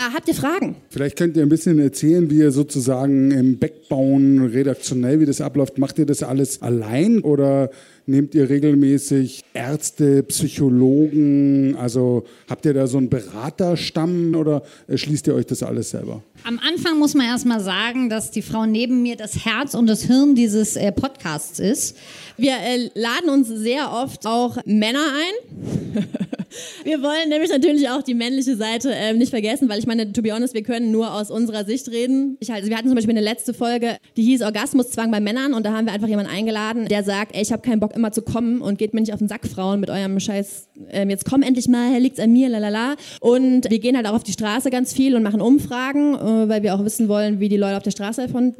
Ah, 0.02 0.14
habt 0.14 0.28
ihr 0.28 0.34
Fragen? 0.34 0.76
Vielleicht 0.88 1.18
könnt 1.18 1.36
ihr 1.36 1.42
ein 1.42 1.50
bisschen 1.50 1.78
erzählen, 1.78 2.30
wie 2.30 2.38
ihr 2.38 2.52
sozusagen 2.52 3.30
im 3.32 3.58
Backbauen 3.58 4.46
redaktionell, 4.46 5.20
wie 5.20 5.26
das 5.26 5.42
abläuft. 5.42 5.76
Macht 5.76 5.98
ihr 5.98 6.06
das 6.06 6.22
alles 6.22 6.62
allein 6.62 7.20
oder 7.20 7.68
nehmt 8.06 8.34
ihr 8.34 8.48
regelmäßig 8.48 9.44
Ärzte, 9.52 10.22
Psychologen? 10.22 11.76
Also 11.76 12.24
habt 12.48 12.64
ihr 12.64 12.72
da 12.72 12.86
so 12.86 12.96
einen 12.96 13.10
Beraterstamm 13.10 14.34
oder 14.36 14.62
schließt 14.88 15.26
ihr 15.26 15.34
euch 15.34 15.44
das 15.44 15.62
alles 15.62 15.90
selber? 15.90 16.22
Am 16.44 16.58
Anfang 16.66 16.98
muss 16.98 17.12
man 17.12 17.26
erstmal 17.26 17.60
sagen, 17.60 18.08
dass 18.08 18.30
die 18.30 18.40
Frau 18.40 18.64
neben 18.64 19.02
mir 19.02 19.16
das 19.16 19.44
Herz 19.44 19.74
und 19.74 19.86
das 19.86 20.04
Hirn 20.04 20.34
dieses 20.34 20.76
äh, 20.76 20.92
Podcasts 20.92 21.58
ist. 21.58 21.98
Wir 22.38 22.52
äh, 22.52 22.88
laden 22.94 23.28
uns 23.28 23.48
sehr 23.48 23.92
oft 23.92 24.24
auch 24.24 24.56
Männer 24.64 25.04
ein. 25.12 26.06
wir 26.84 27.02
wollen 27.02 27.28
nämlich 27.28 27.50
natürlich 27.50 27.88
auch 27.88 28.02
die 28.02 28.14
männliche 28.14 28.56
Seite 28.56 28.92
äh, 28.92 29.12
nicht 29.12 29.30
vergessen, 29.30 29.68
weil 29.68 29.78
ich 29.78 29.86
meine, 29.86 30.12
to 30.12 30.22
be 30.22 30.32
honest, 30.32 30.54
wir 30.54 30.62
können 30.62 30.90
nur 30.90 31.14
aus 31.14 31.30
unserer 31.30 31.64
Sicht 31.64 31.88
reden. 31.88 32.36
Ich, 32.40 32.52
also 32.52 32.68
wir 32.68 32.76
hatten 32.76 32.88
zum 32.88 32.94
Beispiel 32.94 33.16
eine 33.16 33.24
letzte 33.24 33.54
Folge, 33.54 33.96
die 34.16 34.22
hieß 34.22 34.42
Orgasmuszwang 34.42 35.10
bei 35.10 35.20
Männern 35.20 35.54
und 35.54 35.64
da 35.64 35.72
haben 35.72 35.86
wir 35.86 35.92
einfach 35.92 36.08
jemanden 36.08 36.30
eingeladen, 36.30 36.86
der 36.86 37.04
sagt, 37.04 37.34
ey, 37.34 37.42
ich 37.42 37.52
habe 37.52 37.62
keinen 37.62 37.80
Bock 37.80 37.94
immer 37.94 38.12
zu 38.12 38.22
kommen 38.22 38.60
und 38.60 38.78
geht 38.78 38.94
mir 38.94 39.00
nicht 39.00 39.12
auf 39.12 39.18
den 39.18 39.28
Sack, 39.28 39.46
Frauen, 39.46 39.80
mit 39.80 39.90
eurem 39.90 40.18
Scheiß, 40.20 40.68
ähm, 40.90 41.10
jetzt 41.10 41.24
komm 41.24 41.42
endlich 41.42 41.68
mal, 41.68 41.98
liegt's 41.98 42.20
an 42.20 42.32
mir, 42.32 42.48
lalala. 42.48 42.96
Und 43.20 43.70
wir 43.70 43.78
gehen 43.78 43.96
halt 43.96 44.06
auch 44.06 44.14
auf 44.14 44.24
die 44.24 44.32
Straße 44.32 44.70
ganz 44.70 44.92
viel 44.92 45.16
und 45.16 45.22
machen 45.22 45.40
Umfragen, 45.40 46.14
äh, 46.14 46.48
weil 46.48 46.62
wir 46.62 46.74
auch 46.74 46.84
wissen 46.84 47.08
wollen, 47.08 47.40
wie 47.40 47.48
die 47.48 47.56
Leute 47.56 47.76
auf 47.76 47.82
der 47.82 47.90
Straße 47.90 48.28
von 48.28 48.54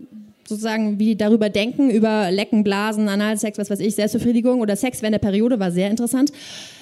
sozusagen, 0.51 0.99
wie 0.99 1.17
darüber 1.17 1.49
denken, 1.49 1.91
über 1.91 2.31
Lecken, 2.31 2.65
Blasen, 2.65 3.09
Analsex, 3.09 3.57
was 3.57 3.71
weiß 3.71 3.81
ich, 3.81 3.95
Selbstbefriedigung 3.95 4.61
oder 4.61 4.77
Sex 4.77 5.01
während 5.01 5.15
der 5.15 5.21
Periode, 5.21 5.59
war 5.61 5.71
sehr 5.71 5.89
interessant. 5.89 6.33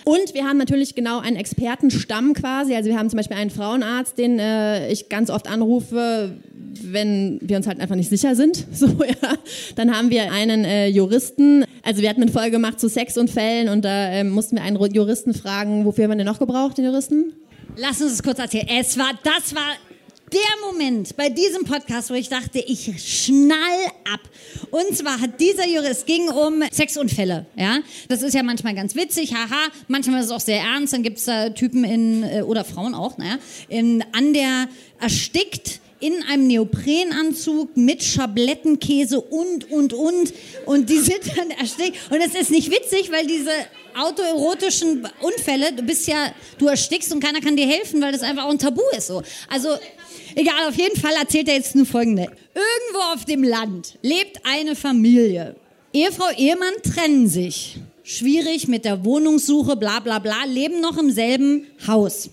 Und 0.05 0.33
wir 0.33 0.45
haben 0.45 0.57
natürlich 0.57 0.95
genau 0.95 1.21
einen 1.21 1.37
Expertenstamm 1.37 2.33
quasi. 2.33 2.75
Also 2.75 2.89
wir 2.89 2.99
haben 2.99 3.11
zum 3.11 3.19
Beispiel 3.19 3.37
einen 3.37 3.51
Frauenarzt, 3.51 4.17
den 4.17 4.39
äh, 4.39 4.91
ich 4.91 5.11
ganz 5.11 5.29
oft 5.29 5.51
anrufe, 5.51 6.33
wenn 6.83 7.39
wir 7.43 7.59
uns 7.59 7.67
halt 7.67 7.79
einfach 7.79 7.95
nicht 7.95 8.09
sicher 8.09 8.35
sind. 8.35 8.67
So, 8.79 8.87
ja. 8.87 9.35
Dann 9.75 9.95
haben 9.95 10.11
wir 10.11 10.31
einen 10.33 10.65
äh, 10.65 10.87
Juristen. 10.87 11.65
Also 11.83 12.01
wir 12.01 12.09
hatten 12.09 12.23
eine 12.23 12.31
Folge 12.31 12.53
gemacht 12.53 12.79
zu 12.79 12.89
Sexunfällen 12.89 13.69
und 13.69 13.85
da 13.85 14.09
äh, 14.09 14.25
mussten 14.25 14.57
wir 14.57 14.63
einen 14.63 14.79
Juristen 14.95 15.35
fragen, 15.35 15.85
wofür 15.85 16.05
haben 16.05 16.13
wir 16.13 16.17
den 16.17 16.27
noch 16.27 16.39
gebraucht, 16.39 16.79
den 16.79 16.85
Juristen? 16.85 17.33
Lass 17.77 18.01
uns 18.01 18.13
es 18.13 18.23
kurz 18.23 18.39
erzählen. 18.39 18.69
Es 18.69 18.97
war, 18.97 19.11
das 19.25 19.55
war 19.55 19.75
der 20.33 20.71
Moment 20.71 21.17
bei 21.17 21.29
diesem 21.29 21.65
Podcast, 21.65 22.11
wo 22.11 22.15
ich 22.15 22.29
dachte, 22.29 22.59
ich 22.59 22.93
schnall 22.99 23.87
ab. 24.13 24.21
Und 24.71 24.97
zwar 24.97 25.21
hat 25.21 25.41
dieser 25.41 25.67
Jurist, 25.67 26.07
ging 26.07 26.29
um 26.29 26.63
Sexunfälle, 26.73 27.47
ja. 27.57 27.79
Das 28.09 28.23
ist 28.23 28.35
ja 28.35 28.43
manchmal 28.43 28.75
ganz 28.75 28.95
witzig, 28.95 29.35
haha. 29.35 29.69
Manchmal 29.87 30.21
ist 30.21 30.27
es 30.27 30.33
auch 30.33 30.41
sehr 30.41 30.61
ernst. 30.61 30.93
Dann 30.93 31.03
gibt 31.03 31.19
es 31.19 31.25
da 31.25 31.51
Typen 31.51 31.85
in, 31.85 32.23
äh, 32.23 32.43
oder 32.43 32.65
Frauen 32.65 32.95
auch, 32.95 33.19
naja, 33.19 33.39
in, 33.69 34.05
an 34.13 34.33
der 34.33 34.69
erstickt 35.01 35.81
in 36.01 36.23
einem 36.25 36.47
Neoprenanzug 36.47 37.77
mit 37.77 38.03
Schablettenkäse 38.05 39.21
und, 39.21 39.71
und, 39.71 39.93
und. 39.93 40.33
Und 40.67 40.89
die 40.91 40.99
sind 40.99 41.21
dann 41.37 41.51
erstickt. 41.51 41.99
Und 42.11 42.21
es 42.21 42.35
ist 42.35 42.51
nicht 42.51 42.71
witzig, 42.71 43.11
weil 43.11 43.27
diese 43.27 43.51
autoerotischen 43.97 45.09
Unfälle, 45.21 45.73
du 45.73 45.83
bist 45.83 46.07
ja, 46.07 46.33
du 46.59 46.67
erstickst 46.67 47.13
und 47.13 47.21
keiner 47.21 47.41
kann 47.41 47.57
dir 47.57 47.67
helfen, 47.67 48.01
weil 48.01 48.13
das 48.13 48.23
einfach 48.23 48.45
auch 48.45 48.51
ein 48.51 48.59
Tabu 48.59 48.83
ist. 48.97 49.09
So. 49.09 49.23
Also, 49.49 49.71
egal, 50.39 50.69
auf 50.69 50.77
jeden 50.77 50.99
Fall 50.99 51.15
erzählt 51.21 51.49
er 51.49 51.57
jetzt 51.57 51.75
nur 51.75 51.87
folgende. 51.87 52.23
Irgendwo 52.23 53.15
auf 53.15 53.25
dem 53.25 53.43
Land 53.43 53.99
lebt 54.03 54.41
eine 54.45 54.75
Familie. 54.75 55.57
Ehefrau, 55.93 56.31
Ehemann 56.37 56.75
trennen 56.83 57.29
sich. 57.29 57.79
Schwierig 58.03 58.69
mit 58.69 58.85
der 58.85 59.05
Wohnungssuche, 59.05 59.77
bla 59.77 60.01
bla 60.01 60.19
bla, 60.19 60.45
leben 60.47 60.81
noch 60.81 60.97
im 60.97 61.11
selben 61.11 61.67
Haus. 61.87 62.31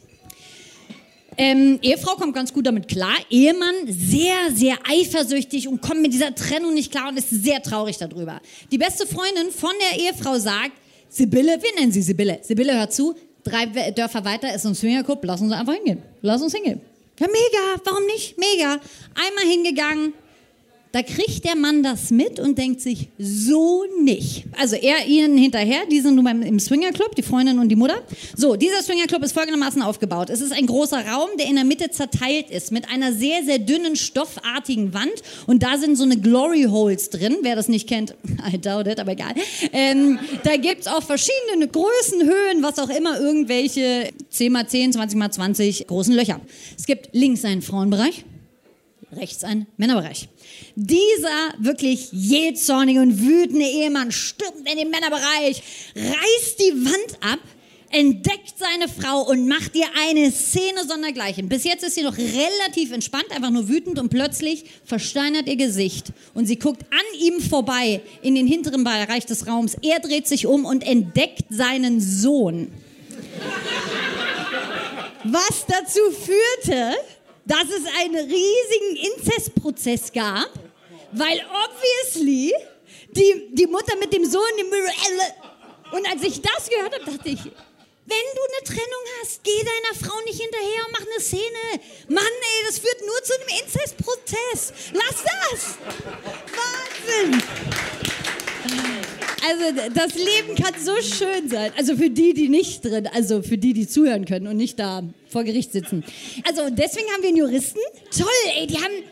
Ähm, 1.38 1.80
Ehefrau 1.82 2.16
kommt 2.16 2.34
ganz 2.34 2.54
gut 2.54 2.66
damit 2.66 2.88
klar. 2.88 3.16
Ehemann 3.30 3.76
sehr, 3.88 4.36
sehr 4.54 4.78
eifersüchtig 4.90 5.68
und 5.68 5.82
kommt 5.82 6.02
mit 6.02 6.14
dieser 6.14 6.34
Trennung 6.34 6.74
nicht 6.74 6.92
klar 6.92 7.10
und 7.10 7.18
ist 7.18 7.30
sehr 7.30 7.62
traurig 7.62 7.98
darüber. 7.98 8.40
Die 8.72 8.78
beste 8.78 9.06
Freundin 9.06 9.52
von 9.52 9.72
der 9.82 10.00
Ehefrau 10.00 10.40
sagt, 10.40 10.72
Sibylle, 11.10 11.60
wir 11.62 11.80
nennen 11.80 11.92
sie 11.92 12.02
Sibylle. 12.02 12.40
Sibylle, 12.42 12.78
hört 12.78 12.94
zu, 12.94 13.16
drei 13.44 13.66
Dörfer 13.92 14.24
weiter 14.24 14.54
ist 14.54 14.66
ein 14.66 14.76
Swingerclub, 14.76 15.24
lass 15.24 15.42
uns 15.42 15.52
einfach 15.52 15.74
hingehen. 15.74 16.02
Lass 16.22 16.42
uns 16.42 16.54
hingehen. 16.54 16.80
Ja, 17.18 17.28
mega, 17.28 17.82
warum 17.86 18.06
nicht? 18.08 18.38
Mega. 18.38 18.80
Einmal 19.16 19.46
hingegangen, 19.46 20.14
Da 20.96 21.04
kriegt 21.04 21.44
der 21.44 21.58
Mann 21.58 21.84
das 21.84 22.10
mit 22.10 22.40
und 22.40 22.58
denkt 22.58 22.80
sich, 22.80 23.10
so 23.18 23.84
nicht. 24.02 24.46
Also 24.58 24.78
er 24.78 25.06
ihnen 25.06 25.38
hinterher, 25.38 25.86
die 25.92 26.00
sind 26.00 26.16
nun 26.16 26.26
im 26.26 26.58
Swingerclub, 26.58 27.14
die 27.18 27.22
Freundin 27.22 27.60
und 27.60 27.68
die 27.68 27.76
Mutter. 27.76 28.02
So, 28.34 28.56
dieser 28.56 28.82
Swingerclub 28.82 29.22
ist 29.22 29.34
folgendermaßen 29.34 29.82
aufgebaut. 29.82 30.30
Es 30.30 30.40
ist 30.40 30.54
ein 30.54 30.66
großer 30.68 31.06
Raum, 31.06 31.28
der 31.38 31.48
in 31.48 31.56
der 31.56 31.66
Mitte 31.66 31.92
zerteilt 31.92 32.50
ist, 32.50 32.72
mit 32.72 32.88
einer 32.90 33.12
sehr, 33.12 33.44
sehr 33.44 33.60
dünnen, 33.60 33.98
stoffartigen 33.98 34.94
Wand. 34.94 35.12
Und 35.48 35.64
da 35.64 35.78
sind 35.78 35.98
so 35.98 36.06
eine 36.06 36.16
Glory 36.16 36.64
Holes 36.64 37.10
drin. 37.10 37.40
Wer 37.42 37.58
das 37.58 37.68
nicht 37.68 37.90
kennt, 37.90 38.16
I 38.50 38.58
doubt 38.58 38.88
it, 38.88 39.02
aber 39.02 39.12
egal. 39.12 39.34
Ähm, 39.74 40.18
da 40.46 40.56
gibt 40.56 40.84
es 40.84 40.88
auch 40.88 41.04
verschiedene 41.04 41.68
Größen, 41.68 42.22
Höhen, 42.22 42.64
was 42.64 42.80
auch 42.80 42.90
immer, 42.90 43.20
irgendwelche 43.20 44.12
10 44.30 44.56
x 44.56 44.72
10, 44.72 44.94
20 44.94 45.22
x 45.22 45.36
20 45.36 45.88
großen 45.88 46.16
Löcher. 46.16 46.40
Es 46.78 46.86
gibt 46.86 47.10
links 47.12 47.44
einen 47.44 47.62
Frauenbereich 47.62 48.24
rechts 49.16 49.44
ein 49.44 49.68
Männerbereich. 49.78 50.30
Dieser 50.76 51.54
wirklich 51.58 52.10
jähzornige 52.12 53.00
und 53.00 53.22
wütende 53.22 53.66
Ehemann 53.66 54.12
stürmt 54.12 54.70
in 54.70 54.78
den 54.78 54.90
Männerbereich, 54.90 55.64
reißt 55.96 56.60
die 56.60 56.86
Wand 56.86 57.18
ab, 57.22 57.40
entdeckt 57.92 58.56
seine 58.58 58.90
Frau 58.90 59.22
und 59.22 59.48
macht 59.48 59.74
ihr 59.74 59.86
eine 59.98 60.30
Szene 60.32 60.86
sondergleichen. 60.86 61.48
Bis 61.48 61.64
jetzt 61.64 61.86
ist 61.86 61.96
sie 61.96 62.04
noch 62.04 62.18
relativ 62.18 62.92
entspannt, 62.92 63.28
einfach 63.32 63.52
nur 63.52 63.70
wütend 63.70 64.00
und 64.00 64.10
plötzlich 64.10 64.66
versteinert 64.84 65.48
ihr 65.48 65.56
Gesicht 65.56 66.08
und 66.34 66.46
sie 66.46 66.60
guckt 66.60 66.84
an 66.92 67.20
ihm 67.22 67.40
vorbei 67.40 68.02
in 68.22 68.36
den 68.36 68.46
hinteren 68.46 68.84
Bereich 68.84 69.26
des 69.26 69.48
Raums. 69.48 69.78
Er 69.82 70.02
dreht 70.02 70.28
sich 70.28 70.46
um 70.46 70.66
und 70.66 70.86
entdeckt 70.86 71.46
seinen 71.50 72.02
Sohn. 72.02 72.70
Was 75.24 75.66
dazu 75.68 76.02
führte, 76.12 76.96
dass 77.46 77.64
es 77.64 77.86
einen 78.04 78.16
riesigen 78.16 79.14
Inzestprozess 79.16 80.12
gab, 80.12 80.50
weil 81.12 81.42
obviously 81.66 82.54
die, 83.12 83.50
die 83.54 83.68
Mutter 83.68 83.96
mit 83.98 84.14
dem 84.14 84.26
Sohn 84.26 84.42
die 84.58 84.66
und 85.96 86.08
als 86.12 86.24
ich 86.24 86.42
das 86.42 86.70
gehört 86.70 86.94
habe, 86.94 87.06
dachte 87.06 87.30
ich, 87.30 87.40
wenn 88.08 88.28
du 88.36 88.42
eine 88.42 88.64
Trennung 88.66 89.04
hast, 89.22 89.44
geh 89.44 89.58
deiner 89.58 89.96
Frau 90.00 90.20
nicht 90.26 90.40
hinterher 90.40 90.86
und 90.86 90.92
mach 90.92 91.02
eine 91.02 91.22
Szene. 91.22 91.82
Mann, 92.10 92.24
ey, 92.24 92.66
das 92.68 92.80
führt 92.80 93.02
nur 93.02 93.24
zu 93.24 93.34
einem 93.34 93.64
Inzestprozess. 93.64 94.74
Lass 94.94 95.24
das! 95.24 95.78
Wahnsinn! 96.54 97.42
Also 99.48 99.92
das 99.94 100.16
Leben 100.16 100.56
kann 100.56 100.74
so 100.84 100.96
schön 101.02 101.50
sein. 101.50 101.72
Also 101.78 101.96
für 101.96 102.10
die, 102.10 102.34
die 102.34 102.50
nicht 102.50 102.84
drin, 102.84 103.08
also 103.14 103.42
für 103.42 103.58
die, 103.58 103.74
die 103.74 103.88
zuhören 103.88 104.26
können 104.26 104.48
und 104.48 104.58
nicht 104.58 104.80
da 104.80 105.04
vor 105.30 105.44
Gericht 105.44 105.72
sitzen. 105.72 106.04
Also 106.48 106.70
deswegen 106.72 107.08
haben 107.12 107.22
wir 107.22 107.30
einen 107.30 107.38
Juristen. 107.38 107.80
Toll, 108.16 108.28
ey, 108.58 108.68
die 108.68 108.78
haben 108.78 109.04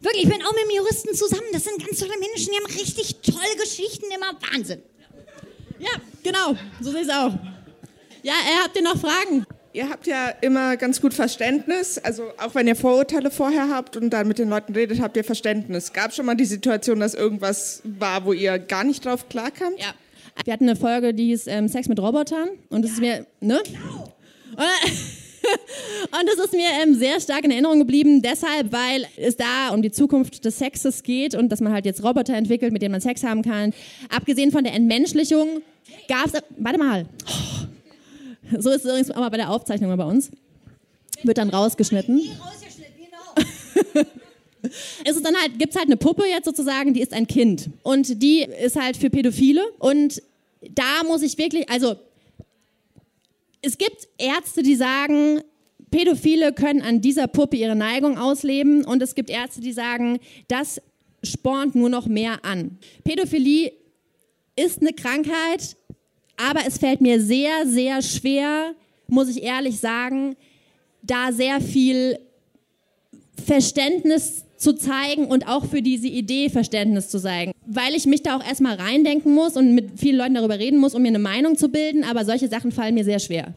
wirklich, 0.00 0.24
ich 0.24 0.30
bin 0.30 0.42
auch 0.42 0.52
mit 0.52 0.62
einem 0.62 0.76
Juristen 0.76 1.14
zusammen. 1.14 1.46
Das 1.52 1.64
sind 1.64 1.84
ganz 1.84 1.98
tolle 1.98 2.18
Menschen, 2.18 2.52
die 2.52 2.56
haben 2.56 2.78
richtig 2.78 3.16
tolle 3.22 3.56
Geschichten, 3.60 4.06
immer 4.14 4.32
Wahnsinn. 4.52 4.82
Ja, 5.78 5.90
genau, 6.22 6.56
so 6.80 6.90
sehe 6.90 7.02
ich 7.02 7.08
es 7.08 7.14
auch. 7.14 7.32
Ja, 8.22 8.34
er 8.34 8.64
habt 8.64 8.76
ihr 8.76 8.82
noch 8.82 8.98
Fragen? 8.98 9.46
Ihr 9.72 9.88
habt 9.88 10.06
ja 10.06 10.30
immer 10.40 10.76
ganz 10.76 11.00
gut 11.00 11.14
Verständnis, 11.14 11.96
also 11.98 12.24
auch 12.38 12.54
wenn 12.56 12.66
ihr 12.66 12.74
Vorurteile 12.74 13.30
vorher 13.30 13.68
habt 13.68 13.96
und 13.96 14.10
dann 14.10 14.26
mit 14.26 14.38
den 14.38 14.50
Leuten 14.50 14.74
redet, 14.74 15.00
habt 15.00 15.16
ihr 15.16 15.22
Verständnis. 15.22 15.92
Gab 15.92 16.12
schon 16.12 16.26
mal 16.26 16.34
die 16.34 16.44
Situation, 16.44 16.98
dass 16.98 17.14
irgendwas 17.14 17.80
war, 17.84 18.24
wo 18.24 18.32
ihr 18.32 18.58
gar 18.58 18.82
nicht 18.82 19.04
drauf 19.04 19.28
klarkamt? 19.28 19.78
Ja. 19.78 19.94
Wir 20.44 20.52
hatten 20.52 20.68
eine 20.68 20.76
Folge, 20.76 21.14
die 21.14 21.26
hieß 21.26 21.46
ähm, 21.46 21.68
Sex 21.68 21.88
mit 21.88 22.00
Robotern 22.00 22.48
und 22.68 22.82
das 22.82 22.92
ja. 22.92 22.94
ist 22.94 23.00
mir, 23.00 23.26
ne? 23.40 23.62
Genau. 23.64 24.12
Und 26.20 26.26
das 26.26 26.44
ist 26.44 26.52
mir 26.52 26.68
ähm, 26.82 26.94
sehr 26.94 27.20
stark 27.20 27.44
in 27.44 27.50
Erinnerung 27.50 27.78
geblieben, 27.78 28.22
deshalb, 28.22 28.72
weil 28.72 29.06
es 29.16 29.36
da 29.36 29.70
um 29.70 29.82
die 29.82 29.90
Zukunft 29.90 30.44
des 30.44 30.58
Sexes 30.58 31.02
geht 31.02 31.34
und 31.34 31.50
dass 31.50 31.60
man 31.60 31.72
halt 31.72 31.84
jetzt 31.84 32.02
Roboter 32.02 32.34
entwickelt, 32.34 32.72
mit 32.72 32.82
denen 32.82 32.92
man 32.92 33.00
Sex 33.00 33.24
haben 33.24 33.42
kann. 33.42 33.72
Abgesehen 34.08 34.50
von 34.50 34.64
der 34.64 34.74
Entmenschlichung 34.74 35.62
gab 36.08 36.26
es, 36.26 36.32
warte 36.58 36.78
mal, 36.78 37.06
oh, 37.26 37.66
so 38.58 38.70
ist 38.70 38.84
es 38.84 38.90
übrigens 38.90 39.10
auch 39.10 39.20
mal 39.20 39.28
bei 39.28 39.36
der 39.36 39.50
Aufzeichnung 39.50 39.96
bei 39.96 40.04
uns. 40.04 40.30
Wird 41.22 41.38
dann 41.38 41.50
rausgeschnitten. 41.50 42.22
es 45.04 45.16
ist 45.16 45.24
dann 45.24 45.36
halt, 45.36 45.58
gibt 45.58 45.72
es 45.72 45.76
halt 45.76 45.86
eine 45.86 45.96
Puppe 45.96 46.24
jetzt 46.26 46.44
sozusagen, 46.46 46.94
die 46.94 47.00
ist 47.00 47.12
ein 47.12 47.26
Kind. 47.26 47.70
Und 47.82 48.22
die 48.22 48.42
ist 48.42 48.76
halt 48.76 48.96
für 48.96 49.10
Pädophile. 49.10 49.62
Und 49.78 50.22
da 50.60 51.04
muss 51.06 51.22
ich 51.22 51.38
wirklich, 51.38 51.68
also 51.70 51.96
es 53.62 53.78
gibt 53.78 54.08
Ärzte, 54.18 54.62
die 54.62 54.74
sagen, 54.74 55.40
Pädophile 55.90 56.52
können 56.52 56.82
an 56.82 57.00
dieser 57.00 57.26
Puppe 57.26 57.56
ihre 57.56 57.76
Neigung 57.76 58.16
ausleben. 58.16 58.84
Und 58.84 59.02
es 59.02 59.14
gibt 59.14 59.30
Ärzte, 59.30 59.60
die 59.60 59.72
sagen, 59.72 60.18
das 60.48 60.80
spornt 61.22 61.74
nur 61.74 61.88
noch 61.88 62.06
mehr 62.06 62.44
an. 62.44 62.78
Pädophilie 63.04 63.72
ist 64.56 64.80
eine 64.80 64.92
Krankheit, 64.92 65.76
aber 66.36 66.60
es 66.66 66.78
fällt 66.78 67.00
mir 67.00 67.20
sehr, 67.20 67.66
sehr 67.66 68.02
schwer, 68.02 68.74
muss 69.08 69.28
ich 69.28 69.42
ehrlich 69.42 69.78
sagen, 69.78 70.36
da 71.02 71.32
sehr 71.32 71.60
viel 71.60 72.18
Verständnis 73.44 74.44
zu 74.60 74.74
zeigen 74.74 75.24
und 75.24 75.48
auch 75.48 75.64
für 75.64 75.80
diese 75.80 76.06
Idee 76.06 76.50
Verständnis 76.50 77.08
zu 77.08 77.20
zeigen. 77.20 77.52
Weil 77.66 77.94
ich 77.94 78.06
mich 78.06 78.22
da 78.22 78.36
auch 78.36 78.46
erstmal 78.46 78.76
reindenken 78.76 79.34
muss 79.34 79.56
und 79.56 79.74
mit 79.74 79.98
vielen 79.98 80.16
Leuten 80.16 80.34
darüber 80.34 80.58
reden 80.58 80.78
muss, 80.78 80.94
um 80.94 81.02
mir 81.02 81.08
eine 81.08 81.18
Meinung 81.18 81.56
zu 81.56 81.70
bilden, 81.70 82.04
aber 82.04 82.24
solche 82.24 82.48
Sachen 82.48 82.70
fallen 82.70 82.94
mir 82.94 83.04
sehr 83.04 83.18
schwer. 83.18 83.54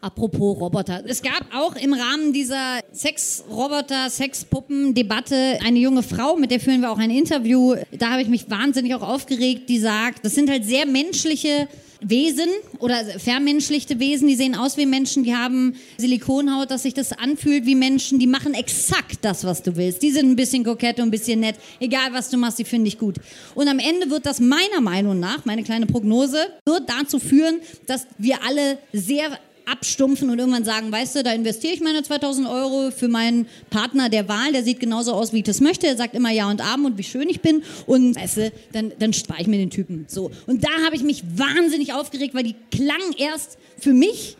Apropos 0.00 0.58
Roboter. 0.58 1.02
Es 1.06 1.20
gab 1.20 1.44
auch 1.54 1.76
im 1.76 1.92
Rahmen 1.92 2.32
dieser 2.32 2.80
Sex-Roboter, 2.90 4.08
Sexpuppen-Debatte 4.08 5.58
eine 5.62 5.78
junge 5.78 6.02
Frau, 6.02 6.36
mit 6.36 6.50
der 6.50 6.58
führen 6.58 6.80
wir 6.80 6.90
auch 6.90 6.98
ein 6.98 7.10
Interview. 7.10 7.74
Da 7.92 8.12
habe 8.12 8.22
ich 8.22 8.28
mich 8.28 8.48
wahnsinnig 8.48 8.94
auch 8.94 9.02
aufgeregt, 9.02 9.68
die 9.68 9.78
sagt, 9.78 10.24
das 10.24 10.34
sind 10.34 10.48
halt 10.48 10.64
sehr 10.64 10.86
menschliche 10.86 11.68
Wesen 12.00 12.48
oder 12.78 13.04
vermenschlichte 13.18 13.98
Wesen, 13.98 14.28
die 14.28 14.34
sehen 14.34 14.54
aus 14.54 14.76
wie 14.76 14.86
Menschen, 14.86 15.24
die 15.24 15.34
haben 15.34 15.74
Silikonhaut, 15.98 16.70
dass 16.70 16.82
sich 16.82 16.94
das 16.94 17.12
anfühlt 17.12 17.66
wie 17.66 17.74
Menschen, 17.74 18.18
die 18.18 18.26
machen 18.26 18.54
exakt 18.54 19.18
das, 19.22 19.44
was 19.44 19.62
du 19.62 19.76
willst. 19.76 20.02
Die 20.02 20.10
sind 20.10 20.30
ein 20.30 20.36
bisschen 20.36 20.64
kokett 20.64 20.98
und 20.98 21.08
ein 21.08 21.10
bisschen 21.10 21.40
nett. 21.40 21.56
Egal, 21.78 22.12
was 22.12 22.30
du 22.30 22.36
machst, 22.36 22.58
die 22.58 22.64
finde 22.64 22.88
ich 22.88 22.98
gut. 22.98 23.16
Und 23.54 23.68
am 23.68 23.78
Ende 23.78 24.10
wird 24.10 24.26
das 24.26 24.40
meiner 24.40 24.80
Meinung 24.80 25.20
nach, 25.20 25.44
meine 25.44 25.62
kleine 25.62 25.86
Prognose, 25.86 26.38
wird 26.64 26.88
dazu 26.88 27.18
führen, 27.18 27.60
dass 27.86 28.06
wir 28.18 28.42
alle 28.44 28.78
sehr 28.92 29.38
abstumpfen 29.70 30.30
und 30.30 30.38
irgendwann 30.38 30.64
sagen, 30.64 30.90
weißt 30.90 31.16
du, 31.16 31.22
da 31.22 31.32
investiere 31.32 31.72
ich 31.72 31.80
meine 31.80 32.02
2000 32.02 32.48
Euro 32.48 32.90
für 32.90 33.08
meinen 33.08 33.46
Partner 33.70 34.08
der 34.08 34.28
Wahl, 34.28 34.52
der 34.52 34.64
sieht 34.64 34.80
genauso 34.80 35.12
aus, 35.12 35.32
wie 35.32 35.38
ich 35.38 35.44
das 35.44 35.60
möchte, 35.60 35.86
er 35.86 35.96
sagt 35.96 36.14
immer 36.14 36.30
Ja 36.30 36.50
und 36.50 36.60
Abend 36.60 36.86
und 36.86 36.98
wie 36.98 37.02
schön 37.02 37.28
ich 37.28 37.40
bin 37.40 37.62
und 37.86 38.16
weißt 38.16 38.36
du, 38.38 38.52
dann, 38.72 38.92
dann 38.98 39.12
spare 39.12 39.40
ich 39.42 39.46
mir 39.46 39.58
den 39.58 39.70
Typen. 39.70 40.06
So. 40.08 40.30
Und 40.46 40.64
da 40.64 40.70
habe 40.84 40.96
ich 40.96 41.02
mich 41.02 41.22
wahnsinnig 41.34 41.92
aufgeregt, 41.92 42.34
weil 42.34 42.44
die 42.44 42.56
klang 42.70 43.12
erst 43.16 43.58
für 43.78 43.92
mich 43.92 44.36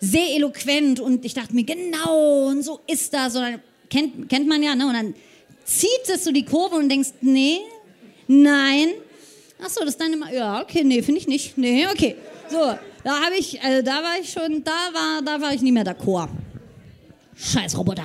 sehr 0.00 0.34
eloquent 0.36 1.00
und 1.00 1.24
ich 1.24 1.34
dachte 1.34 1.54
mir, 1.54 1.64
genau, 1.64 2.48
und 2.48 2.62
so 2.62 2.80
ist 2.86 3.14
das. 3.14 3.34
Und 3.36 3.42
dann, 3.42 3.60
kennt, 3.88 4.28
kennt 4.28 4.48
man 4.48 4.62
ja, 4.62 4.74
ne? 4.74 4.86
Und 4.86 4.94
dann 4.94 5.14
zieht 5.64 6.08
es 6.08 6.24
so 6.24 6.32
die 6.32 6.44
Kurve 6.44 6.76
und 6.76 6.88
denkst, 6.88 7.10
nee, 7.20 7.58
nein. 8.26 8.88
Ach 9.62 9.70
so, 9.70 9.80
das 9.80 9.90
ist 9.90 10.00
dann 10.00 10.12
immer, 10.12 10.32
ja, 10.32 10.60
okay, 10.60 10.82
nee, 10.84 11.02
finde 11.02 11.20
ich 11.20 11.28
nicht. 11.28 11.56
Nee, 11.56 11.86
okay. 11.86 12.16
So, 12.50 12.74
da 13.04 13.10
habe 13.20 13.34
ich, 13.38 13.62
also 13.62 13.82
da 13.82 14.02
war 14.02 14.18
ich 14.20 14.32
schon, 14.32 14.64
da 14.64 14.70
war, 14.70 15.22
da 15.24 15.40
war 15.40 15.52
ich 15.52 15.62
nie 15.62 15.72
mehr 15.72 15.84
d'accord. 15.84 16.28
Scheiß 17.36 17.76
Roboter. 17.76 18.04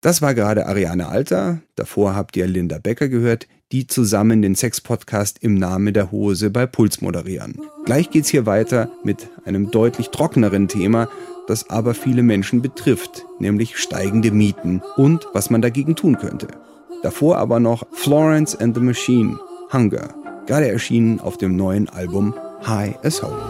Das 0.00 0.20
war 0.20 0.34
gerade 0.34 0.66
Ariane 0.66 1.08
Alter. 1.08 1.62
Davor 1.76 2.14
habt 2.14 2.36
ihr 2.36 2.46
Linda 2.46 2.78
Becker 2.78 3.08
gehört, 3.08 3.46
die 3.72 3.86
zusammen 3.86 4.42
den 4.42 4.54
Sex-Podcast 4.54 5.38
im 5.40 5.54
Namen 5.54 5.94
der 5.94 6.12
Hose 6.12 6.50
bei 6.50 6.66
Puls 6.66 7.00
moderieren. 7.00 7.58
Gleich 7.86 8.10
geht's 8.10 8.28
hier 8.28 8.44
weiter 8.44 8.90
mit 9.02 9.28
einem 9.46 9.70
deutlich 9.70 10.10
trockeneren 10.10 10.68
Thema, 10.68 11.08
das 11.46 11.70
aber 11.70 11.94
viele 11.94 12.22
Menschen 12.22 12.60
betrifft, 12.60 13.24
nämlich 13.38 13.78
steigende 13.78 14.30
Mieten 14.30 14.82
und 14.96 15.26
was 15.32 15.48
man 15.48 15.62
dagegen 15.62 15.96
tun 15.96 16.18
könnte. 16.18 16.48
Davor 17.02 17.38
aber 17.38 17.58
noch 17.58 17.84
Florence 17.92 18.54
and 18.54 18.74
the 18.74 18.82
Machine, 18.82 19.38
Hunger, 19.72 20.14
gerade 20.46 20.68
erschienen 20.68 21.18
auf 21.20 21.38
dem 21.38 21.56
neuen 21.56 21.88
Album 21.88 22.34
High 22.66 23.02
as 23.02 23.22
Hope. 23.22 23.42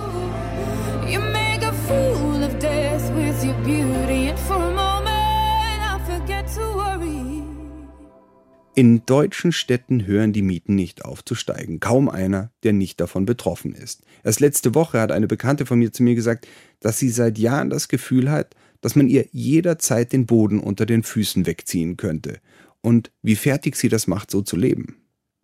In 8.77 9.07
deutschen 9.07 9.53
Städten 9.53 10.05
hören 10.05 10.35
die 10.35 10.43
Mieten 10.43 10.75
nicht 10.75 11.05
auf 11.05 11.25
zu 11.25 11.35
steigen. 11.35 11.81
Kaum 11.81 12.11
einer, 12.11 12.51
der 12.63 12.75
nicht 12.75 13.01
davon 13.01 13.25
betroffen 13.25 13.75
ist. 13.75 14.03
Erst 14.23 14.41
letzte 14.41 14.75
Woche 14.75 15.01
hat 15.01 15.13
eine 15.13 15.29
Bekannte 15.29 15.65
von 15.65 15.79
mir 15.79 15.93
zu 15.93 16.03
mir 16.03 16.15
gesagt, 16.15 16.47
dass 16.81 16.99
sie 16.99 17.09
seit 17.09 17.39
Jahren 17.39 17.71
das 17.71 17.89
Gefühl 17.89 18.31
hat, 18.31 18.55
dass 18.83 18.97
man 18.97 19.09
ihr 19.09 19.27
jederzeit 19.33 20.13
den 20.13 20.27
Boden 20.27 20.61
unter 20.61 20.85
den 20.85 21.03
Füßen 21.03 21.47
wegziehen 21.47 21.97
könnte. 21.97 22.41
Und 22.83 23.13
wie 23.23 23.37
fertig 23.37 23.77
sie 23.77 23.89
das 23.89 24.07
macht, 24.07 24.31
so 24.31 24.43
zu 24.43 24.57
leben. 24.57 24.97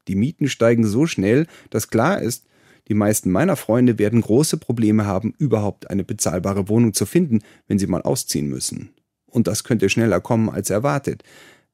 Die 0.09 0.15
Mieten 0.15 0.49
steigen 0.49 0.87
so 0.87 1.07
schnell, 1.07 1.47
dass 1.71 1.89
klar 1.89 2.21
ist, 2.21 2.45
die 2.89 2.95
meisten 2.95 3.31
meiner 3.31 3.57
Freunde 3.57 3.99
werden 3.99 4.21
große 4.21 4.57
Probleme 4.57 5.07
haben, 5.07 5.35
überhaupt 5.39 5.91
eine 5.91 6.05
bezahlbare 6.05 6.69
Wohnung 6.69 6.93
zu 6.93 7.07
finden, 7.07 7.41
wenn 7.69 7.79
sie 7.79 7.87
mal 7.87 8.03
ausziehen 8.03 8.49
müssen. 8.49 8.91
Und 9.27 9.47
das 9.47 9.65
könnte 9.65 9.89
schneller 9.89 10.21
kommen 10.21 10.49
als 10.51 10.71
erwartet. 10.71 11.23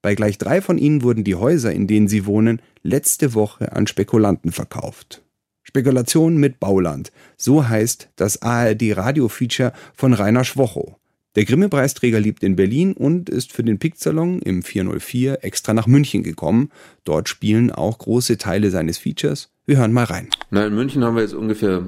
Bei 0.02 0.14
gleich 0.14 0.38
drei 0.38 0.61
von 0.61 0.78
ihnen 0.78 1.02
wurden 1.02 1.24
die 1.24 1.34
Häuser, 1.34 1.72
in 1.72 1.86
denen 1.86 2.09
sie 2.09 2.26
wohnen, 2.26 2.61
letzte 2.82 3.34
Woche 3.34 3.72
an 3.72 3.86
Spekulanten 3.86 4.52
verkauft. 4.52 5.22
Spekulation 5.62 6.36
mit 6.36 6.61
Bauland. 6.61 7.11
So 7.36 7.68
heißt 7.68 8.11
das 8.14 8.40
ARD-Radio-Feature 8.40 9.72
von 9.94 10.12
Rainer 10.12 10.44
Schwocho. 10.44 10.96
Der 11.37 11.45
Grimme-Preisträger 11.45 12.18
lebt 12.18 12.43
in 12.43 12.57
Berlin 12.57 12.95
und 12.95 13.28
ist 13.28 13.53
für 13.53 13.62
den 13.62 13.78
Pick-Salon 13.78 14.41
im 14.41 14.62
404 14.62 15.45
extra 15.45 15.74
nach 15.74 15.87
München 15.87 16.22
gekommen. 16.22 16.70
Dort 17.05 17.28
spielen 17.28 17.70
auch 17.70 17.99
große 17.99 18.39
Teile 18.39 18.70
seines 18.70 18.97
Features. 18.97 19.51
Wir 19.66 19.76
hören 19.76 19.93
mal 19.93 20.05
rein. 20.05 20.28
Na, 20.51 20.66
in 20.66 20.74
München 20.74 21.05
haben 21.05 21.14
wir 21.14 21.22
jetzt 21.22 21.34
ungefähr 21.34 21.82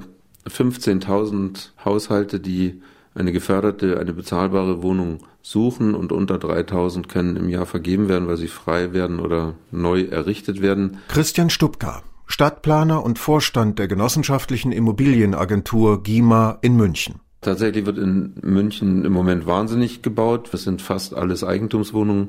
15.000 0.47 1.71
Haushalte, 1.83 2.39
die 2.39 2.81
eine 3.15 3.31
geförderte, 3.31 3.99
eine 3.99 4.13
bezahlbare 4.13 4.83
Wohnung 4.83 5.25
suchen 5.41 5.95
und 5.95 6.11
unter 6.11 6.37
3000 6.37 7.09
können 7.09 7.35
im 7.35 7.49
Jahr 7.49 7.65
vergeben 7.65 8.07
werden, 8.07 8.27
weil 8.27 8.37
sie 8.37 8.47
frei 8.47 8.93
werden 8.93 9.19
oder 9.19 9.55
neu 9.71 10.03
errichtet 10.03 10.61
werden. 10.61 10.97
Christian 11.07 11.49
Stubka, 11.49 12.03
Stadtplaner 12.27 13.03
und 13.03 13.17
Vorstand 13.17 13.79
der 13.79 13.87
genossenschaftlichen 13.87 14.71
Immobilienagentur 14.71 16.03
GIMA 16.03 16.59
in 16.61 16.77
München. 16.77 17.15
Tatsächlich 17.41 17.85
wird 17.85 17.97
in 17.97 18.33
München 18.41 19.05
im 19.05 19.13
Moment 19.13 19.45
wahnsinnig 19.45 20.01
gebaut. 20.01 20.49
Das 20.51 20.63
sind 20.63 20.81
fast 20.81 21.13
alles 21.15 21.43
Eigentumswohnungen, 21.43 22.27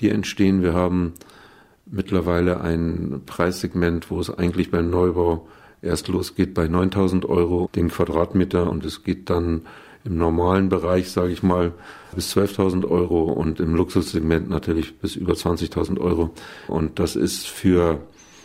die 0.00 0.10
entstehen. 0.10 0.62
Wir 0.62 0.74
haben 0.74 1.12
mittlerweile 1.86 2.60
ein 2.60 3.22
Preissegment, 3.24 4.10
wo 4.10 4.20
es 4.20 4.30
eigentlich 4.30 4.70
beim 4.70 4.90
Neubau 4.90 5.46
erst 5.80 6.08
losgeht 6.08 6.54
bei 6.54 6.66
9000 6.66 7.24
Euro 7.26 7.70
den 7.74 7.88
Quadratmeter 7.88 8.68
und 8.68 8.84
es 8.84 9.04
geht 9.04 9.30
dann 9.30 9.62
im 10.04 10.16
normalen 10.16 10.68
Bereich, 10.68 11.10
sage 11.10 11.32
ich 11.32 11.42
mal, 11.42 11.72
bis 12.14 12.36
12.000 12.36 12.88
Euro 12.88 13.24
und 13.24 13.60
im 13.60 13.74
Luxussegment 13.74 14.48
natürlich 14.48 14.98
bis 14.98 15.16
über 15.16 15.34
20.000 15.34 16.00
Euro. 16.00 16.30
Und 16.66 16.98
das 16.98 17.14
ist 17.14 17.46
für 17.46 18.00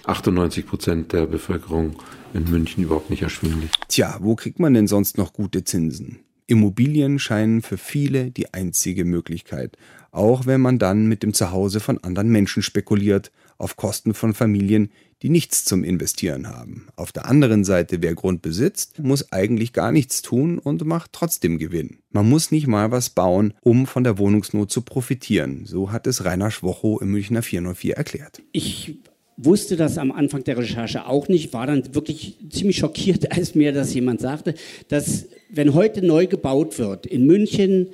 98 0.05 0.67
Prozent 0.67 1.13
der 1.13 1.25
Bevölkerung 1.25 1.95
in 2.33 2.49
München 2.49 2.83
überhaupt 2.83 3.09
nicht 3.09 3.21
erschwinglich. 3.21 3.71
Tja, 3.87 4.17
wo 4.21 4.35
kriegt 4.35 4.59
man 4.59 4.73
denn 4.73 4.87
sonst 4.87 5.17
noch 5.17 5.33
gute 5.33 5.63
Zinsen? 5.63 6.19
Immobilien 6.47 7.19
scheinen 7.19 7.61
für 7.61 7.77
viele 7.77 8.31
die 8.31 8.53
einzige 8.53 9.05
Möglichkeit, 9.05 9.77
auch 10.11 10.45
wenn 10.45 10.61
man 10.61 10.77
dann 10.77 11.07
mit 11.07 11.23
dem 11.23 11.33
Zuhause 11.33 11.79
von 11.79 12.03
anderen 12.03 12.29
Menschen 12.29 12.61
spekuliert, 12.61 13.31
auf 13.57 13.77
Kosten 13.77 14.13
von 14.13 14.33
Familien, 14.33 14.89
die 15.21 15.29
nichts 15.29 15.63
zum 15.63 15.85
Investieren 15.85 16.49
haben. 16.49 16.87
Auf 16.97 17.13
der 17.13 17.27
anderen 17.27 17.63
Seite, 17.63 18.01
wer 18.01 18.13
Grund 18.13 18.41
besitzt, 18.41 18.99
muss 18.99 19.31
eigentlich 19.31 19.71
gar 19.71 19.93
nichts 19.93 20.21
tun 20.21 20.59
und 20.59 20.85
macht 20.85 21.13
trotzdem 21.13 21.57
Gewinn. 21.59 21.99
Man 22.11 22.27
muss 22.27 22.51
nicht 22.51 22.67
mal 22.67 22.91
was 22.91 23.09
bauen, 23.09 23.53
um 23.61 23.87
von 23.87 24.03
der 24.03 24.17
Wohnungsnot 24.17 24.69
zu 24.69 24.81
profitieren. 24.81 25.65
So 25.65 25.93
hat 25.93 26.07
es 26.07 26.25
Rainer 26.25 26.51
Schwocho 26.51 26.99
im 26.99 27.11
Münchner 27.11 27.41
404 27.41 27.95
erklärt. 27.95 28.41
Ich 28.51 28.97
wusste 29.37 29.75
das 29.75 29.97
am 29.97 30.11
Anfang 30.11 30.43
der 30.43 30.57
Recherche 30.57 31.07
auch 31.07 31.27
nicht, 31.27 31.53
war 31.53 31.67
dann 31.67 31.95
wirklich 31.95 32.37
ziemlich 32.49 32.77
schockiert, 32.77 33.31
als 33.35 33.55
mir 33.55 33.71
das 33.71 33.93
jemand 33.93 34.21
sagte, 34.21 34.53
dass 34.89 35.27
wenn 35.49 35.73
heute 35.73 36.05
neu 36.05 36.27
gebaut 36.27 36.79
wird 36.79 37.05
in 37.05 37.25
München, 37.25 37.89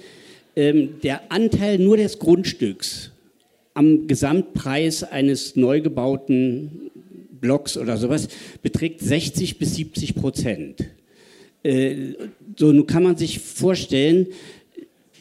ähm, 0.55 1.01
der 1.03 1.31
Anteil 1.31 1.79
nur 1.79 1.97
des 1.97 2.19
Grundstücks 2.19 3.11
am 3.73 4.07
Gesamtpreis 4.07 5.03
eines 5.03 5.55
neu 5.55 5.81
gebauten 5.81 6.91
Blocks 7.39 7.77
oder 7.77 7.97
sowas 7.97 8.27
beträgt 8.61 8.99
60 9.01 9.57
bis 9.57 9.75
70 9.75 10.15
Prozent. 10.15 10.85
Äh, 11.63 12.13
so, 12.57 12.71
nun 12.71 12.87
kann 12.87 13.03
man 13.03 13.15
sich 13.15 13.39
vorstellen, 13.39 14.27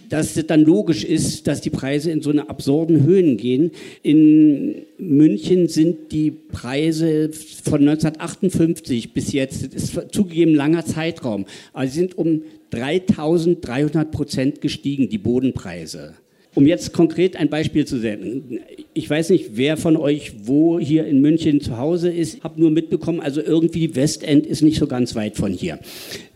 dass 0.09 0.37
es 0.37 0.47
dann 0.47 0.63
logisch 0.63 1.05
ist, 1.05 1.47
dass 1.47 1.61
die 1.61 1.71
Preise 1.71 2.11
in 2.11 2.23
so 2.23 2.31
eine 2.31 2.49
absurden 2.49 3.05
Höhen 3.05 3.37
gehen. 3.37 3.71
In 4.03 4.87
München 4.99 5.69
sind 5.69 6.13
die 6.13 6.31
Preise 6.31 7.31
von 7.65 7.81
1958 7.81 9.13
bis 9.13 9.33
jetzt, 9.33 9.75
das 9.75 9.83
ist 9.85 10.13
zugegeben 10.13 10.55
langer 10.55 10.85
Zeitraum, 10.85 11.47
sie 11.83 11.89
sind 11.89 12.17
um 12.17 12.43
3300 12.71 14.11
Prozent 14.11 14.61
gestiegen, 14.61 15.09
die 15.09 15.19
Bodenpreise. 15.19 16.15
Um 16.55 16.67
jetzt 16.67 16.93
konkret 16.93 17.37
ein 17.37 17.51
Beispiel 17.51 17.87
zu 17.87 17.99
senden. 18.01 18.61
Ich 18.95 19.09
weiß 19.09 19.31
nicht, 19.31 19.51
wer 19.55 19.77
von 19.77 19.97
euch 19.97 20.33
wo 20.43 20.79
hier 20.81 21.07
in 21.07 21.21
München 21.21 21.61
zu 21.61 21.79
Hause 21.79 22.11
ist. 22.11 22.43
Hab 22.43 22.59
nur 22.59 22.71
mitbekommen, 22.71 23.21
also 23.21 23.41
irgendwie 23.41 23.95
Westend 23.95 24.47
ist 24.47 24.63
nicht 24.63 24.79
so 24.79 24.87
ganz 24.87 25.15
weit 25.15 25.37
von 25.37 25.53
hier. 25.53 25.79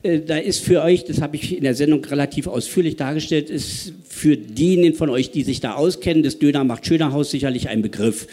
Äh, 0.03 0.21
da 0.21 0.37
ist 0.37 0.61
für 0.61 0.83
euch, 0.83 1.05
das 1.05 1.21
habe 1.21 1.37
ich 1.37 1.57
in 1.57 1.65
der 1.65 1.75
Sendung 1.75 2.05
relativ 2.05 2.47
ausführlich 2.47 2.97
dargestellt, 2.97 3.51
ist 3.51 3.95
für 4.09 4.37
diejenigen 4.37 4.95
von 4.95 5.11
euch, 5.11 5.31
die 5.31 5.43
sich 5.43 5.61
da 5.61 5.75
auskennen, 5.75 6.23
das 6.23 6.39
Döner 6.39 6.65
macht 6.65 6.87
Schöner 6.87 7.13
Haus 7.13 7.31
sicherlich 7.31 7.69
ein 7.69 7.83
Begriff 7.83 8.27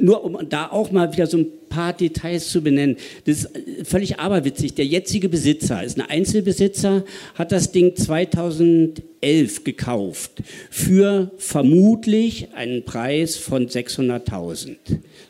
nur 0.00 0.24
um 0.24 0.38
da 0.48 0.68
auch 0.70 0.90
mal 0.90 1.12
wieder 1.12 1.26
so 1.26 1.38
ein 1.38 1.46
paar 1.68 1.92
Details 1.92 2.48
zu 2.48 2.62
benennen. 2.62 2.96
Das 3.26 3.44
ist 3.44 3.88
völlig 3.88 4.18
aberwitzig. 4.18 4.74
Der 4.74 4.86
jetzige 4.86 5.28
Besitzer 5.28 5.82
ist 5.82 5.98
ein 5.98 6.08
Einzelbesitzer, 6.08 7.04
hat 7.34 7.52
das 7.52 7.72
Ding 7.72 7.96
2011 7.96 9.64
gekauft 9.64 10.42
für 10.70 11.30
vermutlich 11.38 12.54
einen 12.54 12.84
Preis 12.84 13.36
von 13.36 13.66
600.000 13.66 14.76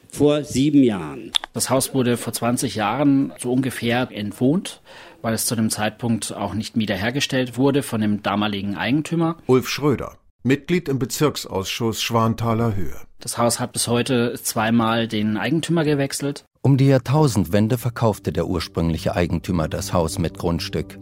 vor 0.09 0.45
sieben 0.45 0.83
Jahren. 0.83 1.33
Das 1.53 1.71
Haus 1.71 1.95
wurde 1.95 2.17
vor 2.17 2.33
20 2.33 2.75
Jahren 2.75 3.33
so 3.39 3.53
ungefähr 3.53 4.09
entwohnt, 4.13 4.81
weil 5.23 5.35
es 5.35 5.47
zu 5.47 5.55
dem 5.55 5.71
Zeitpunkt 5.71 6.35
auch 6.35 6.55
nicht 6.55 6.77
wiederhergestellt 6.77 7.57
wurde 7.57 7.83
von 7.83 8.01
dem 8.01 8.23
damaligen 8.23 8.77
Eigentümer. 8.77 9.37
Ulf 9.47 9.69
Schröder. 9.69 10.17
Mitglied 10.43 10.89
im 10.89 10.99
Bezirksausschuss 10.99 12.01
Schwanthaler 12.01 12.75
Höhe. 12.75 12.97
Das 13.19 13.37
Haus 13.37 13.61
hat 13.61 13.73
bis 13.73 13.89
heute 13.89 14.41
zweimal 14.43 15.07
den 15.07 15.37
Eigentümer 15.37 15.85
gewechselt. 15.85 16.47
Um 16.63 16.79
die 16.79 16.87
Jahrtausendwende 16.87 17.77
verkaufte 17.77 18.33
der 18.33 18.47
ursprüngliche 18.47 19.15
Eigentümer 19.15 19.69
das 19.69 19.93
Haus 19.93 20.19
mit 20.19 20.39
Grundstück, 20.39 20.99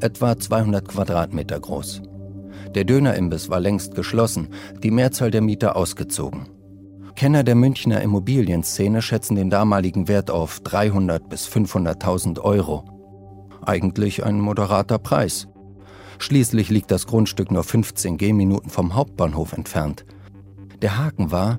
etwa 0.00 0.36
200 0.36 0.88
Quadratmeter 0.88 1.60
groß. 1.60 2.02
Der 2.74 2.82
Dönerimbiss 2.82 3.48
war 3.48 3.60
längst 3.60 3.94
geschlossen, 3.94 4.48
die 4.82 4.90
Mehrzahl 4.90 5.30
der 5.30 5.40
Mieter 5.40 5.76
ausgezogen. 5.76 6.48
Kenner 7.14 7.44
der 7.44 7.54
Münchner 7.54 8.02
Immobilienszene 8.02 9.02
schätzen 9.02 9.36
den 9.36 9.50
damaligen 9.50 10.08
Wert 10.08 10.32
auf 10.32 10.58
300 10.60 11.28
bis 11.28 11.46
500.000 11.46 12.40
Euro. 12.40 12.84
Eigentlich 13.64 14.24
ein 14.24 14.40
moderater 14.40 14.98
Preis. 14.98 15.46
Schließlich 16.20 16.68
liegt 16.68 16.90
das 16.90 17.06
Grundstück 17.06 17.50
nur 17.50 17.64
15 17.64 18.18
Gehminuten 18.18 18.70
vom 18.70 18.94
Hauptbahnhof 18.94 19.54
entfernt. 19.54 20.04
Der 20.82 20.98
Haken 20.98 21.32
war, 21.32 21.58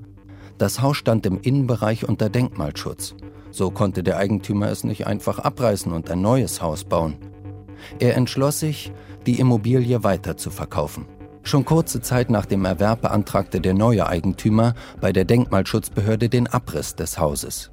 das 0.56 0.80
Haus 0.80 0.96
stand 0.96 1.26
im 1.26 1.40
Innenbereich 1.40 2.08
unter 2.08 2.30
Denkmalschutz. 2.30 3.16
So 3.50 3.72
konnte 3.72 4.04
der 4.04 4.18
Eigentümer 4.18 4.70
es 4.70 4.84
nicht 4.84 5.06
einfach 5.06 5.40
abreißen 5.40 5.92
und 5.92 6.08
ein 6.10 6.22
neues 6.22 6.62
Haus 6.62 6.84
bauen. 6.84 7.16
Er 7.98 8.16
entschloss 8.16 8.60
sich, 8.60 8.92
die 9.26 9.40
Immobilie 9.40 10.04
weiter 10.04 10.36
zu 10.36 10.50
verkaufen. 10.50 11.06
Schon 11.42 11.64
kurze 11.64 12.00
Zeit 12.00 12.30
nach 12.30 12.46
dem 12.46 12.64
Erwerb 12.64 13.02
beantragte 13.02 13.60
der 13.60 13.74
neue 13.74 14.06
Eigentümer 14.06 14.74
bei 15.00 15.12
der 15.12 15.24
Denkmalschutzbehörde 15.24 16.28
den 16.28 16.46
Abriss 16.46 16.94
des 16.94 17.18
Hauses. 17.18 17.72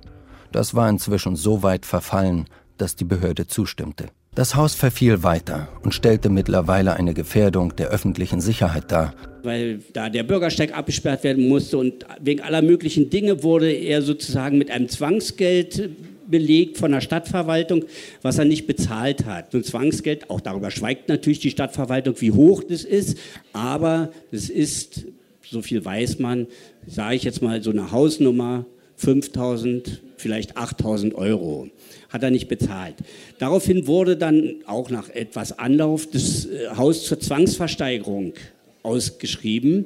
Das 0.51 0.73
war 0.73 0.89
inzwischen 0.89 1.35
so 1.35 1.61
weit 1.61 1.85
verfallen, 1.85 2.45
dass 2.77 2.95
die 2.95 3.05
Behörde 3.05 3.45
zustimmte. 3.45 4.07
Das 4.35 4.55
Haus 4.55 4.75
verfiel 4.75 5.23
weiter 5.23 5.67
und 5.83 5.93
stellte 5.93 6.29
mittlerweile 6.29 6.95
eine 6.95 7.13
Gefährdung 7.13 7.75
der 7.75 7.89
öffentlichen 7.89 8.41
Sicherheit 8.41 8.91
dar. 8.91 9.13
Weil 9.43 9.79
da 9.93 10.09
der 10.09 10.23
Bürgersteig 10.23 10.77
abgesperrt 10.77 11.23
werden 11.23 11.47
musste 11.47 11.77
und 11.77 12.05
wegen 12.21 12.41
aller 12.41 12.61
möglichen 12.61 13.09
Dinge 13.09 13.43
wurde 13.43 13.71
er 13.71 14.01
sozusagen 14.01 14.57
mit 14.57 14.69
einem 14.69 14.87
Zwangsgeld 14.87 15.89
belegt 16.29 16.77
von 16.77 16.91
der 16.91 17.01
Stadtverwaltung, 17.01 17.85
was 18.21 18.37
er 18.37 18.45
nicht 18.45 18.67
bezahlt 18.67 19.25
hat. 19.25 19.55
Und 19.55 19.65
Zwangsgeld, 19.65 20.29
auch 20.29 20.41
darüber 20.41 20.69
schweigt 20.69 21.09
natürlich 21.09 21.39
die 21.39 21.49
Stadtverwaltung, 21.49 22.15
wie 22.19 22.31
hoch 22.31 22.63
das 22.63 22.83
ist, 22.83 23.17
aber 23.51 24.11
es 24.31 24.49
ist, 24.49 25.05
so 25.41 25.63
viel 25.63 25.83
weiß 25.83 26.19
man, 26.19 26.45
sage 26.85 27.15
ich 27.15 27.23
jetzt 27.23 27.41
mal, 27.41 27.63
so 27.63 27.71
eine 27.71 27.91
Hausnummer 27.91 28.65
5000, 28.97 30.01
vielleicht 30.17 30.55
8000 30.55 31.15
Euro 31.15 31.67
hat 32.09 32.23
er 32.23 32.31
nicht 32.31 32.47
bezahlt. 32.47 32.95
Daraufhin 33.37 33.87
wurde 33.87 34.17
dann 34.17 34.55
auch 34.65 34.89
nach 34.89 35.09
etwas 35.09 35.57
Anlauf 35.57 36.07
das 36.07 36.45
äh, 36.45 36.69
Haus 36.75 37.05
zur 37.05 37.19
Zwangsversteigerung 37.19 38.33
ausgeschrieben. 38.83 39.85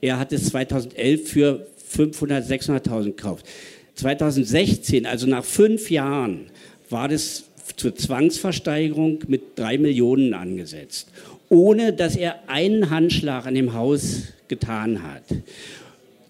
Er 0.00 0.18
hat 0.18 0.32
es 0.32 0.46
2011 0.46 1.28
für 1.28 1.66
500, 1.88 2.44
600.000 2.44 3.04
gekauft. 3.04 3.46
2016, 3.94 5.06
also 5.06 5.26
nach 5.26 5.44
fünf 5.44 5.90
Jahren, 5.90 6.46
war 6.90 7.08
das 7.08 7.44
zur 7.76 7.94
Zwangsversteigerung 7.94 9.20
mit 9.26 9.56
drei 9.56 9.78
Millionen 9.78 10.34
angesetzt, 10.34 11.08
ohne 11.48 11.92
dass 11.92 12.16
er 12.16 12.48
einen 12.48 12.90
Handschlag 12.90 13.46
an 13.46 13.54
dem 13.54 13.74
Haus 13.74 14.24
getan 14.48 15.02
hat. 15.02 15.22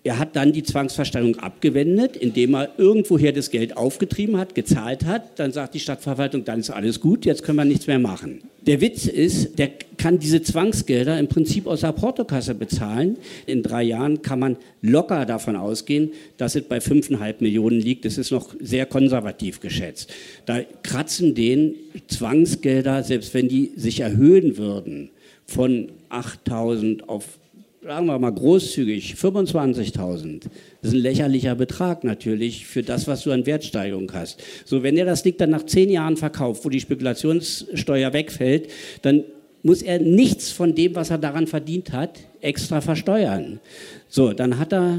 Er 0.06 0.18
hat 0.18 0.36
dann 0.36 0.52
die 0.52 0.62
Zwangsversteigerung 0.62 1.36
abgewendet, 1.38 2.14
indem 2.14 2.54
er 2.54 2.78
irgendwoher 2.78 3.32
das 3.32 3.50
Geld 3.50 3.78
aufgetrieben 3.78 4.36
hat, 4.36 4.54
gezahlt 4.54 5.06
hat. 5.06 5.38
Dann 5.38 5.50
sagt 5.50 5.72
die 5.72 5.80
Stadtverwaltung, 5.80 6.44
dann 6.44 6.60
ist 6.60 6.68
alles 6.68 7.00
gut, 7.00 7.24
jetzt 7.24 7.42
können 7.42 7.56
wir 7.56 7.64
nichts 7.64 7.86
mehr 7.86 7.98
machen. 7.98 8.42
Der 8.66 8.82
Witz 8.82 9.06
ist, 9.06 9.58
der 9.58 9.70
kann 9.96 10.18
diese 10.18 10.42
Zwangsgelder 10.42 11.18
im 11.18 11.28
Prinzip 11.28 11.66
aus 11.66 11.80
der 11.80 11.92
Portokasse 11.92 12.54
bezahlen. 12.54 13.16
In 13.46 13.62
drei 13.62 13.82
Jahren 13.82 14.20
kann 14.20 14.38
man 14.38 14.56
locker 14.82 15.24
davon 15.24 15.56
ausgehen, 15.56 16.12
dass 16.36 16.54
es 16.54 16.64
bei 16.64 16.78
5,5 16.78 17.36
Millionen 17.40 17.80
liegt. 17.80 18.04
Das 18.04 18.18
ist 18.18 18.30
noch 18.30 18.54
sehr 18.60 18.84
konservativ 18.84 19.60
geschätzt. 19.60 20.12
Da 20.44 20.60
kratzen 20.82 21.34
den 21.34 21.76
Zwangsgelder, 22.08 23.02
selbst 23.04 23.32
wenn 23.32 23.48
die 23.48 23.72
sich 23.76 24.00
erhöhen 24.00 24.58
würden, 24.58 25.08
von 25.46 25.88
8.000 26.10 27.04
auf 27.04 27.38
sagen 27.84 28.06
wir 28.06 28.18
mal 28.18 28.32
großzügig, 28.32 29.14
25.000. 29.14 30.44
Das 30.80 30.90
ist 30.90 30.94
ein 30.94 31.02
lächerlicher 31.02 31.54
Betrag 31.54 32.02
natürlich 32.02 32.66
für 32.66 32.82
das, 32.82 33.06
was 33.06 33.22
du 33.24 33.30
an 33.30 33.44
Wertsteigerung 33.44 34.10
hast. 34.14 34.42
So, 34.64 34.82
wenn 34.82 34.96
er 34.96 35.04
das 35.04 35.22
Ding 35.22 35.36
dann 35.36 35.50
nach 35.50 35.66
zehn 35.66 35.90
Jahren 35.90 36.16
verkauft, 36.16 36.64
wo 36.64 36.70
die 36.70 36.80
Spekulationssteuer 36.80 38.12
wegfällt, 38.14 38.70
dann 39.02 39.24
muss 39.62 39.82
er 39.82 39.98
nichts 39.98 40.50
von 40.50 40.74
dem, 40.74 40.94
was 40.94 41.10
er 41.10 41.18
daran 41.18 41.46
verdient 41.46 41.92
hat, 41.92 42.20
extra 42.40 42.80
versteuern. 42.80 43.60
So, 44.08 44.32
dann 44.32 44.58
hat 44.58 44.72
er 44.72 44.98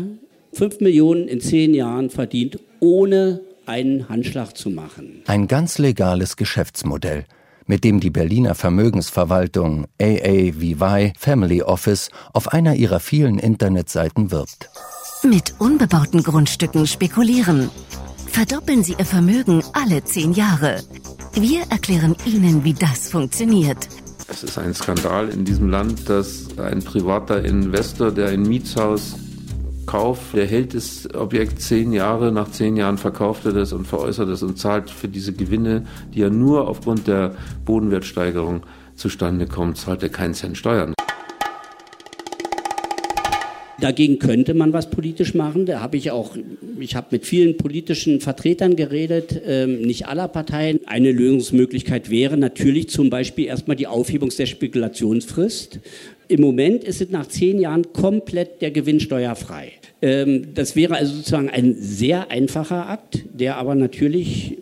5 0.53 0.79
Millionen 0.79 1.27
in 1.27 1.41
zehn 1.41 1.73
Jahren 1.73 2.11
verdient, 2.11 2.59
ohne 2.79 3.41
einen 3.65 4.09
Handschlag 4.09 4.55
zu 4.55 4.69
machen. 4.69 5.23
Ein 5.25 5.47
ganz 5.47 5.79
legales 5.79 6.37
Geschäftsmodell 6.37 7.25
mit 7.67 7.83
dem 7.83 7.99
die 7.99 8.09
Berliner 8.09 8.55
Vermögensverwaltung 8.55 9.85
AAVY 10.01 11.13
Family 11.17 11.61
Office 11.61 12.09
auf 12.33 12.53
einer 12.53 12.75
ihrer 12.75 12.99
vielen 12.99 13.39
Internetseiten 13.39 14.31
wirbt. 14.31 14.69
Mit 15.23 15.55
unbebauten 15.59 16.23
Grundstücken 16.23 16.85
spekulieren. 16.87 17.69
Verdoppeln 18.27 18.83
Sie 18.83 18.95
Ihr 18.99 19.05
Vermögen 19.05 19.63
alle 19.73 20.03
zehn 20.03 20.33
Jahre. 20.33 20.83
Wir 21.33 21.61
erklären 21.69 22.15
Ihnen, 22.25 22.63
wie 22.63 22.73
das 22.73 23.09
funktioniert. 23.09 23.87
Es 24.27 24.43
ist 24.43 24.57
ein 24.57 24.73
Skandal 24.73 25.29
in 25.29 25.45
diesem 25.45 25.69
Land, 25.69 26.09
dass 26.09 26.57
ein 26.57 26.83
privater 26.83 27.43
Investor, 27.43 28.11
der 28.11 28.29
ein 28.29 28.41
Mietshaus 28.41 29.15
Kauf, 29.85 30.31
der 30.33 30.45
hält 30.45 30.73
das 30.73 31.07
Objekt 31.13 31.61
zehn 31.61 31.93
Jahre, 31.93 32.31
nach 32.31 32.49
zehn 32.49 32.75
Jahren 32.75 32.97
verkauft 32.97 33.45
er 33.45 33.53
das 33.53 33.73
und 33.73 33.87
veräußert 33.87 34.29
es 34.29 34.43
und 34.43 34.57
zahlt 34.57 34.89
für 34.89 35.07
diese 35.07 35.33
Gewinne, 35.33 35.85
die 36.13 36.19
ja 36.19 36.29
nur 36.29 36.67
aufgrund 36.67 37.07
der 37.07 37.35
Bodenwertsteigerung 37.65 38.63
zustande 38.95 39.45
kommen, 39.45 39.75
zahlt 39.75 40.03
er 40.03 40.09
keinen 40.09 40.33
Cent 40.33 40.57
Steuern. 40.57 40.93
Dagegen 43.81 44.19
könnte 44.19 44.53
man 44.53 44.73
was 44.73 44.89
politisch 44.89 45.33
machen. 45.33 45.65
Da 45.65 45.81
habe 45.81 45.97
ich 45.97 46.11
auch, 46.11 46.35
ich 46.79 46.95
habe 46.95 47.07
mit 47.11 47.25
vielen 47.25 47.57
politischen 47.57 48.21
Vertretern 48.21 48.75
geredet, 48.75 49.41
ähm, 49.45 49.81
nicht 49.81 50.07
aller 50.07 50.27
Parteien. 50.27 50.79
Eine 50.85 51.11
Lösungsmöglichkeit 51.11 52.09
wäre 52.09 52.37
natürlich 52.37 52.89
zum 52.89 53.09
Beispiel 53.09 53.45
erstmal 53.45 53.75
die 53.75 53.87
Aufhebung 53.87 54.29
der 54.29 54.45
Spekulationsfrist. 54.45 55.79
Im 56.27 56.41
Moment 56.41 56.83
ist 56.83 57.01
es 57.01 57.09
nach 57.09 57.27
zehn 57.27 57.59
Jahren 57.59 57.91
komplett 57.93 58.61
der 58.61 58.71
Gewinn 58.71 58.99
steuerfrei. 58.99 59.73
Ähm, 60.01 60.53
das 60.53 60.75
wäre 60.75 60.95
also 60.95 61.15
sozusagen 61.15 61.49
ein 61.49 61.75
sehr 61.77 62.31
einfacher 62.31 62.89
Akt, 62.89 63.25
der 63.33 63.57
aber 63.57 63.75
natürlich 63.75 64.57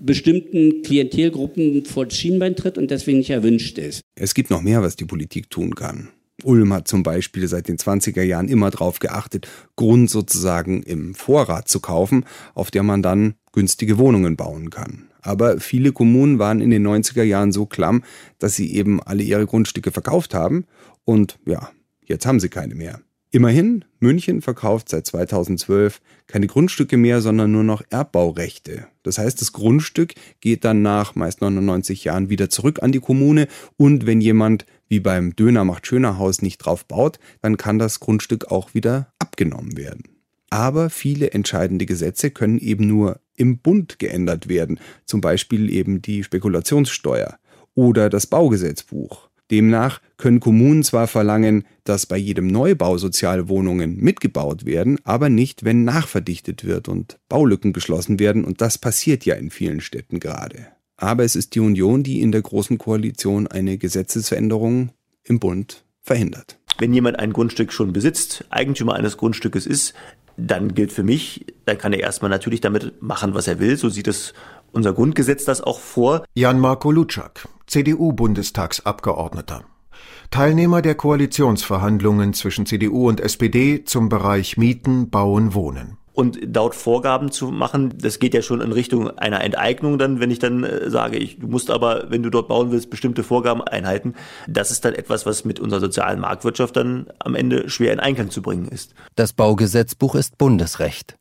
bestimmten 0.00 0.82
Klientelgruppen 0.82 1.84
vor 1.84 2.06
das 2.06 2.16
Schienbein 2.16 2.56
tritt 2.56 2.78
und 2.78 2.90
deswegen 2.90 3.18
nicht 3.18 3.30
erwünscht 3.30 3.78
ist. 3.78 4.00
Es 4.14 4.34
gibt 4.34 4.50
noch 4.50 4.62
mehr, 4.62 4.80
was 4.80 4.96
die 4.96 5.04
Politik 5.04 5.50
tun 5.50 5.74
kann. 5.74 6.08
Ulm 6.44 6.72
hat 6.72 6.86
zum 6.86 7.02
Beispiel 7.02 7.48
seit 7.48 7.68
den 7.68 7.78
20er 7.78 8.22
Jahren 8.22 8.48
immer 8.48 8.70
darauf 8.70 9.00
geachtet, 9.00 9.48
Grund 9.76 10.08
sozusagen 10.08 10.82
im 10.82 11.14
Vorrat 11.14 11.68
zu 11.68 11.80
kaufen, 11.80 12.24
auf 12.54 12.70
der 12.70 12.84
man 12.84 13.02
dann 13.02 13.34
günstige 13.52 13.98
Wohnungen 13.98 14.36
bauen 14.36 14.70
kann. 14.70 15.08
Aber 15.20 15.58
viele 15.58 15.92
Kommunen 15.92 16.38
waren 16.38 16.60
in 16.60 16.70
den 16.70 16.86
90er 16.86 17.24
Jahren 17.24 17.50
so 17.50 17.66
klamm, 17.66 18.04
dass 18.38 18.54
sie 18.54 18.72
eben 18.72 19.02
alle 19.02 19.22
ihre 19.22 19.46
Grundstücke 19.46 19.90
verkauft 19.90 20.32
haben. 20.32 20.64
Und 21.04 21.38
ja, 21.44 21.70
jetzt 22.04 22.24
haben 22.24 22.38
sie 22.38 22.48
keine 22.48 22.76
mehr. 22.76 23.00
Immerhin, 23.30 23.84
München 24.00 24.40
verkauft 24.40 24.88
seit 24.88 25.06
2012 25.06 26.00
keine 26.26 26.46
Grundstücke 26.46 26.96
mehr, 26.96 27.20
sondern 27.20 27.52
nur 27.52 27.64
noch 27.64 27.82
Erbbaurechte. 27.90 28.86
Das 29.02 29.18
heißt, 29.18 29.40
das 29.42 29.52
Grundstück 29.52 30.14
geht 30.40 30.64
dann 30.64 30.80
nach 30.80 31.14
meist 31.14 31.42
99 31.42 32.04
Jahren 32.04 32.30
wieder 32.30 32.48
zurück 32.48 32.82
an 32.82 32.90
die 32.90 33.00
Kommune 33.00 33.46
und 33.76 34.06
wenn 34.06 34.22
jemand 34.22 34.64
wie 34.88 35.00
beim 35.00 35.36
Döner 35.36 35.64
macht 35.64 35.86
schöner 35.86 36.18
Haus 36.18 36.42
nicht 36.42 36.58
drauf 36.58 36.84
baut, 36.84 37.18
dann 37.42 37.56
kann 37.56 37.78
das 37.78 38.00
Grundstück 38.00 38.50
auch 38.50 38.74
wieder 38.74 39.12
abgenommen 39.18 39.76
werden. 39.76 40.04
Aber 40.50 40.90
viele 40.90 41.30
entscheidende 41.32 41.86
Gesetze 41.86 42.30
können 42.30 42.58
eben 42.58 42.86
nur 42.86 43.20
im 43.36 43.58
Bund 43.58 43.98
geändert 43.98 44.48
werden, 44.48 44.80
zum 45.04 45.20
Beispiel 45.20 45.70
eben 45.70 46.02
die 46.02 46.24
Spekulationssteuer 46.24 47.38
oder 47.74 48.08
das 48.08 48.26
Baugesetzbuch. 48.26 49.28
Demnach 49.50 50.00
können 50.18 50.40
Kommunen 50.40 50.82
zwar 50.82 51.06
verlangen, 51.06 51.64
dass 51.84 52.06
bei 52.06 52.18
jedem 52.18 52.48
Neubau 52.48 52.98
Sozialwohnungen 52.98 53.96
mitgebaut 53.96 54.66
werden, 54.66 54.98
aber 55.04 55.30
nicht, 55.30 55.64
wenn 55.64 55.84
nachverdichtet 55.84 56.64
wird 56.64 56.88
und 56.88 57.18
Baulücken 57.28 57.72
geschlossen 57.72 58.18
werden, 58.18 58.44
und 58.44 58.60
das 58.60 58.78
passiert 58.78 59.24
ja 59.24 59.36
in 59.36 59.50
vielen 59.50 59.80
Städten 59.80 60.20
gerade. 60.20 60.66
Aber 60.98 61.24
es 61.24 61.36
ist 61.36 61.54
die 61.54 61.60
Union, 61.60 62.02
die 62.02 62.20
in 62.20 62.32
der 62.32 62.42
Großen 62.42 62.76
Koalition 62.76 63.46
eine 63.46 63.78
Gesetzesveränderung 63.78 64.90
im 65.22 65.38
Bund 65.38 65.84
verhindert. 66.02 66.58
Wenn 66.78 66.92
jemand 66.92 67.18
ein 67.20 67.32
Grundstück 67.32 67.72
schon 67.72 67.92
besitzt, 67.92 68.44
Eigentümer 68.50 68.94
eines 68.94 69.16
Grundstückes 69.16 69.66
ist, 69.66 69.94
dann 70.36 70.74
gilt 70.74 70.92
für 70.92 71.04
mich, 71.04 71.46
dann 71.66 71.78
kann 71.78 71.92
er 71.92 72.00
erstmal 72.00 72.30
natürlich 72.30 72.60
damit 72.60 73.00
machen, 73.00 73.34
was 73.34 73.46
er 73.46 73.60
will. 73.60 73.76
So 73.76 73.88
sieht 73.88 74.08
es 74.08 74.34
unser 74.72 74.92
Grundgesetz 74.92 75.44
das 75.44 75.60
auch 75.60 75.78
vor. 75.78 76.24
Jan-Marco 76.34 76.90
Lutschak, 76.90 77.48
CDU-Bundestagsabgeordneter. 77.66 79.64
Teilnehmer 80.30 80.82
der 80.82 80.94
Koalitionsverhandlungen 80.94 82.34
zwischen 82.34 82.66
CDU 82.66 83.08
und 83.08 83.20
SPD 83.20 83.84
zum 83.84 84.08
Bereich 84.08 84.56
Mieten, 84.56 85.10
Bauen, 85.10 85.54
Wohnen 85.54 85.97
und 86.18 86.40
dort 86.44 86.74
Vorgaben 86.74 87.30
zu 87.30 87.52
machen, 87.52 87.94
das 87.96 88.18
geht 88.18 88.34
ja 88.34 88.42
schon 88.42 88.60
in 88.60 88.72
Richtung 88.72 89.16
einer 89.18 89.40
Enteignung 89.44 89.98
dann, 89.98 90.18
wenn 90.18 90.32
ich 90.32 90.40
dann 90.40 90.64
äh, 90.64 90.90
sage, 90.90 91.16
ich, 91.16 91.38
du 91.38 91.46
musst 91.46 91.70
aber, 91.70 92.10
wenn 92.10 92.24
du 92.24 92.30
dort 92.30 92.48
bauen 92.48 92.72
willst, 92.72 92.90
bestimmte 92.90 93.22
Vorgaben 93.22 93.62
einhalten. 93.62 94.14
Das 94.48 94.72
ist 94.72 94.84
dann 94.84 94.94
etwas, 94.94 95.26
was 95.26 95.44
mit 95.44 95.60
unserer 95.60 95.78
sozialen 95.78 96.18
Marktwirtschaft 96.18 96.76
dann 96.76 97.06
am 97.20 97.36
Ende 97.36 97.70
schwer 97.70 97.92
in 97.92 98.00
Einklang 98.00 98.30
zu 98.30 98.42
bringen 98.42 98.66
ist. 98.66 98.94
Das 99.14 99.32
Baugesetzbuch 99.32 100.16
ist 100.16 100.38
Bundesrecht. 100.38 101.16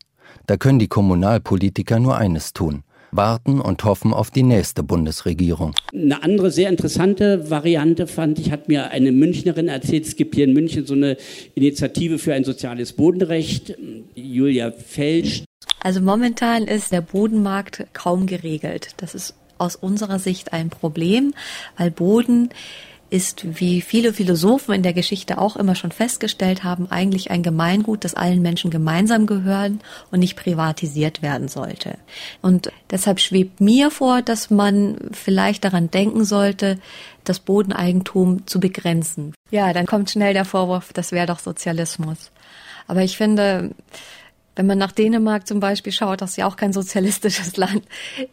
Da 0.47 0.57
können 0.57 0.79
die 0.79 0.87
Kommunalpolitiker 0.87 1.99
nur 1.99 2.17
eines 2.17 2.53
tun 2.53 2.83
warten 3.11 3.61
und 3.61 3.83
hoffen 3.83 4.13
auf 4.13 4.31
die 4.31 4.43
nächste 4.43 4.83
Bundesregierung. 4.83 5.73
Eine 5.93 6.23
andere 6.23 6.51
sehr 6.51 6.69
interessante 6.69 7.49
Variante 7.49 8.07
fand 8.07 8.39
ich, 8.39 8.51
hat 8.51 8.67
mir 8.67 8.91
eine 8.91 9.11
Münchnerin 9.11 9.67
erzählt, 9.67 10.05
es 10.05 10.15
gibt 10.15 10.35
hier 10.35 10.45
in 10.45 10.53
München 10.53 10.85
so 10.85 10.93
eine 10.93 11.17
Initiative 11.55 12.19
für 12.19 12.33
ein 12.33 12.43
soziales 12.43 12.93
Bodenrecht, 12.93 13.75
Julia 14.15 14.71
Felsch. 14.71 15.43
Also 15.81 16.01
momentan 16.01 16.63
ist 16.63 16.91
der 16.91 17.01
Bodenmarkt 17.01 17.85
kaum 17.93 18.25
geregelt. 18.25 18.89
Das 18.97 19.15
ist 19.15 19.35
aus 19.57 19.75
unserer 19.75 20.19
Sicht 20.19 20.53
ein 20.53 20.69
Problem, 20.69 21.33
weil 21.77 21.91
Boden 21.91 22.49
ist, 23.09 23.59
wie 23.59 23.81
viele 23.81 24.13
Philosophen 24.13 24.73
in 24.73 24.83
der 24.83 24.93
Geschichte 24.93 25.37
auch 25.37 25.55
immer 25.55 25.75
schon 25.75 25.91
festgestellt 25.91 26.63
haben, 26.63 26.91
eigentlich 26.91 27.31
ein 27.31 27.43
Gemeingut, 27.43 28.03
das 28.03 28.15
allen 28.15 28.41
Menschen 28.41 28.69
gemeinsam 28.69 29.25
gehören 29.25 29.79
und 30.11 30.19
nicht 30.19 30.35
privatisiert 30.35 31.21
werden 31.21 31.47
sollte. 31.47 31.97
Und 32.41 32.71
deshalb 32.91 33.19
schwebt 33.19 33.61
mir 33.61 33.91
vor, 33.91 34.21
dass 34.21 34.49
man 34.49 34.97
vielleicht 35.11 35.63
daran 35.63 35.89
denken 35.89 36.25
sollte, 36.25 36.79
das 37.23 37.39
Bodeneigentum 37.39 38.45
zu 38.45 38.59
begrenzen. 38.59 39.33
Ja, 39.51 39.71
dann 39.73 39.85
kommt 39.85 40.09
schnell 40.09 40.33
der 40.33 40.45
Vorwurf, 40.45 40.91
das 40.93 41.11
wäre 41.11 41.27
doch 41.27 41.39
Sozialismus. 41.39 42.31
Aber 42.87 43.03
ich 43.03 43.17
finde, 43.17 43.71
wenn 44.55 44.65
man 44.65 44.77
nach 44.77 44.91
Dänemark 44.91 45.47
zum 45.47 45.59
Beispiel 45.59 45.93
schaut, 45.93 46.21
das 46.21 46.31
ist 46.31 46.37
ja 46.37 46.47
auch 46.47 46.55
kein 46.55 46.73
sozialistisches 46.73 47.57
Land, 47.57 47.83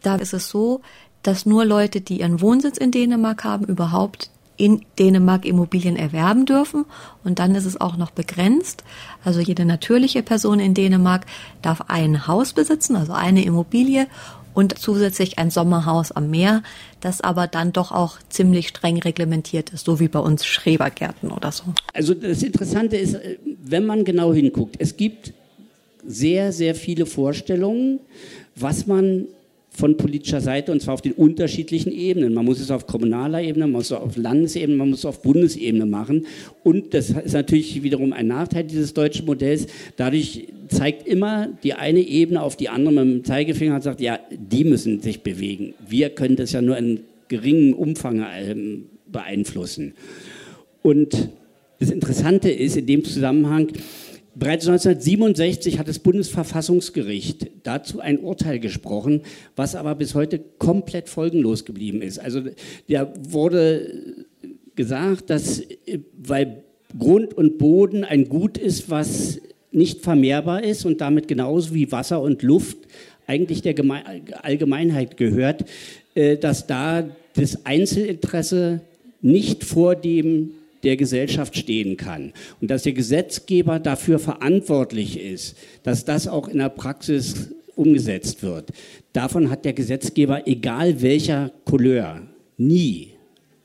da 0.01 0.15
ist 0.15 0.33
es 0.33 0.49
so, 0.49 0.81
dass 1.23 1.45
nur 1.45 1.65
Leute, 1.65 2.01
die 2.01 2.19
ihren 2.19 2.41
Wohnsitz 2.41 2.77
in 2.77 2.91
Dänemark 2.91 3.43
haben, 3.43 3.65
überhaupt 3.65 4.29
in 4.57 4.85
Dänemark 4.97 5.45
Immobilien 5.45 5.95
erwerben 5.95 6.45
dürfen. 6.45 6.85
Und 7.23 7.39
dann 7.39 7.55
ist 7.55 7.65
es 7.65 7.79
auch 7.79 7.97
noch 7.97 8.11
begrenzt. 8.11 8.83
Also 9.23 9.39
jede 9.39 9.65
natürliche 9.65 10.23
Person 10.23 10.59
in 10.59 10.73
Dänemark 10.73 11.25
darf 11.61 11.81
ein 11.87 12.27
Haus 12.27 12.53
besitzen, 12.53 12.95
also 12.95 13.13
eine 13.13 13.43
Immobilie 13.43 14.07
und 14.53 14.79
zusätzlich 14.79 15.37
ein 15.37 15.51
Sommerhaus 15.51 16.11
am 16.11 16.29
Meer, 16.29 16.63
das 17.01 17.21
aber 17.21 17.45
dann 17.45 17.73
doch 17.73 17.91
auch 17.91 18.17
ziemlich 18.29 18.69
streng 18.69 18.97
reglementiert 18.97 19.71
ist, 19.71 19.85
so 19.85 19.99
wie 19.99 20.07
bei 20.07 20.19
uns 20.19 20.45
Schrebergärten 20.45 21.29
oder 21.29 21.51
so. 21.51 21.65
Also 21.93 22.13
das 22.13 22.41
Interessante 22.41 22.95
ist, 22.95 23.17
wenn 23.63 23.85
man 23.85 24.05
genau 24.05 24.33
hinguckt, 24.33 24.77
es 24.79 24.95
gibt 24.95 25.33
sehr, 26.07 26.53
sehr 26.53 26.73
viele 26.73 27.05
Vorstellungen, 27.05 27.99
was 28.55 28.87
man 28.87 29.27
von 29.75 29.97
politischer 29.97 30.41
Seite 30.41 30.71
und 30.71 30.81
zwar 30.81 30.93
auf 30.93 31.01
den 31.01 31.11
unterschiedlichen 31.13 31.91
Ebenen. 31.91 32.33
Man 32.33 32.45
muss 32.45 32.59
es 32.59 32.71
auf 32.71 32.87
kommunaler 32.87 33.41
Ebene, 33.41 33.65
man 33.65 33.73
muss 33.73 33.85
es 33.85 33.91
auf 33.91 34.15
Landesebene, 34.15 34.77
man 34.77 34.89
muss 34.89 34.99
es 34.99 35.05
auf 35.05 35.21
Bundesebene 35.21 35.85
machen. 35.85 36.25
Und 36.63 36.93
das 36.93 37.09
ist 37.09 37.33
natürlich 37.33 37.83
wiederum 37.83 38.13
ein 38.13 38.27
Nachteil 38.27 38.63
dieses 38.63 38.93
deutschen 38.93 39.25
Modells. 39.25 39.67
Dadurch 39.97 40.47
zeigt 40.69 41.07
immer 41.07 41.49
die 41.63 41.73
eine 41.73 41.99
Ebene 41.99 42.41
auf 42.41 42.55
die 42.55 42.69
andere 42.69 42.93
mit 42.93 43.03
dem 43.03 43.23
Zeigefinger 43.25 43.75
und 43.75 43.83
sagt, 43.83 44.01
ja, 44.01 44.19
die 44.31 44.63
müssen 44.63 45.01
sich 45.01 45.21
bewegen. 45.21 45.73
Wir 45.87 46.09
können 46.09 46.35
das 46.35 46.53
ja 46.53 46.61
nur 46.61 46.77
in 46.77 47.01
geringem 47.27 47.73
Umfang 47.73 48.25
ähm, 48.37 48.85
beeinflussen. 49.11 49.93
Und 50.81 51.29
das 51.79 51.89
Interessante 51.89 52.49
ist 52.49 52.77
in 52.77 52.85
dem 52.85 53.03
Zusammenhang, 53.03 53.67
Bereits 54.37 54.67
1967 54.67 55.79
hat 55.79 55.87
das 55.87 55.99
Bundesverfassungsgericht 55.99 57.47
dazu 57.63 58.01
ein 58.01 58.19
Urteil 58.19 58.59
gesprochen, 58.59 59.21
was 59.55 59.75
aber 59.75 59.95
bis 59.95 60.13
heute 60.13 60.39
komplett 60.57 61.07
folgenlos 61.07 61.63
geblieben 61.63 62.01
ist. 62.01 62.19
Also 62.19 62.41
da 62.89 63.13
wurde 63.29 64.25
gesagt, 64.75 65.29
dass 65.29 65.63
weil 66.17 66.63
Grund 66.99 67.33
und 67.33 67.57
Boden 67.57 68.03
ein 68.03 68.27
Gut 68.27 68.57
ist, 68.57 68.89
was 68.89 69.39
nicht 69.71 70.01
vermehrbar 70.01 70.63
ist 70.63 70.85
und 70.85 70.99
damit 70.99 71.27
genauso 71.29 71.73
wie 71.73 71.91
Wasser 71.91 72.21
und 72.21 72.43
Luft 72.43 72.77
eigentlich 73.27 73.61
der 73.61 73.75
Allgemeinheit 74.41 75.17
gehört, 75.17 75.65
äh, 76.13 76.37
dass 76.37 76.67
da 76.67 77.09
das 77.35 77.65
Einzelinteresse 77.65 78.81
nicht 79.21 79.63
vor 79.63 79.95
dem 79.95 80.51
der 80.85 80.95
Gesellschaft 80.95 81.57
stehen 81.57 81.97
kann 81.97 82.31
und 82.61 82.71
dass 82.71 82.83
der 82.83 82.93
Gesetzgeber 82.93 83.79
dafür 83.79 84.19
verantwortlich 84.19 85.19
ist, 85.19 85.57
dass 85.83 86.05
das 86.05 86.27
auch 86.27 86.47
in 86.47 86.59
der 86.59 86.69
Praxis 86.69 87.53
umgesetzt 87.75 88.43
wird. 88.43 88.69
Davon 89.11 89.49
hat 89.49 89.65
der 89.65 89.73
Gesetzgeber, 89.73 90.47
egal 90.47 91.01
welcher 91.01 91.51
Couleur, 91.65 92.21
nie 92.57 93.09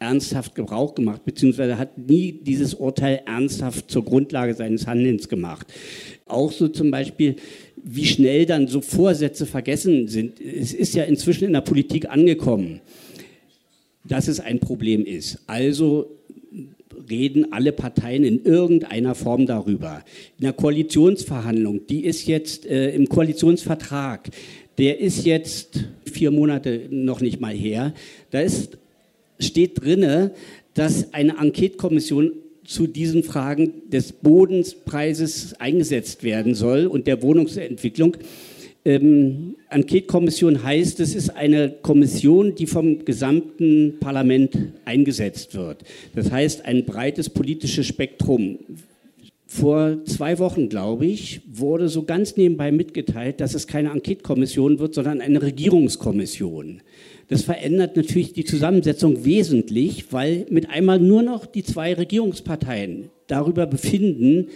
ernsthaft 0.01 0.55
Gebrauch 0.55 0.95
gemacht, 0.95 1.25
beziehungsweise 1.25 1.77
hat 1.77 1.99
nie 1.99 2.33
dieses 2.33 2.75
Urteil 2.75 3.21
ernsthaft 3.27 3.91
zur 3.91 4.05
Grundlage 4.05 4.55
seines 4.55 4.87
Handelns 4.87 5.29
gemacht. 5.29 5.67
Auch 6.27 6.51
so 6.51 6.69
zum 6.69 6.91
Beispiel, 6.91 7.37
wie 7.77 8.07
schnell 8.07 8.47
dann 8.47 8.67
so 8.67 8.81
Vorsätze 8.81 9.45
vergessen 9.45 10.09
sind. 10.09 10.41
Es 10.41 10.73
ist 10.73 10.95
ja 10.95 11.05
inzwischen 11.05 11.45
in 11.45 11.53
der 11.53 11.61
Politik 11.61 12.09
angekommen, 12.09 12.81
dass 14.05 14.27
es 14.27 14.41
ein 14.41 14.59
Problem 14.59 15.05
ist. 15.05 15.39
Also 15.47 16.20
reden 17.11 17.53
alle 17.53 17.73
Parteien 17.73 18.25
in 18.25 18.45
irgendeiner 18.45 19.15
Form 19.15 19.47
darüber. 19.47 20.03
In 20.39 20.45
der 20.45 20.53
Koalitionsverhandlung, 20.53 21.87
die 21.87 22.05
ist 22.05 22.27
jetzt 22.27 22.67
äh, 22.67 22.95
im 22.95 23.09
Koalitionsvertrag, 23.09 24.31
der 24.79 25.01
ist 25.01 25.27
jetzt 25.27 25.85
vier 26.11 26.31
Monate 26.31 26.87
noch 26.91 27.21
nicht 27.21 27.41
mal 27.41 27.55
her, 27.55 27.93
da 28.31 28.41
ist, 28.41 28.79
steht 29.39 29.83
drinne, 29.83 30.33
dass 30.75 31.13
eine 31.13 31.39
Enquetekommission 31.39 32.33
zu 32.65 32.87
diesen 32.87 33.25
Fragen 33.25 33.91
des 33.91 34.13
Bodenspreises 34.13 35.55
eingesetzt 35.55 36.23
werden 36.23 36.55
soll 36.55 36.87
und 36.87 37.07
der 37.07 37.21
Wohnungsentwicklung. 37.23 38.17
Ähm, 38.85 39.57
Enquete-Kommission 39.69 40.63
heißt, 40.63 41.01
es 41.01 41.15
ist 41.15 41.31
eine 41.31 41.71
Kommission, 41.83 42.55
die 42.55 42.67
vom 42.67 43.05
gesamten 43.05 43.99
Parlament 44.01 44.57
eingesetzt 44.85 45.55
wird. 45.55 45.85
Das 46.15 46.31
heißt, 46.31 46.65
ein 46.65 46.87
breites 46.87 47.29
politisches 47.29 47.87
Spektrum. 47.87 48.59
Vor 49.47 50.05
zwei 50.05 50.39
Wochen, 50.39 50.69
glaube 50.69 51.07
ich, 51.07 51.41
wurde 51.53 51.89
so 51.89 52.05
ganz 52.05 52.37
nebenbei 52.37 52.71
mitgeteilt, 52.71 53.41
dass 53.41 53.55
es 53.55 53.67
keine 53.67 53.91
Enquete-Kommission 53.91 54.79
wird, 54.79 54.95
sondern 54.95 55.21
eine 55.21 55.43
Regierungskommission. 55.43 56.83
Das 57.29 57.43
verändert 57.43 57.97
natürlich 57.97 58.33
die 58.33 58.45
Zusammensetzung 58.45 59.25
wesentlich, 59.25 60.13
weil 60.13 60.47
mit 60.51 60.71
einmal 60.71 60.99
nur 60.99 61.23
noch 61.23 61.47
die 61.47 61.65
zwei 61.65 61.95
Regierungsparteien 61.95 63.11
darüber 63.27 63.67
befinden, 63.67 64.49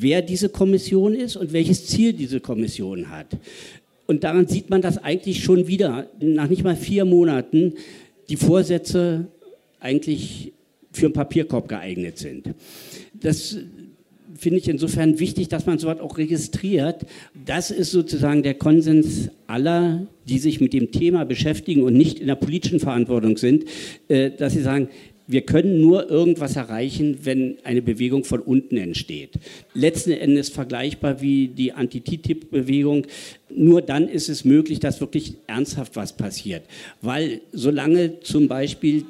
wer 0.00 0.22
diese 0.22 0.48
Kommission 0.48 1.14
ist 1.14 1.36
und 1.36 1.52
welches 1.52 1.86
Ziel 1.86 2.12
diese 2.12 2.40
Kommission 2.40 3.10
hat. 3.10 3.26
Und 4.06 4.24
daran 4.24 4.46
sieht 4.46 4.70
man, 4.70 4.80
dass 4.80 4.98
eigentlich 4.98 5.42
schon 5.42 5.66
wieder 5.66 6.06
nach 6.20 6.48
nicht 6.48 6.64
mal 6.64 6.76
vier 6.76 7.04
Monaten 7.04 7.74
die 8.28 8.36
Vorsätze 8.36 9.26
eigentlich 9.80 10.52
für 10.92 11.06
einen 11.06 11.12
Papierkorb 11.12 11.68
geeignet 11.68 12.18
sind. 12.18 12.54
Das 13.12 13.58
finde 14.36 14.58
ich 14.58 14.68
insofern 14.68 15.18
wichtig, 15.18 15.48
dass 15.48 15.66
man 15.66 15.78
sowas 15.78 16.00
auch 16.00 16.16
registriert. 16.16 17.04
Das 17.44 17.70
ist 17.70 17.90
sozusagen 17.90 18.42
der 18.42 18.54
Konsens 18.54 19.30
aller, 19.46 20.06
die 20.28 20.38
sich 20.38 20.60
mit 20.60 20.72
dem 20.72 20.92
Thema 20.92 21.24
beschäftigen 21.24 21.82
und 21.82 21.94
nicht 21.94 22.20
in 22.20 22.28
der 22.28 22.36
politischen 22.36 22.80
Verantwortung 22.80 23.36
sind, 23.36 23.64
äh, 24.08 24.30
dass 24.30 24.52
sie 24.52 24.62
sagen, 24.62 24.88
wir 25.28 25.42
können 25.42 25.80
nur 25.80 26.10
irgendwas 26.10 26.56
erreichen, 26.56 27.18
wenn 27.22 27.58
eine 27.62 27.82
Bewegung 27.82 28.24
von 28.24 28.40
unten 28.40 28.78
entsteht. 28.78 29.32
Letzten 29.74 30.12
Endes 30.12 30.48
vergleichbar 30.48 31.20
wie 31.20 31.48
die 31.48 31.72
Anti-TTIP-Bewegung. 31.74 33.06
Nur 33.54 33.82
dann 33.82 34.08
ist 34.08 34.30
es 34.30 34.46
möglich, 34.46 34.80
dass 34.80 35.00
wirklich 35.00 35.34
ernsthaft 35.46 35.96
was 35.96 36.16
passiert. 36.16 36.62
Weil 37.02 37.42
solange 37.52 38.20
zum 38.20 38.48
Beispiel 38.48 39.04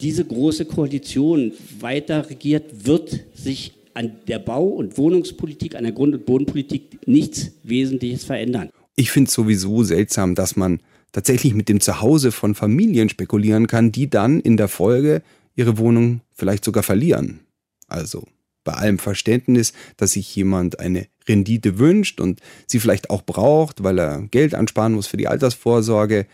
diese 0.00 0.24
große 0.24 0.64
Koalition 0.64 1.52
weiter 1.78 2.28
regiert, 2.28 2.86
wird 2.86 3.20
sich 3.34 3.72
an 3.94 4.12
der 4.26 4.40
Bau- 4.40 4.70
und 4.70 4.98
Wohnungspolitik, 4.98 5.76
an 5.76 5.84
der 5.84 5.92
Grund- 5.92 6.14
und 6.14 6.26
Bodenpolitik 6.26 7.06
nichts 7.06 7.52
Wesentliches 7.62 8.24
verändern. 8.24 8.70
Ich 8.96 9.12
finde 9.12 9.28
es 9.28 9.34
sowieso 9.34 9.84
seltsam, 9.84 10.34
dass 10.34 10.56
man 10.56 10.80
tatsächlich 11.12 11.54
mit 11.54 11.68
dem 11.68 11.80
Zuhause 11.80 12.32
von 12.32 12.54
Familien 12.54 13.08
spekulieren 13.08 13.68
kann, 13.68 13.92
die 13.92 14.10
dann 14.10 14.40
in 14.40 14.56
der 14.56 14.68
Folge 14.68 15.22
ihre 15.60 15.78
Wohnung 15.78 16.22
vielleicht 16.32 16.64
sogar 16.64 16.82
verlieren. 16.82 17.40
Also 17.86 18.26
bei 18.64 18.72
allem 18.72 18.98
Verständnis, 18.98 19.72
dass 19.96 20.12
sich 20.12 20.34
jemand 20.34 20.80
eine 20.80 21.06
Rendite 21.28 21.78
wünscht 21.78 22.20
und 22.20 22.40
sie 22.66 22.80
vielleicht 22.80 23.10
auch 23.10 23.22
braucht, 23.22 23.84
weil 23.84 23.98
er 23.98 24.22
Geld 24.30 24.54
ansparen 24.54 24.94
muss 24.94 25.06
für 25.06 25.16
die 25.18 25.28
Altersvorsorge, 25.28 26.26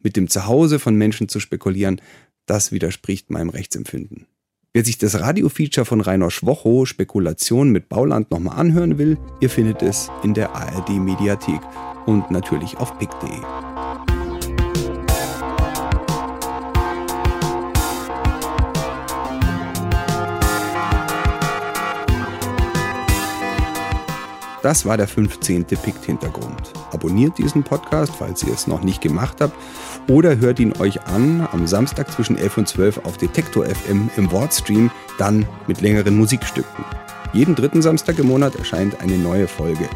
mit 0.00 0.16
dem 0.16 0.28
Zuhause 0.28 0.80
von 0.80 0.96
Menschen 0.96 1.28
zu 1.28 1.38
spekulieren, 1.38 2.00
das 2.46 2.72
widerspricht 2.72 3.30
meinem 3.30 3.50
Rechtsempfinden. 3.50 4.26
Wer 4.72 4.84
sich 4.84 4.98
das 4.98 5.20
Radiofeature 5.20 5.84
von 5.84 6.00
Rainer 6.00 6.30
Schwocho 6.30 6.86
Spekulation 6.86 7.70
mit 7.70 7.88
Bauland 7.88 8.30
nochmal 8.32 8.58
anhören 8.58 8.98
will, 8.98 9.16
ihr 9.40 9.50
findet 9.50 9.82
es 9.82 10.10
in 10.24 10.34
der 10.34 10.56
ARD 10.56 10.90
Mediathek 10.90 11.60
und 12.06 12.30
natürlich 12.32 12.78
auf 12.78 12.98
pick.de. 12.98 13.71
Das 24.62 24.86
war 24.86 24.96
der 24.96 25.08
15. 25.08 25.64
Pikt-Hintergrund. 25.64 26.72
Abonniert 26.92 27.36
diesen 27.36 27.64
Podcast, 27.64 28.12
falls 28.16 28.44
ihr 28.44 28.54
es 28.54 28.68
noch 28.68 28.84
nicht 28.84 29.00
gemacht 29.00 29.40
habt, 29.40 29.54
oder 30.08 30.36
hört 30.38 30.60
ihn 30.60 30.72
euch 30.78 31.02
an 31.08 31.48
am 31.50 31.66
Samstag 31.66 32.12
zwischen 32.12 32.38
11 32.38 32.58
und 32.58 32.68
12 32.68 33.00
auf 33.04 33.16
Detektor 33.16 33.66
FM 33.66 34.08
im 34.16 34.30
Wortstream, 34.30 34.92
dann 35.18 35.46
mit 35.66 35.80
längeren 35.80 36.16
Musikstücken. 36.16 36.84
Jeden 37.32 37.56
dritten 37.56 37.82
Samstag 37.82 38.20
im 38.20 38.28
Monat 38.28 38.54
erscheint 38.54 39.00
eine 39.00 39.18
neue 39.18 39.48
Folge. 39.48 39.88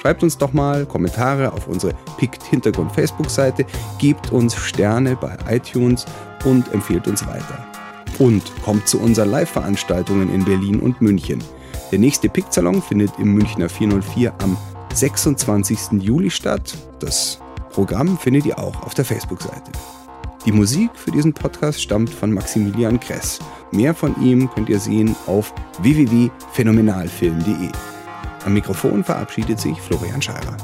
Schreibt 0.00 0.24
uns 0.24 0.38
doch 0.38 0.52
mal 0.52 0.86
Kommentare 0.86 1.52
auf 1.52 1.68
unsere 1.68 1.94
Pikt 2.18 2.42
Hintergrund 2.42 2.92
Facebook-Seite, 2.92 3.64
gebt 3.98 4.32
uns 4.32 4.56
Sterne 4.56 5.16
bei 5.16 5.36
iTunes 5.48 6.04
und 6.44 6.72
empfehlt 6.72 7.06
uns 7.06 7.24
weiter. 7.26 7.66
Und 8.18 8.42
kommt 8.62 8.88
zu 8.88 9.00
unseren 9.00 9.30
Live-Veranstaltungen 9.30 10.34
in 10.34 10.44
Berlin 10.44 10.80
und 10.80 11.00
München. 11.00 11.42
Der 11.94 12.00
nächste 12.00 12.28
Pick-Salon 12.28 12.82
findet 12.82 13.12
im 13.20 13.34
Münchner 13.34 13.68
404 13.68 14.34
am 14.42 14.56
26. 14.94 16.02
Juli 16.02 16.28
statt. 16.28 16.76
Das 16.98 17.38
Programm 17.70 18.18
findet 18.18 18.46
ihr 18.46 18.58
auch 18.58 18.82
auf 18.82 18.94
der 18.94 19.04
Facebook-Seite. 19.04 19.70
Die 20.44 20.50
Musik 20.50 20.90
für 20.94 21.12
diesen 21.12 21.32
Podcast 21.32 21.80
stammt 21.80 22.10
von 22.10 22.32
Maximilian 22.32 22.98
Kress. 22.98 23.38
Mehr 23.70 23.94
von 23.94 24.20
ihm 24.20 24.50
könnt 24.50 24.70
ihr 24.70 24.80
sehen 24.80 25.14
auf 25.28 25.54
www.phänomenalfilm.de. 25.82 27.70
Am 28.44 28.54
Mikrofon 28.54 29.04
verabschiedet 29.04 29.60
sich 29.60 29.80
Florian 29.80 30.20
Scheirer. 30.20 30.56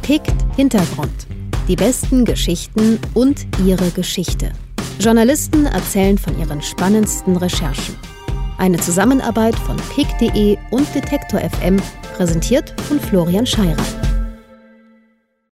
Pickt 0.00 0.32
Hintergrund. 0.56 1.26
Die 1.68 1.76
besten 1.76 2.24
Geschichten 2.24 2.98
und 3.12 3.46
ihre 3.66 3.90
Geschichte. 3.90 4.50
Journalisten 4.98 5.66
erzählen 5.66 6.16
von 6.16 6.40
ihren 6.40 6.62
spannendsten 6.62 7.36
Recherchen. 7.36 7.96
Eine 8.62 8.76
Zusammenarbeit 8.76 9.56
von 9.56 9.76
pick.de 9.76 10.56
und 10.70 10.94
Detektor 10.94 11.40
FM, 11.40 11.82
präsentiert 12.14 12.72
von 12.82 13.00
Florian 13.00 13.44
Scheirer. 13.44 14.21